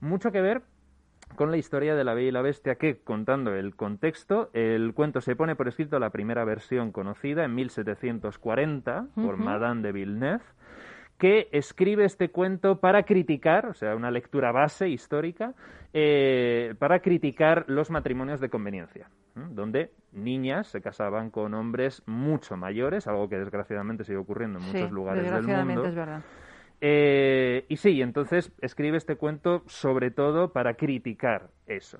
Mucho 0.00 0.30
que 0.30 0.40
ver 0.40 0.62
con 1.34 1.50
la 1.50 1.56
historia 1.56 1.94
de 1.94 2.04
la 2.04 2.14
Bella 2.14 2.28
y 2.28 2.32
la 2.32 2.42
Bestia 2.42 2.76
que, 2.76 2.98
contando 2.98 3.54
el 3.54 3.74
contexto, 3.74 4.50
el 4.54 4.94
cuento 4.94 5.20
se 5.20 5.36
pone 5.36 5.56
por 5.56 5.68
escrito 5.68 5.98
la 5.98 6.10
primera 6.10 6.44
versión 6.44 6.92
conocida 6.92 7.44
en 7.44 7.54
1740 7.54 9.06
por 9.14 9.34
Ujú. 9.34 9.42
Madame 9.42 9.82
de 9.82 9.92
Villeneuve, 9.92 10.44
que 11.18 11.48
escribe 11.52 12.04
este 12.04 12.30
cuento 12.30 12.78
para 12.80 13.02
criticar, 13.02 13.66
o 13.66 13.74
sea, 13.74 13.96
una 13.96 14.10
lectura 14.10 14.52
base 14.52 14.88
histórica, 14.88 15.54
eh, 15.92 16.74
para 16.78 17.00
criticar 17.00 17.64
los 17.68 17.90
matrimonios 17.90 18.40
de 18.40 18.48
conveniencia, 18.50 19.08
¿m? 19.34 19.46
donde 19.50 19.90
niñas 20.12 20.68
se 20.68 20.80
casaban 20.82 21.30
con 21.30 21.54
hombres 21.54 22.02
mucho 22.06 22.56
mayores, 22.56 23.06
algo 23.06 23.28
que 23.28 23.38
desgraciadamente 23.38 24.04
sigue 24.04 24.18
ocurriendo 24.18 24.58
en 24.58 24.64
Sí, 24.66 24.72
muchos 24.74 24.90
lugares 24.92 25.24
del 25.30 25.42
mundo. 25.46 25.84
es 25.86 25.94
verdad. 25.94 26.20
Eh, 26.80 27.64
y 27.68 27.76
sí, 27.76 28.02
entonces 28.02 28.52
escribe 28.60 28.96
este 28.96 29.16
cuento 29.16 29.62
sobre 29.66 30.10
todo 30.10 30.52
para 30.52 30.74
criticar 30.74 31.50
eso. 31.66 31.98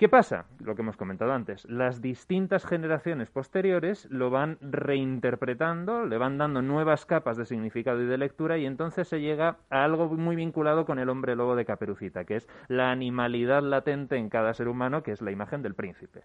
¿Qué 0.00 0.08
pasa? 0.08 0.46
Lo 0.64 0.74
que 0.74 0.80
hemos 0.80 0.96
comentado 0.96 1.34
antes. 1.34 1.66
Las 1.66 2.00
distintas 2.00 2.64
generaciones 2.64 3.28
posteriores 3.28 4.06
lo 4.10 4.30
van 4.30 4.56
reinterpretando, 4.62 6.06
le 6.06 6.16
van 6.16 6.38
dando 6.38 6.62
nuevas 6.62 7.04
capas 7.04 7.36
de 7.36 7.44
significado 7.44 8.02
y 8.02 8.06
de 8.06 8.16
lectura 8.16 8.56
y 8.56 8.64
entonces 8.64 9.08
se 9.08 9.20
llega 9.20 9.58
a 9.68 9.84
algo 9.84 10.08
muy 10.08 10.36
vinculado 10.36 10.86
con 10.86 10.98
el 10.98 11.10
hombre 11.10 11.36
lobo 11.36 11.54
de 11.54 11.66
Caperucita, 11.66 12.24
que 12.24 12.36
es 12.36 12.48
la 12.68 12.90
animalidad 12.90 13.62
latente 13.62 14.16
en 14.16 14.30
cada 14.30 14.54
ser 14.54 14.68
humano, 14.68 15.02
que 15.02 15.12
es 15.12 15.20
la 15.20 15.32
imagen 15.32 15.60
del 15.60 15.74
príncipe. 15.74 16.22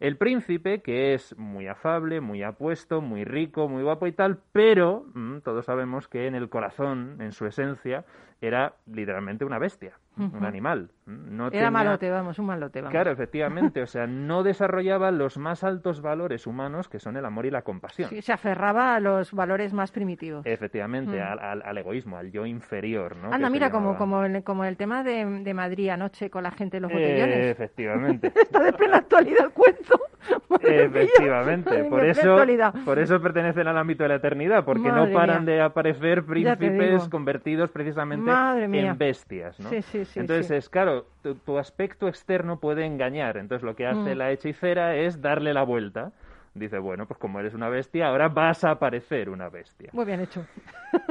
El 0.00 0.16
príncipe, 0.16 0.80
que 0.80 1.14
es 1.14 1.36
muy 1.36 1.66
afable, 1.66 2.20
muy 2.20 2.42
apuesto, 2.42 3.00
muy 3.00 3.24
rico, 3.24 3.68
muy 3.68 3.82
guapo 3.82 4.06
y 4.06 4.12
tal, 4.12 4.38
pero 4.52 5.06
mm, 5.14 5.38
todos 5.38 5.64
sabemos 5.64 6.06
que 6.06 6.26
en 6.26 6.36
el 6.36 6.48
corazón, 6.48 7.16
en 7.20 7.32
su 7.32 7.46
esencia, 7.46 8.04
era 8.40 8.76
literalmente 8.86 9.44
una 9.44 9.58
bestia, 9.58 9.98
un 10.16 10.44
animal. 10.44 10.90
No 11.08 11.44
Era 11.44 11.50
tenía- 11.50 11.70
malote, 11.70 12.10
vamos, 12.10 12.38
un 12.38 12.44
malote, 12.46 12.80
vamos. 12.82 12.92
Claro, 12.92 13.10
efectivamente, 13.10 13.80
o 13.82 13.86
sea, 13.86 14.06
no 14.06 14.42
desarrollaba 14.42 15.10
los 15.10 15.38
más 15.38 15.64
altos 15.64 16.02
valores 16.02 16.46
humanos 16.46 16.88
que 16.88 16.98
son 16.98 17.16
el 17.16 17.24
amor 17.24 17.46
y 17.46 17.50
la 17.50 17.62
compasión. 17.62 18.10
Sí, 18.10 18.20
se 18.20 18.32
aferraba 18.32 18.94
a 18.94 19.00
los 19.00 19.32
valores 19.32 19.72
más 19.72 19.90
primitivos. 19.90 20.44
Efectivamente, 20.44 21.18
Mm. 21.18 21.22
al, 21.22 21.38
al- 21.38 21.62
al 21.62 21.78
egoísmo, 21.78 22.18
al 22.18 22.30
yo 22.30 22.44
inferior, 22.44 23.16
¿no? 23.16 23.32
Anda, 23.32 23.48
Que 23.48 23.52
mira, 23.52 23.70
como, 23.70 23.96
como, 23.96 24.22
el, 24.24 24.42
como 24.44 24.64
el 24.64 24.76
tema 24.76 25.02
de, 25.02 25.24
de 25.24 25.54
Madrid 25.54 25.88
anoche 25.88 26.28
con 26.28 26.42
la 26.42 26.50
gente 26.50 26.76
en 26.76 26.82
los 26.82 26.92
Eh, 26.92 26.94
botellones. 26.94 27.46
efectivamente. 27.50 28.26
Está 28.36 28.60
de 28.62 28.72
plena 28.74 28.98
actualidad 28.98 29.46
el 29.46 29.50
cuento. 29.52 29.98
Madre. 30.50 30.84
Efectivamente, 30.84 31.84
por 31.84 32.04
eso, 32.04 32.20
actualidad. 32.32 32.74
por 32.84 32.98
eso 32.98 33.20
pertenecen 33.20 33.66
al 33.66 33.78
ámbito 33.78 34.02
de 34.02 34.08
la 34.10 34.14
eternidad, 34.16 34.64
porque 34.64 34.90
Madre 34.90 35.12
no 35.12 35.18
paran 35.18 35.44
mía. 35.44 35.54
de 35.54 35.60
aparecer 35.62 36.24
príncipes 36.24 37.08
convertidos 37.08 37.70
precisamente 37.70 38.30
en 38.30 38.98
bestias, 38.98 39.58
¿no? 39.60 39.70
Sí, 39.70 39.80
sí, 39.82 40.04
sí, 40.04 40.20
Entonces 40.20 40.46
sí. 40.64 40.70
Claro, 41.02 41.06
tu, 41.22 41.34
tu 41.36 41.58
aspecto 41.58 42.08
externo 42.08 42.58
puede 42.60 42.84
engañar, 42.84 43.36
entonces 43.36 43.62
lo 43.64 43.74
que 43.76 43.86
hace 43.86 44.14
Mm. 44.14 44.18
la 44.18 44.30
hechicera 44.30 44.96
es 44.96 45.20
darle 45.20 45.52
la 45.54 45.62
vuelta. 45.62 46.12
Dice, 46.54 46.78
bueno, 46.78 47.06
pues 47.06 47.18
como 47.18 47.38
eres 47.38 47.54
una 47.54 47.68
bestia, 47.68 48.08
ahora 48.08 48.28
vas 48.28 48.64
a 48.64 48.78
parecer 48.78 49.28
una 49.30 49.48
bestia. 49.48 49.90
Muy 49.92 50.04
bien 50.04 50.20
hecho. 50.20 50.44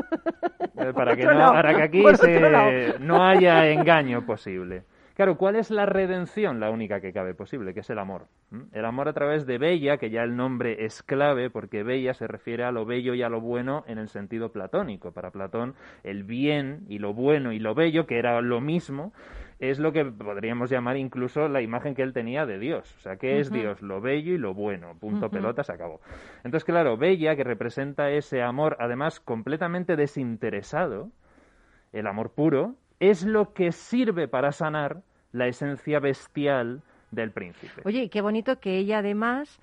Eh, 0.79 0.93
para 0.93 1.15
que, 1.15 1.23
no, 1.25 1.33
lado, 1.33 1.53
para 1.53 1.75
que 1.75 1.81
aquí 1.81 2.03
se- 2.15 2.95
no 2.99 3.23
haya 3.25 3.67
engaño 3.69 4.25
posible. 4.27 4.83
Claro, 5.15 5.35
¿cuál 5.35 5.55
es 5.55 5.71
la 5.71 5.87
redención? 5.87 6.59
La 6.59 6.69
única 6.69 7.01
que 7.01 7.11
cabe 7.11 7.33
posible, 7.33 7.73
que 7.73 7.79
es 7.79 7.89
el 7.89 7.97
amor. 7.97 8.27
El 8.73 8.85
amor 8.85 9.07
a 9.07 9.13
través 9.13 9.47
de 9.47 9.57
Bella, 9.57 9.97
que 9.97 10.11
ya 10.11 10.21
el 10.21 10.35
nombre 10.35 10.85
es 10.85 11.01
clave, 11.01 11.49
porque 11.49 11.81
Bella 11.81 12.13
se 12.13 12.27
refiere 12.27 12.63
a 12.63 12.71
lo 12.71 12.85
bello 12.85 13.15
y 13.15 13.23
a 13.23 13.29
lo 13.29 13.41
bueno 13.41 13.83
en 13.87 13.97
el 13.97 14.09
sentido 14.09 14.51
platónico. 14.51 15.11
Para 15.11 15.31
Platón, 15.31 15.73
el 16.03 16.23
bien 16.23 16.85
y 16.87 16.99
lo 16.99 17.15
bueno 17.15 17.51
y 17.51 17.57
lo 17.59 17.73
bello, 17.73 18.05
que 18.05 18.19
era 18.19 18.39
lo 18.41 18.61
mismo, 18.61 19.11
es 19.59 19.79
lo 19.79 19.91
que 19.91 20.05
podríamos 20.05 20.69
llamar 20.69 20.97
incluso 20.97 21.47
la 21.47 21.61
imagen 21.61 21.95
que 21.95 22.03
él 22.03 22.13
tenía 22.13 22.45
de 22.45 22.59
Dios. 22.59 22.93
O 22.97 22.99
sea, 23.01 23.17
¿qué 23.17 23.39
es. 23.39 23.51
Dios? 23.51 23.81
Lo 23.81 24.01
bello 24.01 24.33
y 24.33 24.37
lo 24.37 24.53
bueno. 24.53 24.95
Punto 24.99 25.29
pelota, 25.29 25.63
se 25.63 25.73
acabó. 25.73 25.99
Entonces, 26.43 26.63
claro, 26.63 26.97
Bella, 26.97 27.35
que 27.35 27.43
representa 27.43 28.11
ese 28.11 28.41
amor, 28.41 28.77
además 28.79 29.19
completamente 29.19 29.95
desinteresado, 29.95 31.09
el 31.91 32.07
amor 32.07 32.31
puro, 32.31 32.75
es 32.99 33.25
lo 33.25 33.53
que 33.53 33.71
sirve 33.71 34.27
para 34.27 34.51
sanar 34.51 35.01
la 35.31 35.47
esencia 35.47 35.99
bestial 35.99 36.81
del 37.11 37.31
príncipe. 37.31 37.81
Oye, 37.85 38.09
qué 38.09 38.21
bonito 38.21 38.59
que 38.59 38.77
ella 38.77 38.99
además 38.99 39.59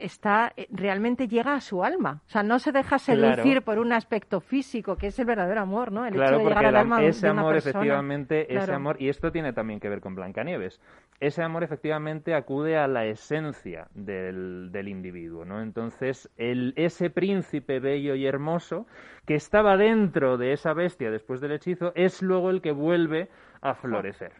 está 0.00 0.52
eh, 0.56 0.66
realmente 0.70 1.28
llega 1.28 1.54
a 1.54 1.60
su 1.60 1.84
alma. 1.84 2.22
O 2.26 2.28
sea, 2.28 2.42
no 2.42 2.58
se 2.58 2.72
deja 2.72 2.98
seducir 2.98 3.42
Claro. 3.42 3.62
por 3.62 3.78
un 3.78 3.92
aspecto 3.92 4.40
físico, 4.40 4.96
que 4.96 5.08
es 5.08 5.18
el 5.20 5.26
verdadero 5.26 5.60
amor, 5.60 5.92
¿no? 5.92 6.04
El 6.06 6.14
claro, 6.14 6.30
hecho 6.30 6.38
de 6.38 6.44
porque 6.44 6.58
llegar 6.58 6.74
al 6.74 6.80
alma 6.80 7.00
de 7.00 7.06
ese 7.08 7.30
una 7.30 7.40
amor, 7.40 7.52
persona. 7.54 7.70
efectivamente, 7.70 8.54
ese 8.56 8.72
amor, 8.72 8.96
y 9.00 9.08
esto 9.08 9.30
tiene 9.30 9.52
también 9.52 9.78
que 9.78 9.88
ver 9.88 10.00
con 10.00 10.14
Blancanieves, 10.16 10.80
ese 11.20 11.42
amor 11.42 11.62
efectivamente 11.62 12.34
acude 12.34 12.76
a 12.78 12.88
la 12.88 13.04
esencia 13.06 13.86
del, 13.94 14.70
del 14.72 14.88
individuo, 14.88 15.44
¿no? 15.44 15.62
Entonces, 15.62 16.30
el, 16.36 16.72
ese 16.76 17.10
príncipe 17.10 17.78
bello 17.78 18.14
y 18.16 18.26
hermoso 18.26 18.86
que 19.26 19.34
estaba 19.34 19.76
dentro 19.76 20.36
de 20.36 20.52
esa 20.52 20.72
bestia 20.74 21.10
después 21.10 21.40
del 21.40 21.52
hechizo 21.52 21.92
es 21.94 22.22
luego 22.22 22.50
el 22.50 22.60
que 22.60 22.72
vuelve 22.72 23.28
a 23.60 23.74
florecer. 23.74 24.32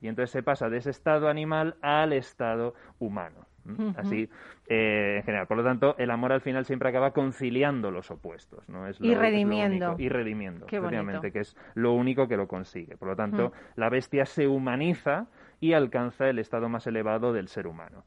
Y 0.00 0.08
entonces 0.08 0.30
se 0.30 0.42
pasa 0.42 0.68
de 0.68 0.78
ese 0.78 0.90
estado 0.90 1.28
animal 1.28 1.76
al 1.82 2.12
estado 2.12 2.74
humano. 2.98 3.46
Así, 3.96 4.28
eh, 4.68 5.16
en 5.18 5.22
general. 5.24 5.46
Por 5.46 5.56
lo 5.58 5.64
tanto, 5.64 5.94
el 5.98 6.10
amor 6.10 6.32
al 6.32 6.40
final 6.40 6.64
siempre 6.64 6.88
acaba 6.88 7.12
conciliando 7.12 7.90
los 7.90 8.10
opuestos, 8.10 8.68
¿no? 8.68 8.86
Es 8.86 9.00
Y 9.00 9.04
lo- 9.04 9.10
es 9.12 9.16
lo 9.16 9.22
redimiendo. 9.22 9.86
único. 9.88 10.02
y 10.02 10.08
redimiendo, 10.08 10.66
efectivamente, 10.66 11.32
que 11.32 11.40
es 11.40 11.56
lo 11.74 11.92
único 11.92 12.28
que 12.28 12.36
lo 12.36 12.48
consigue. 12.48 12.96
Por 12.96 13.08
lo 13.08 13.16
tanto, 13.16 13.48
Mm. 13.48 13.80
la 13.80 13.88
bestia 13.90 14.26
se 14.26 14.46
humaniza 14.48 15.26
y 15.60 15.72
alcanza 15.72 16.28
el 16.28 16.38
estado 16.38 16.68
más 16.68 16.86
elevado 16.86 17.32
del 17.32 17.48
ser 17.48 17.66
humano. 17.66 18.04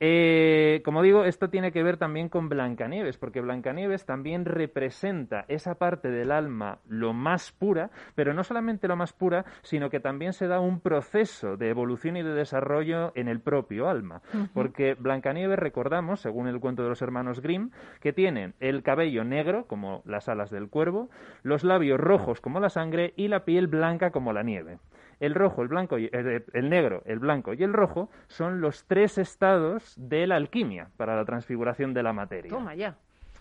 Eh, 0.00 0.82
como 0.84 1.02
digo, 1.02 1.24
esto 1.24 1.50
tiene 1.50 1.72
que 1.72 1.82
ver 1.82 1.96
también 1.96 2.28
con 2.28 2.48
Blancanieves, 2.48 3.16
porque 3.16 3.40
Blancanieves 3.40 4.04
también 4.04 4.44
representa 4.44 5.44
esa 5.48 5.76
parte 5.76 6.10
del 6.10 6.32
alma 6.32 6.78
lo 6.88 7.12
más 7.12 7.52
pura, 7.52 7.90
pero 8.14 8.34
no 8.34 8.44
solamente 8.44 8.88
lo 8.88 8.96
más 8.96 9.12
pura, 9.12 9.44
sino 9.62 9.90
que 9.90 10.00
también 10.00 10.32
se 10.32 10.48
da 10.48 10.60
un 10.60 10.80
proceso 10.80 11.56
de 11.56 11.70
evolución 11.70 12.16
y 12.16 12.22
de 12.22 12.34
desarrollo 12.34 13.12
en 13.14 13.28
el 13.28 13.40
propio 13.40 13.88
alma. 13.88 14.20
Porque 14.52 14.94
Blancanieves, 14.94 15.58
recordamos, 15.58 16.20
según 16.20 16.48
el 16.48 16.60
cuento 16.60 16.82
de 16.82 16.88
los 16.88 17.02
hermanos 17.02 17.40
Grimm, 17.40 17.70
que 18.00 18.12
tienen 18.12 18.54
el 18.60 18.82
cabello 18.82 19.24
negro, 19.24 19.66
como 19.66 20.02
las 20.04 20.28
alas 20.28 20.50
del 20.50 20.68
cuervo, 20.68 21.08
los 21.42 21.64
labios 21.64 22.00
rojos 22.00 22.40
como 22.40 22.60
la 22.60 22.68
sangre 22.68 23.12
y 23.16 23.28
la 23.28 23.44
piel 23.44 23.68
blanca 23.68 24.10
como 24.10 24.32
la 24.32 24.42
nieve. 24.42 24.78
El 25.24 25.34
rojo, 25.34 25.62
el 25.62 25.68
blanco, 25.68 25.98
y, 25.98 26.06
eh, 26.12 26.44
el 26.52 26.68
negro, 26.70 27.02
el 27.06 27.18
blanco 27.18 27.54
y 27.54 27.62
el 27.62 27.72
rojo 27.72 28.10
son 28.28 28.60
los 28.60 28.84
tres 28.86 29.18
estados 29.18 29.94
de 29.96 30.26
la 30.26 30.36
alquimia 30.36 30.88
para 30.96 31.16
la 31.16 31.24
transfiguración 31.24 31.94
de 31.94 32.02
la 32.02 32.12
materia. 32.12 32.50
Toma 32.50 32.74
ya. 32.74 32.96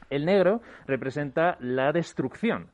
El 0.10 0.26
negro 0.26 0.62
representa 0.86 1.58
la 1.60 1.92
destrucción 1.92 2.68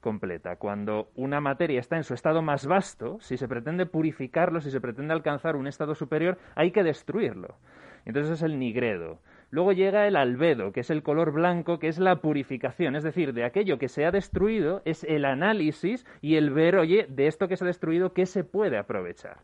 completa. 0.00 0.56
Cuando 0.56 1.08
una 1.16 1.40
materia 1.40 1.80
está 1.80 1.96
en 1.96 2.04
su 2.04 2.14
estado 2.14 2.42
más 2.42 2.66
vasto, 2.66 3.18
si 3.20 3.36
se 3.36 3.48
pretende 3.48 3.86
purificarlo, 3.86 4.60
si 4.60 4.70
se 4.70 4.80
pretende 4.80 5.12
alcanzar 5.12 5.56
un 5.56 5.66
estado 5.66 5.94
superior, 5.94 6.38
hay 6.54 6.70
que 6.70 6.82
destruirlo. 6.82 7.56
Entonces 8.04 8.34
es 8.34 8.42
el 8.42 8.58
nigredo. 8.58 9.18
Luego 9.50 9.72
llega 9.72 10.06
el 10.08 10.16
albedo, 10.16 10.72
que 10.72 10.80
es 10.80 10.90
el 10.90 11.02
color 11.02 11.32
blanco, 11.32 11.78
que 11.78 11.88
es 11.88 11.98
la 11.98 12.16
purificación, 12.16 12.96
es 12.96 13.04
decir, 13.04 13.32
de 13.32 13.44
aquello 13.44 13.78
que 13.78 13.88
se 13.88 14.04
ha 14.04 14.10
destruido 14.10 14.82
es 14.84 15.04
el 15.04 15.24
análisis 15.24 16.04
y 16.20 16.34
el 16.34 16.50
ver, 16.50 16.76
oye, 16.76 17.06
de 17.08 17.26
esto 17.28 17.46
que 17.46 17.56
se 17.56 17.64
ha 17.64 17.66
destruido, 17.66 18.12
¿qué 18.12 18.26
se 18.26 18.42
puede 18.42 18.76
aprovechar? 18.76 19.38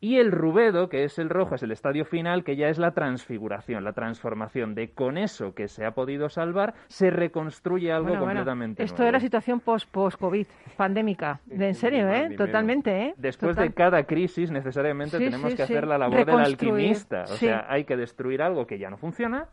Y 0.00 0.18
el 0.18 0.30
rubedo, 0.30 0.88
que 0.88 1.04
es 1.04 1.18
el 1.18 1.30
rojo, 1.30 1.54
es 1.54 1.62
el 1.62 1.72
estadio 1.72 2.04
final, 2.04 2.44
que 2.44 2.54
ya 2.56 2.68
es 2.68 2.78
la 2.78 2.90
transfiguración, 2.92 3.82
la 3.82 3.92
transformación 3.92 4.74
de 4.74 4.90
con 4.90 5.16
eso 5.16 5.54
que 5.54 5.68
se 5.68 5.84
ha 5.86 5.92
podido 5.92 6.28
salvar, 6.28 6.74
se 6.88 7.10
reconstruye 7.10 7.90
algo 7.90 8.08
Bueno, 8.08 8.20
bueno, 8.24 8.40
completamente 8.40 8.82
Esto 8.82 8.98
nuevo. 9.02 9.08
es 9.08 9.12
la 9.14 9.20
situación 9.20 9.60
post- 9.60 9.90
post-COVID, 9.90 10.46
pandémica. 10.76 11.40
De, 11.46 11.68
en 11.68 11.74
serio, 11.74 12.08
¿eh? 12.10 12.34
Totalmente, 12.36 13.04
¿eh? 13.06 13.14
Después 13.16 13.52
Total. 13.56 13.68
de 13.68 13.74
cada 13.74 14.02
crisis, 14.04 14.50
necesariamente 14.50 15.16
Sí, 15.18 15.24
tenemos 15.24 15.50
sí, 15.52 15.56
que 15.56 15.66
sí. 15.66 15.72
hacer 15.72 15.86
la 15.86 15.96
labor 15.98 16.26
del 16.26 16.40
alquimista. 16.40 17.22
O 17.24 17.26
sea, 17.28 17.64
hay 17.68 17.84
que 17.84 17.96
destruir 17.96 18.42
algo 18.42 18.66
que 18.66 18.78
ya 18.78 18.90
no 18.90 18.98
funciona, 18.98 19.46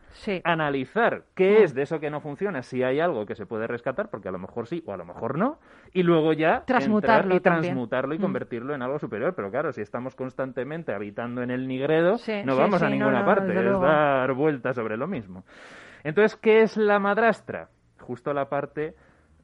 analizar 0.44 1.22
qué 1.34 1.58
Mm. 1.60 1.62
es 1.64 1.74
de 1.74 1.82
eso 1.82 2.00
que 2.00 2.10
no 2.10 2.20
funciona, 2.20 2.62
si 2.62 2.82
hay 2.82 3.00
algo 3.00 3.26
que 3.26 3.34
se 3.34 3.46
puede 3.46 3.66
rescatar, 3.66 4.10
porque 4.10 4.28
a 4.28 4.32
lo 4.32 4.38
mejor 4.38 4.66
sí 4.66 4.82
o 4.86 4.92
a 4.92 4.96
lo 4.96 5.04
mejor 5.04 5.38
no, 5.38 5.58
y 5.94 6.02
luego 6.02 6.32
ya 6.34 6.62
Transmutarlo 6.66 7.36
y 7.36 7.40
también. 7.40 7.62
transmutarlo 7.72 8.14
y 8.14 8.18
Mm. 8.18 8.20
convertirlo 8.20 8.74
en 8.74 8.82
algo 8.82 8.98
superior. 8.98 9.34
Pero 9.34 9.50
claro, 9.50 9.72
si 9.72 9.80
estamos 9.80 10.14
constantemente 10.14 10.92
habitando 10.92 11.40
en 11.42 11.50
el 11.50 11.66
nigredo, 11.66 12.18
Sí, 12.18 12.42
no 12.44 12.52
sí, 12.54 12.58
vamos 12.60 12.82
a 12.82 12.86
sí, 12.88 12.92
ninguna 12.92 13.20
no, 13.20 13.26
parte, 13.26 13.52
es 13.58 13.80
dar 13.80 14.34
vueltas 14.34 14.76
sobre 14.76 14.96
lo 14.98 15.06
mismo. 15.06 15.44
Entonces, 16.02 16.36
¿qué 16.36 16.60
es 16.60 16.76
la 16.76 16.98
madrastra? 16.98 17.68
Justo 18.00 18.34
la 18.34 18.50
parte 18.50 18.94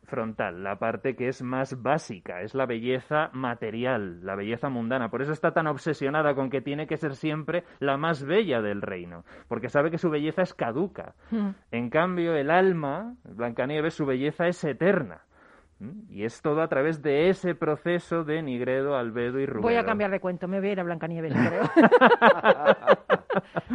frontal, 0.04 0.64
la 0.64 0.76
parte 0.76 1.14
que 1.14 1.28
es 1.28 1.40
más 1.40 1.80
básica, 1.80 2.40
es 2.42 2.52
la 2.56 2.66
belleza 2.66 3.30
material, 3.32 4.18
la 4.26 4.34
belleza 4.34 4.68
mundana. 4.68 5.08
Por 5.08 5.22
eso 5.22 5.32
está 5.32 5.52
tan 5.52 5.68
obsesionada 5.68 6.34
con 6.34 6.50
que 6.50 6.60
tiene 6.60 6.88
que 6.88 6.96
ser 6.96 7.14
siempre 7.14 7.62
la 7.78 7.96
más 7.96 8.24
bella 8.24 8.60
del 8.60 8.82
reino, 8.82 9.24
porque 9.46 9.68
sabe 9.68 9.90
que 9.92 9.98
su 9.98 10.10
belleza 10.10 10.42
es 10.42 10.52
caduca. 10.52 11.14
Mm. 11.30 11.50
En 11.70 11.90
cambio, 11.90 12.34
el 12.34 12.50
alma, 12.50 13.14
Blancanieves, 13.22 13.94
su 13.94 14.04
belleza 14.04 14.48
es 14.48 14.64
eterna. 14.64 15.20
Y 16.10 16.24
es 16.24 16.42
todo 16.42 16.60
a 16.60 16.68
través 16.68 17.00
de 17.02 17.30
ese 17.30 17.54
proceso 17.54 18.22
de 18.22 18.42
nigredo, 18.42 18.96
albedo 18.96 19.40
y 19.40 19.46
rubedo. 19.46 19.62
Voy 19.62 19.76
a 19.76 19.84
cambiar 19.84 20.10
de 20.10 20.20
cuento, 20.20 20.46
me 20.46 20.60
voy 20.60 20.68
a 20.68 20.72
ir 20.72 20.80
a 20.80 20.82
Blancanieves, 20.82 21.32
creo. 21.48 21.62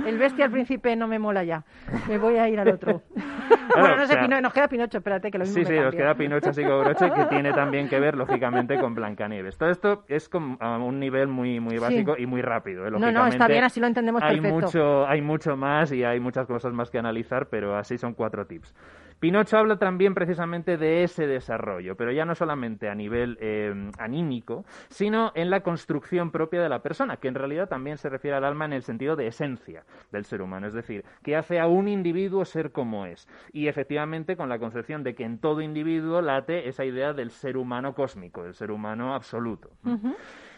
El 0.05 0.17
bestia 0.19 0.45
al 0.45 0.51
príncipe 0.51 0.95
no 0.95 1.07
me 1.07 1.17
mola 1.17 1.43
ya. 1.43 1.63
Me 2.07 2.17
voy 2.19 2.37
a 2.37 2.47
ir 2.49 2.59
al 2.59 2.67
otro. 2.69 3.01
bueno, 3.75 3.95
no 3.95 4.03
o 4.03 4.05
sé, 4.05 4.13
sea- 4.13 4.21
Pino- 4.21 4.39
nos 4.41 4.53
queda 4.53 4.67
Pinocho, 4.67 4.97
espérate 4.99 5.31
que 5.31 5.37
lo 5.39 5.45
mismo 5.45 5.55
Sí, 5.55 5.61
me 5.61 5.77
sí, 5.77 5.83
nos 5.83 5.95
queda 5.95 6.13
Pinocho 6.15 6.49
así 6.49 6.63
como 6.63 6.79
broche, 6.81 7.09
que 7.11 7.25
tiene 7.25 7.53
también 7.53 7.89
que 7.89 7.99
ver, 7.99 8.15
lógicamente, 8.15 8.79
con 8.79 8.93
Blancanieves. 8.93 9.57
Todo 9.57 9.69
esto 9.69 10.03
es 10.07 10.29
con- 10.29 10.57
a 10.59 10.77
un 10.77 10.99
nivel 10.99 11.27
muy, 11.27 11.59
muy 11.59 11.75
Sí. 11.75 11.79
básico 11.79 12.15
y 12.17 12.25
muy 12.27 12.41
rápido. 12.41 12.85
¿eh? 12.85 12.91
No, 12.91 13.11
no, 13.11 13.25
está 13.27 13.47
bien, 13.47 13.63
así 13.63 13.79
lo 13.79 13.87
entendemos 13.87 14.21
hay 14.21 14.39
perfecto. 14.41 14.65
mucho, 14.65 15.07
hay 15.07 15.21
mucho 15.21 15.55
más 15.57 15.91
y 15.91 16.03
hay 16.03 16.19
muchas 16.19 16.45
cosas 16.45 16.73
más 16.73 16.91
que 16.91 16.99
analizar, 16.99 17.47
pero 17.47 17.75
así 17.75 17.97
son 17.97 18.13
cuatro 18.13 18.45
tips. 18.45 18.75
Pinocho 19.19 19.57
habla 19.57 19.77
también 19.77 20.13
precisamente 20.13 20.77
de 20.77 21.03
ese 21.03 21.25
desarrollo, 21.25 21.95
pero 21.95 22.11
ya 22.11 22.25
no 22.25 22.35
solamente 22.35 22.89
a 22.89 22.95
nivel 22.95 23.37
eh, 23.39 23.91
anímico, 23.97 24.65
sino 24.89 25.31
en 25.35 25.49
la 25.49 25.61
construcción 25.61 26.31
propia 26.31 26.61
de 26.61 26.69
la 26.69 26.81
persona, 26.81 27.17
que 27.17 27.27
en 27.27 27.35
realidad 27.35 27.69
también 27.69 27.97
se 27.97 28.09
refiere 28.09 28.37
al 28.37 28.43
alma 28.43 28.65
en 28.65 28.73
el 28.73 28.83
sentido 28.83 29.15
de 29.15 29.27
esencia 29.27 29.83
del 30.11 30.25
ser 30.25 30.41
humano, 30.41 30.67
es 30.67 30.73
decir, 30.73 31.05
que 31.23 31.35
hace 31.35 31.59
a 31.59 31.67
un 31.67 31.87
individuo 31.87 32.45
ser 32.45 32.71
como 32.71 33.05
es. 33.05 33.27
Y 33.53 33.67
efectivamente 33.67 34.35
con 34.35 34.49
la 34.49 34.59
concepción 34.59 35.03
de 35.03 35.15
que 35.15 35.23
en 35.23 35.39
todo 35.39 35.61
individuo 35.61 36.21
late 36.21 36.67
esa 36.67 36.85
idea 36.85 37.13
del 37.13 37.31
ser 37.31 37.57
humano 37.57 37.95
cósmico, 37.95 38.43
del 38.43 38.53
ser 38.53 38.71
humano 38.71 39.15
absoluto. 39.15 39.71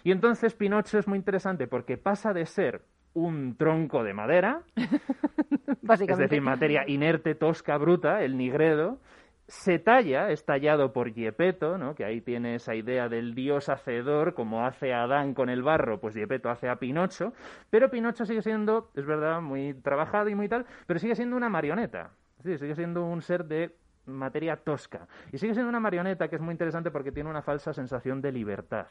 Y 0.03 0.12
entonces 0.12 0.53
Pinocho 0.53 0.97
es 0.97 1.08
muy 1.08 1.18
interesante 1.18 1.68
porque 1.68 1.97
pasa 1.97 2.34
de 2.34 2.45
ser 2.45 2.82
un 3.18 3.55
tronco 3.57 4.03
de 4.03 4.13
madera, 4.13 4.61
es 4.76 6.18
decir, 6.18 6.41
materia 6.41 6.84
inerte, 6.88 7.34
tosca, 7.34 7.78
bruta, 7.78 8.22
el 8.22 8.38
nigredo, 8.38 8.99
se 9.47 9.80
talla, 9.80 10.30
es 10.30 10.45
tallado 10.45 10.93
por 10.93 11.11
Gepetto, 11.13 11.78
¿no? 11.78 11.95
que 11.95 12.05
ahí 12.05 12.22
tiene 12.22 12.55
esa 12.55 12.76
idea 12.76 13.09
del 13.09 13.34
dios 13.34 13.70
hacedor, 13.70 14.36
como 14.36 14.65
hace 14.65 14.93
a 14.93 15.03
Adán 15.03 15.34
con 15.34 15.49
el 15.49 15.63
barro, 15.63 15.99
pues 15.99 16.13
Gepetto 16.13 16.49
hace 16.49 16.70
a 16.70 16.76
Pinocho, 16.76 17.34
pero 17.72 17.89
Pinocho 17.89 18.26
sigue 18.26 18.43
siendo, 18.43 18.91
es 18.95 19.05
verdad, 19.05 19.41
muy 19.41 19.74
trabajado 19.74 20.30
y 20.30 20.36
muy 20.36 20.47
tal, 20.47 20.65
pero 20.86 20.99
sigue 20.99 21.15
siendo 21.15 21.36
una 21.36 21.49
marioneta, 21.49 22.11
sigue 22.43 22.76
siendo 22.76 23.03
un 23.03 23.22
ser 23.22 23.45
de 23.45 23.74
materia 24.05 24.57
tosca. 24.57 25.07
Y 25.32 25.38
sigue 25.38 25.53
siendo 25.53 25.70
una 25.70 25.80
marioneta 25.80 26.28
que 26.28 26.36
es 26.36 26.41
muy 26.41 26.51
interesante 26.51 26.91
porque 26.91 27.11
tiene 27.11 27.30
una 27.30 27.41
falsa 27.41 27.74
sensación 27.74 28.22
de 28.22 28.32
libertad. 28.32 28.88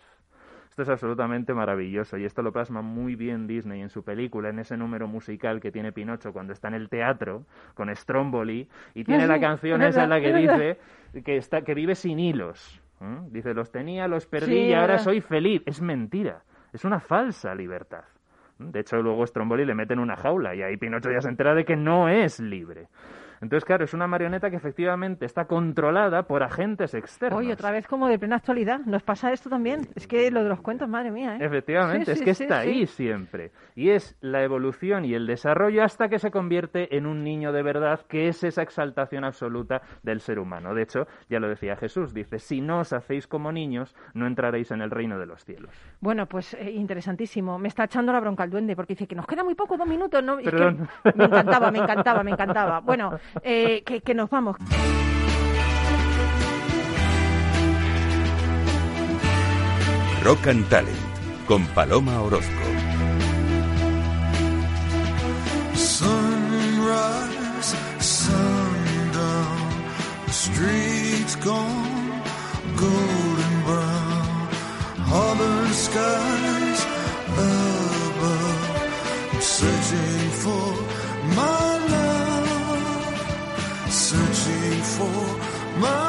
Esto 0.76 0.82
es 0.82 0.90
absolutamente 0.90 1.54
maravilloso 1.54 2.18
y 2.18 2.26
esto 2.26 2.42
lo 2.42 2.52
plasma 2.52 2.82
muy 2.82 3.14
bien 3.16 3.46
Disney 3.46 3.80
en 3.80 3.88
su 3.88 4.04
película, 4.04 4.50
en 4.50 4.58
ese 4.58 4.76
número 4.76 5.08
musical 5.08 5.58
que 5.58 5.72
tiene 5.72 5.90
Pinocho 5.90 6.34
cuando 6.34 6.52
está 6.52 6.68
en 6.68 6.74
el 6.74 6.90
teatro 6.90 7.46
con 7.72 7.88
Stromboli 7.96 8.68
y 8.92 9.04
tiene 9.04 9.26
la 9.26 9.40
canción 9.40 9.80
es 9.80 9.88
esa 9.88 10.04
en 10.04 10.10
la 10.10 10.20
que 10.20 10.34
dice 10.34 10.78
que, 11.24 11.38
está, 11.38 11.62
que 11.62 11.72
vive 11.72 11.94
sin 11.94 12.18
hilos. 12.18 12.78
¿eh? 13.00 13.20
Dice, 13.30 13.54
los 13.54 13.72
tenía, 13.72 14.06
los 14.06 14.26
perdí 14.26 14.52
Sí, 14.52 14.58
y 14.64 14.74
ahora 14.74 14.98
soy 14.98 15.22
feliz. 15.22 15.62
Es 15.64 15.80
mentira, 15.80 16.42
es 16.74 16.84
una 16.84 17.00
falsa 17.00 17.54
libertad. 17.54 18.04
De 18.58 18.80
hecho, 18.80 18.98
luego 18.98 19.26
Stromboli 19.26 19.64
le 19.64 19.74
mete 19.74 19.94
en 19.94 20.00
una 20.00 20.16
jaula 20.16 20.54
y 20.54 20.60
ahí 20.60 20.76
Pinocho 20.76 21.10
ya 21.10 21.22
se 21.22 21.30
entera 21.30 21.54
de 21.54 21.64
que 21.64 21.76
no 21.76 22.10
es 22.10 22.38
libre. 22.38 22.88
Entonces, 23.40 23.64
claro, 23.64 23.84
es 23.84 23.94
una 23.94 24.06
marioneta 24.06 24.50
que 24.50 24.56
efectivamente 24.56 25.24
está 25.26 25.44
controlada 25.46 26.22
por 26.24 26.42
agentes 26.42 26.94
externos. 26.94 27.38
Oye, 27.38 27.52
otra 27.52 27.70
vez 27.70 27.86
como 27.86 28.08
de 28.08 28.18
plena 28.18 28.36
actualidad. 28.36 28.80
Nos 28.86 29.02
pasa 29.02 29.32
esto 29.32 29.50
también. 29.50 29.88
Es 29.94 30.06
que 30.06 30.30
lo 30.30 30.42
de 30.42 30.48
los 30.48 30.60
cuentos, 30.60 30.88
madre 30.88 31.10
mía, 31.10 31.36
¿eh? 31.36 31.44
Efectivamente, 31.44 32.06
Sí, 32.06 32.10
es 32.12 32.18
sí, 32.18 32.24
que 32.24 32.34
sí, 32.34 32.42
está 32.44 32.60
ahí 32.60 32.86
siempre. 32.86 33.50
Y 33.74 33.90
es 33.90 34.16
la 34.20 34.42
evolución 34.42 35.04
y 35.04 35.14
el 35.14 35.26
desarrollo 35.26 35.84
hasta 35.84 36.08
que 36.08 36.18
se 36.18 36.30
convierte 36.30 36.96
en 36.96 37.06
un 37.06 37.22
niño 37.24 37.52
de 37.52 37.62
verdad, 37.62 38.00
que 38.08 38.28
es 38.28 38.42
esa 38.44 38.62
exaltación 38.62 39.24
absoluta 39.24 39.82
del 40.02 40.20
ser 40.20 40.38
humano. 40.38 40.74
De 40.74 40.82
hecho, 40.82 41.06
ya 41.28 41.40
lo 41.40 41.48
decía 41.48 41.76
Jesús, 41.76 42.14
dice, 42.14 42.38
si 42.38 42.60
no 42.60 42.80
os 42.80 42.92
hacéis 42.92 43.26
como 43.26 43.52
niños, 43.52 43.94
no 44.14 44.26
entraréis 44.26 44.70
en 44.70 44.80
el 44.80 44.90
reino 44.90 45.18
de 45.18 45.26
los 45.26 45.44
cielos. 45.44 45.70
Bueno, 46.00 46.26
pues 46.26 46.54
eh, 46.54 46.70
interesantísimo. 46.70 47.58
Me 47.58 47.68
está 47.68 47.84
echando 47.84 48.12
la 48.12 48.20
bronca 48.20 48.44
el 48.44 48.50
duende 48.50 48.74
porque 48.76 48.94
dice 48.94 49.06
que 49.06 49.14
nos 49.14 49.26
queda 49.26 49.44
muy 49.44 49.54
poco, 49.54 49.76
dos 49.76 49.86
minutos. 49.86 50.22
¿no? 50.22 50.38
Es 50.38 50.44
que 50.44 50.50
Perdón. 50.50 50.88
me 51.14 51.24
encantaba, 51.24 51.70
me 51.70 51.78
encantaba, 51.78 52.22
me 52.22 52.30
encantaba. 52.30 52.80
Bueno, 52.80 53.18
eh, 53.42 53.82
que, 53.84 54.00
que 54.00 54.14
nos 54.14 54.30
vamos. 54.30 54.56
Rock 60.22 60.46
and 60.48 60.68
Talent 60.68 60.96
con 61.46 61.64
Paloma 61.68 62.20
Orozco. 62.20 62.52
Sunrise, 65.74 67.74
sundown, 68.00 69.84
the 70.26 70.32
streets 70.32 71.36
gone 71.36 72.22
golden 72.76 73.62
brown, 73.64 74.48
harbor 74.98 75.68
skies 75.72 76.55
my 85.76 86.05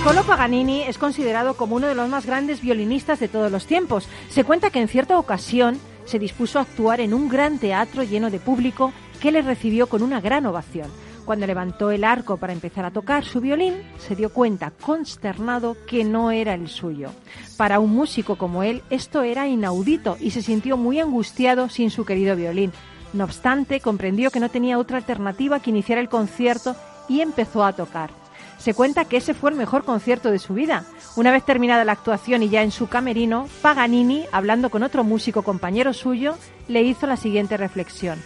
Niccolo 0.00 0.24
Paganini 0.24 0.80
es 0.80 0.96
considerado 0.96 1.58
como 1.58 1.76
uno 1.76 1.86
de 1.86 1.94
los 1.94 2.08
más 2.08 2.24
grandes 2.24 2.62
violinistas 2.62 3.20
de 3.20 3.28
todos 3.28 3.52
los 3.52 3.66
tiempos. 3.66 4.08
Se 4.30 4.44
cuenta 4.44 4.70
que 4.70 4.80
en 4.80 4.88
cierta 4.88 5.18
ocasión 5.18 5.78
se 6.06 6.18
dispuso 6.18 6.58
a 6.58 6.62
actuar 6.62 7.02
en 7.02 7.12
un 7.12 7.28
gran 7.28 7.58
teatro 7.58 8.02
lleno 8.02 8.30
de 8.30 8.40
público 8.40 8.94
que 9.20 9.30
le 9.30 9.42
recibió 9.42 9.88
con 9.88 10.02
una 10.02 10.22
gran 10.22 10.46
ovación. 10.46 10.90
Cuando 11.26 11.46
levantó 11.46 11.90
el 11.90 12.04
arco 12.04 12.38
para 12.38 12.54
empezar 12.54 12.86
a 12.86 12.90
tocar 12.90 13.26
su 13.26 13.42
violín, 13.42 13.74
se 13.98 14.16
dio 14.16 14.32
cuenta, 14.32 14.70
consternado, 14.70 15.76
que 15.86 16.02
no 16.02 16.30
era 16.30 16.54
el 16.54 16.68
suyo. 16.68 17.10
Para 17.58 17.78
un 17.78 17.90
músico 17.90 18.36
como 18.36 18.62
él, 18.62 18.82
esto 18.88 19.20
era 19.20 19.48
inaudito 19.48 20.16
y 20.18 20.30
se 20.30 20.40
sintió 20.40 20.78
muy 20.78 20.98
angustiado 20.98 21.68
sin 21.68 21.90
su 21.90 22.06
querido 22.06 22.36
violín. 22.36 22.72
No 23.12 23.24
obstante, 23.24 23.80
comprendió 23.80 24.30
que 24.30 24.40
no 24.40 24.48
tenía 24.48 24.78
otra 24.78 24.96
alternativa 24.96 25.60
que 25.60 25.68
iniciar 25.68 25.98
el 25.98 26.08
concierto 26.08 26.74
y 27.06 27.20
empezó 27.20 27.66
a 27.66 27.74
tocar. 27.74 28.19
Se 28.60 28.74
cuenta 28.74 29.06
que 29.06 29.16
ese 29.16 29.32
fue 29.32 29.50
el 29.50 29.56
mejor 29.56 29.84
concierto 29.84 30.30
de 30.30 30.38
su 30.38 30.52
vida. 30.52 30.84
Una 31.16 31.32
vez 31.32 31.44
terminada 31.46 31.86
la 31.86 31.92
actuación 31.92 32.42
y 32.42 32.50
ya 32.50 32.62
en 32.62 32.70
su 32.70 32.88
camerino, 32.88 33.48
Paganini, 33.62 34.26
hablando 34.32 34.68
con 34.68 34.82
otro 34.82 35.02
músico 35.02 35.42
compañero 35.42 35.94
suyo, 35.94 36.36
le 36.68 36.82
hizo 36.82 37.06
la 37.06 37.16
siguiente 37.16 37.56
reflexión. 37.56 38.22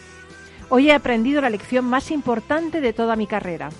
Hoy 0.70 0.90
he 0.90 0.92
aprendido 0.92 1.40
la 1.40 1.50
lección 1.50 1.84
más 1.84 2.10
importante 2.10 2.80
de 2.80 2.92
toda 2.92 3.14
mi 3.14 3.28
carrera. 3.28 3.70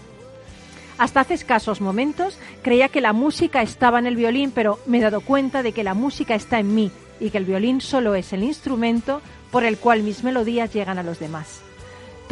Hasta 0.97 1.21
hace 1.21 1.35
escasos 1.35 1.81
momentos 1.81 2.39
creía 2.63 2.89
que 2.89 3.01
la 3.01 3.13
música 3.13 3.61
estaba 3.61 3.99
en 3.99 4.07
el 4.07 4.15
violín, 4.15 4.53
pero 4.53 4.79
me 4.87 4.99
he 4.99 5.03
dado 5.03 5.23
cuenta 5.23 5.65
de 5.65 5.73
que 5.73 5.83
la 5.83 5.95
música 5.95 6.37
está 6.37 6.61
en 6.61 6.73
mí 6.73 6.93
y 7.19 7.31
que 7.31 7.39
el 7.39 7.47
violín 7.47 7.81
solo 7.81 8.15
es 8.15 8.33
el 8.33 8.45
instrumento 8.45 9.21
por 9.51 9.65
el 9.65 9.77
cual 9.77 10.05
mis 10.05 10.23
melodías 10.23 10.73
llegan 10.73 10.99
a 10.99 11.03
los 11.03 11.19
demás. 11.19 11.63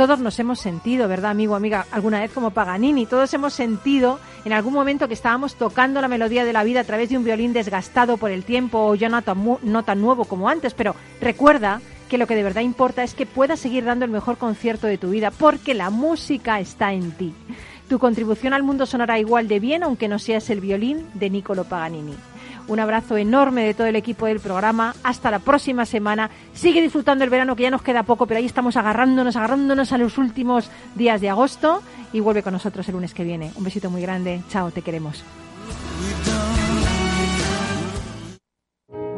Todos 0.02 0.18
nos 0.18 0.36
hemos 0.40 0.58
sentido, 0.58 1.06
¿verdad, 1.06 1.30
amigo, 1.30 1.54
amiga? 1.54 1.86
Alguna 1.92 2.18
vez 2.18 2.32
como 2.32 2.50
Paganini, 2.50 3.06
todos 3.06 3.32
hemos 3.34 3.52
sentido 3.52 4.18
en 4.44 4.52
algún 4.52 4.72
momento 4.72 5.06
que 5.06 5.14
estábamos 5.14 5.54
tocando 5.54 6.00
la 6.00 6.08
melodía 6.08 6.44
de 6.44 6.52
la 6.52 6.64
vida 6.64 6.80
a 6.80 6.84
través 6.84 7.08
de 7.08 7.16
un 7.16 7.22
violín 7.22 7.52
desgastado 7.52 8.16
por 8.16 8.32
el 8.32 8.42
tiempo 8.42 8.80
o 8.80 8.96
ya 8.96 9.08
no 9.08 9.22
tan, 9.22 9.58
no 9.62 9.84
tan 9.84 10.00
nuevo 10.00 10.24
como 10.24 10.48
antes, 10.48 10.74
pero 10.74 10.96
recuerda 11.20 11.80
que 12.08 12.18
lo 12.18 12.26
que 12.26 12.34
de 12.34 12.42
verdad 12.42 12.62
importa 12.62 13.04
es 13.04 13.14
que 13.14 13.26
puedas 13.26 13.60
seguir 13.60 13.84
dando 13.84 14.04
el 14.04 14.10
mejor 14.10 14.38
concierto 14.38 14.88
de 14.88 14.98
tu 14.98 15.10
vida, 15.10 15.30
porque 15.30 15.72
la 15.72 15.88
música 15.90 16.58
está 16.58 16.92
en 16.92 17.12
ti. 17.12 17.32
Tu 17.88 18.00
contribución 18.00 18.54
al 18.54 18.64
mundo 18.64 18.86
sonará 18.86 19.20
igual 19.20 19.46
de 19.46 19.60
bien, 19.60 19.84
aunque 19.84 20.08
no 20.08 20.18
seas 20.18 20.50
el 20.50 20.60
violín 20.60 21.06
de 21.14 21.30
Niccolo 21.30 21.62
Paganini. 21.62 22.16
Un 22.68 22.80
abrazo 22.80 23.16
enorme 23.16 23.64
de 23.64 23.74
todo 23.74 23.86
el 23.86 23.96
equipo 23.96 24.26
del 24.26 24.40
programa. 24.40 24.94
Hasta 25.02 25.30
la 25.30 25.38
próxima 25.38 25.84
semana. 25.86 26.30
Sigue 26.52 26.80
disfrutando 26.80 27.24
el 27.24 27.30
verano, 27.30 27.56
que 27.56 27.64
ya 27.64 27.70
nos 27.70 27.82
queda 27.82 28.02
poco, 28.02 28.26
pero 28.26 28.38
ahí 28.38 28.46
estamos 28.46 28.76
agarrándonos, 28.76 29.36
agarrándonos 29.36 29.92
a 29.92 29.98
los 29.98 30.18
últimos 30.18 30.70
días 30.94 31.20
de 31.20 31.30
agosto. 31.30 31.82
Y 32.12 32.20
vuelve 32.20 32.42
con 32.42 32.52
nosotros 32.52 32.86
el 32.88 32.94
lunes 32.94 33.14
que 33.14 33.24
viene. 33.24 33.52
Un 33.56 33.64
besito 33.64 33.90
muy 33.90 34.02
grande. 34.02 34.42
Chao, 34.48 34.70
te 34.70 34.82
queremos. 34.82 35.24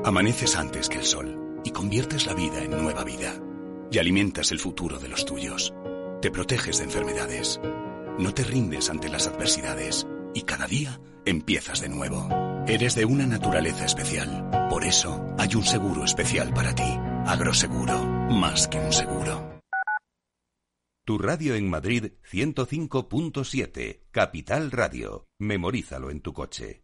Amaneces 0.04 0.56
antes 0.56 0.88
que 0.88 0.98
el 0.98 1.04
sol 1.04 1.60
y 1.64 1.70
conviertes 1.70 2.26
la 2.26 2.34
vida 2.34 2.62
en 2.62 2.70
nueva 2.70 3.04
vida. 3.04 3.32
Y 3.90 3.98
alimentas 3.98 4.52
el 4.52 4.58
futuro 4.58 4.98
de 4.98 5.08
los 5.08 5.24
tuyos. 5.24 5.72
Te 6.20 6.30
proteges 6.30 6.78
de 6.78 6.84
enfermedades. 6.84 7.60
No 8.18 8.32
te 8.32 8.44
rindes 8.44 8.90
ante 8.90 9.08
las 9.08 9.26
adversidades. 9.26 10.06
Y 10.34 10.42
cada 10.42 10.66
día 10.66 10.98
empiezas 11.26 11.80
de 11.80 11.88
nuevo. 11.88 12.28
Eres 12.66 12.94
de 12.94 13.04
una 13.04 13.26
naturaleza 13.26 13.84
especial. 13.84 14.68
Por 14.70 14.84
eso 14.84 15.24
hay 15.38 15.54
un 15.54 15.64
seguro 15.64 16.04
especial 16.04 16.52
para 16.54 16.74
ti. 16.74 16.98
Agroseguro. 17.26 18.04
Más 18.30 18.68
que 18.68 18.78
un 18.78 18.92
seguro. 18.92 19.54
Tu 21.06 21.18
radio 21.18 21.54
en 21.54 21.68
Madrid 21.68 22.12
105.7, 22.32 24.04
Capital 24.10 24.70
Radio. 24.70 25.26
Memorízalo 25.38 26.10
en 26.10 26.22
tu 26.22 26.32
coche. 26.32 26.83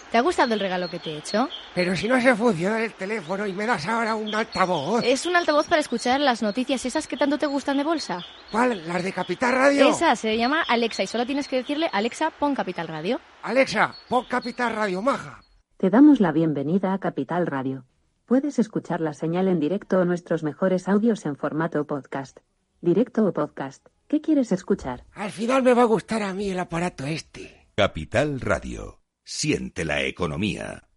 ¿te 0.11 0.17
ha 0.17 0.21
gustado 0.21 0.53
el 0.53 0.59
regalo 0.59 0.89
que 0.89 0.99
te 0.99 1.11
he 1.11 1.17
hecho? 1.17 1.47
pero 1.73 1.95
si 1.95 2.07
no 2.07 2.19
se 2.21 2.35
funciona 2.35 2.83
el 2.83 2.93
teléfono 2.93 3.47
y 3.47 3.53
me 3.53 3.65
das 3.65 3.87
ahora 3.87 4.15
un 4.15 4.33
altavoz. 4.35 5.03
Es 5.03 5.25
un 5.25 5.35
altavoz 5.35 5.67
para 5.67 5.81
escuchar 5.81 6.19
las 6.19 6.41
noticias 6.41 6.85
esas 6.85 7.07
que 7.07 7.17
tanto 7.17 7.37
te 7.37 7.47
gustan 7.47 7.77
de 7.77 7.83
bolsa. 7.83 8.23
¿Cuál? 8.51 8.87
¿Las 8.87 9.03
de 9.03 9.13
Capital 9.13 9.53
Radio? 9.53 9.89
Esa 9.89 10.15
se 10.15 10.37
llama 10.37 10.61
Alexa 10.67 11.03
y 11.03 11.07
solo 11.07 11.25
tienes 11.25 11.47
que 11.47 11.57
decirle 11.57 11.89
Alexa, 11.93 12.29
pon 12.31 12.53
Capital 12.53 12.87
Radio. 12.87 13.19
Alexa, 13.43 13.95
pon 14.09 14.25
Capital 14.25 14.75
Radio, 14.75 15.01
maja. 15.01 15.41
Te 15.77 15.89
damos 15.89 16.19
la 16.19 16.31
bienvenida 16.31 16.93
a 16.93 16.99
Capital 16.99 17.47
Radio. 17.47 17.85
Puedes 18.25 18.59
escuchar 18.59 19.01
la 19.01 19.13
señal 19.13 19.47
en 19.47 19.59
directo 19.59 19.99
o 19.99 20.05
nuestros 20.05 20.43
mejores 20.43 20.87
audios 20.87 21.25
en 21.25 21.35
formato 21.35 21.85
podcast. 21.85 22.37
Directo 22.81 23.25
o 23.25 23.33
podcast. 23.33 23.85
¿Qué 24.07 24.21
quieres 24.21 24.51
escuchar? 24.51 25.05
Al 25.13 25.31
final 25.31 25.63
me 25.63 25.73
va 25.73 25.83
a 25.83 25.85
gustar 25.85 26.21
a 26.21 26.33
mí 26.33 26.49
el 26.49 26.59
aparato 26.59 27.05
este. 27.05 27.67
Capital 27.75 28.39
Radio. 28.41 29.00
Siente 29.33 29.85
la 29.85 30.01
economía. 30.01 30.90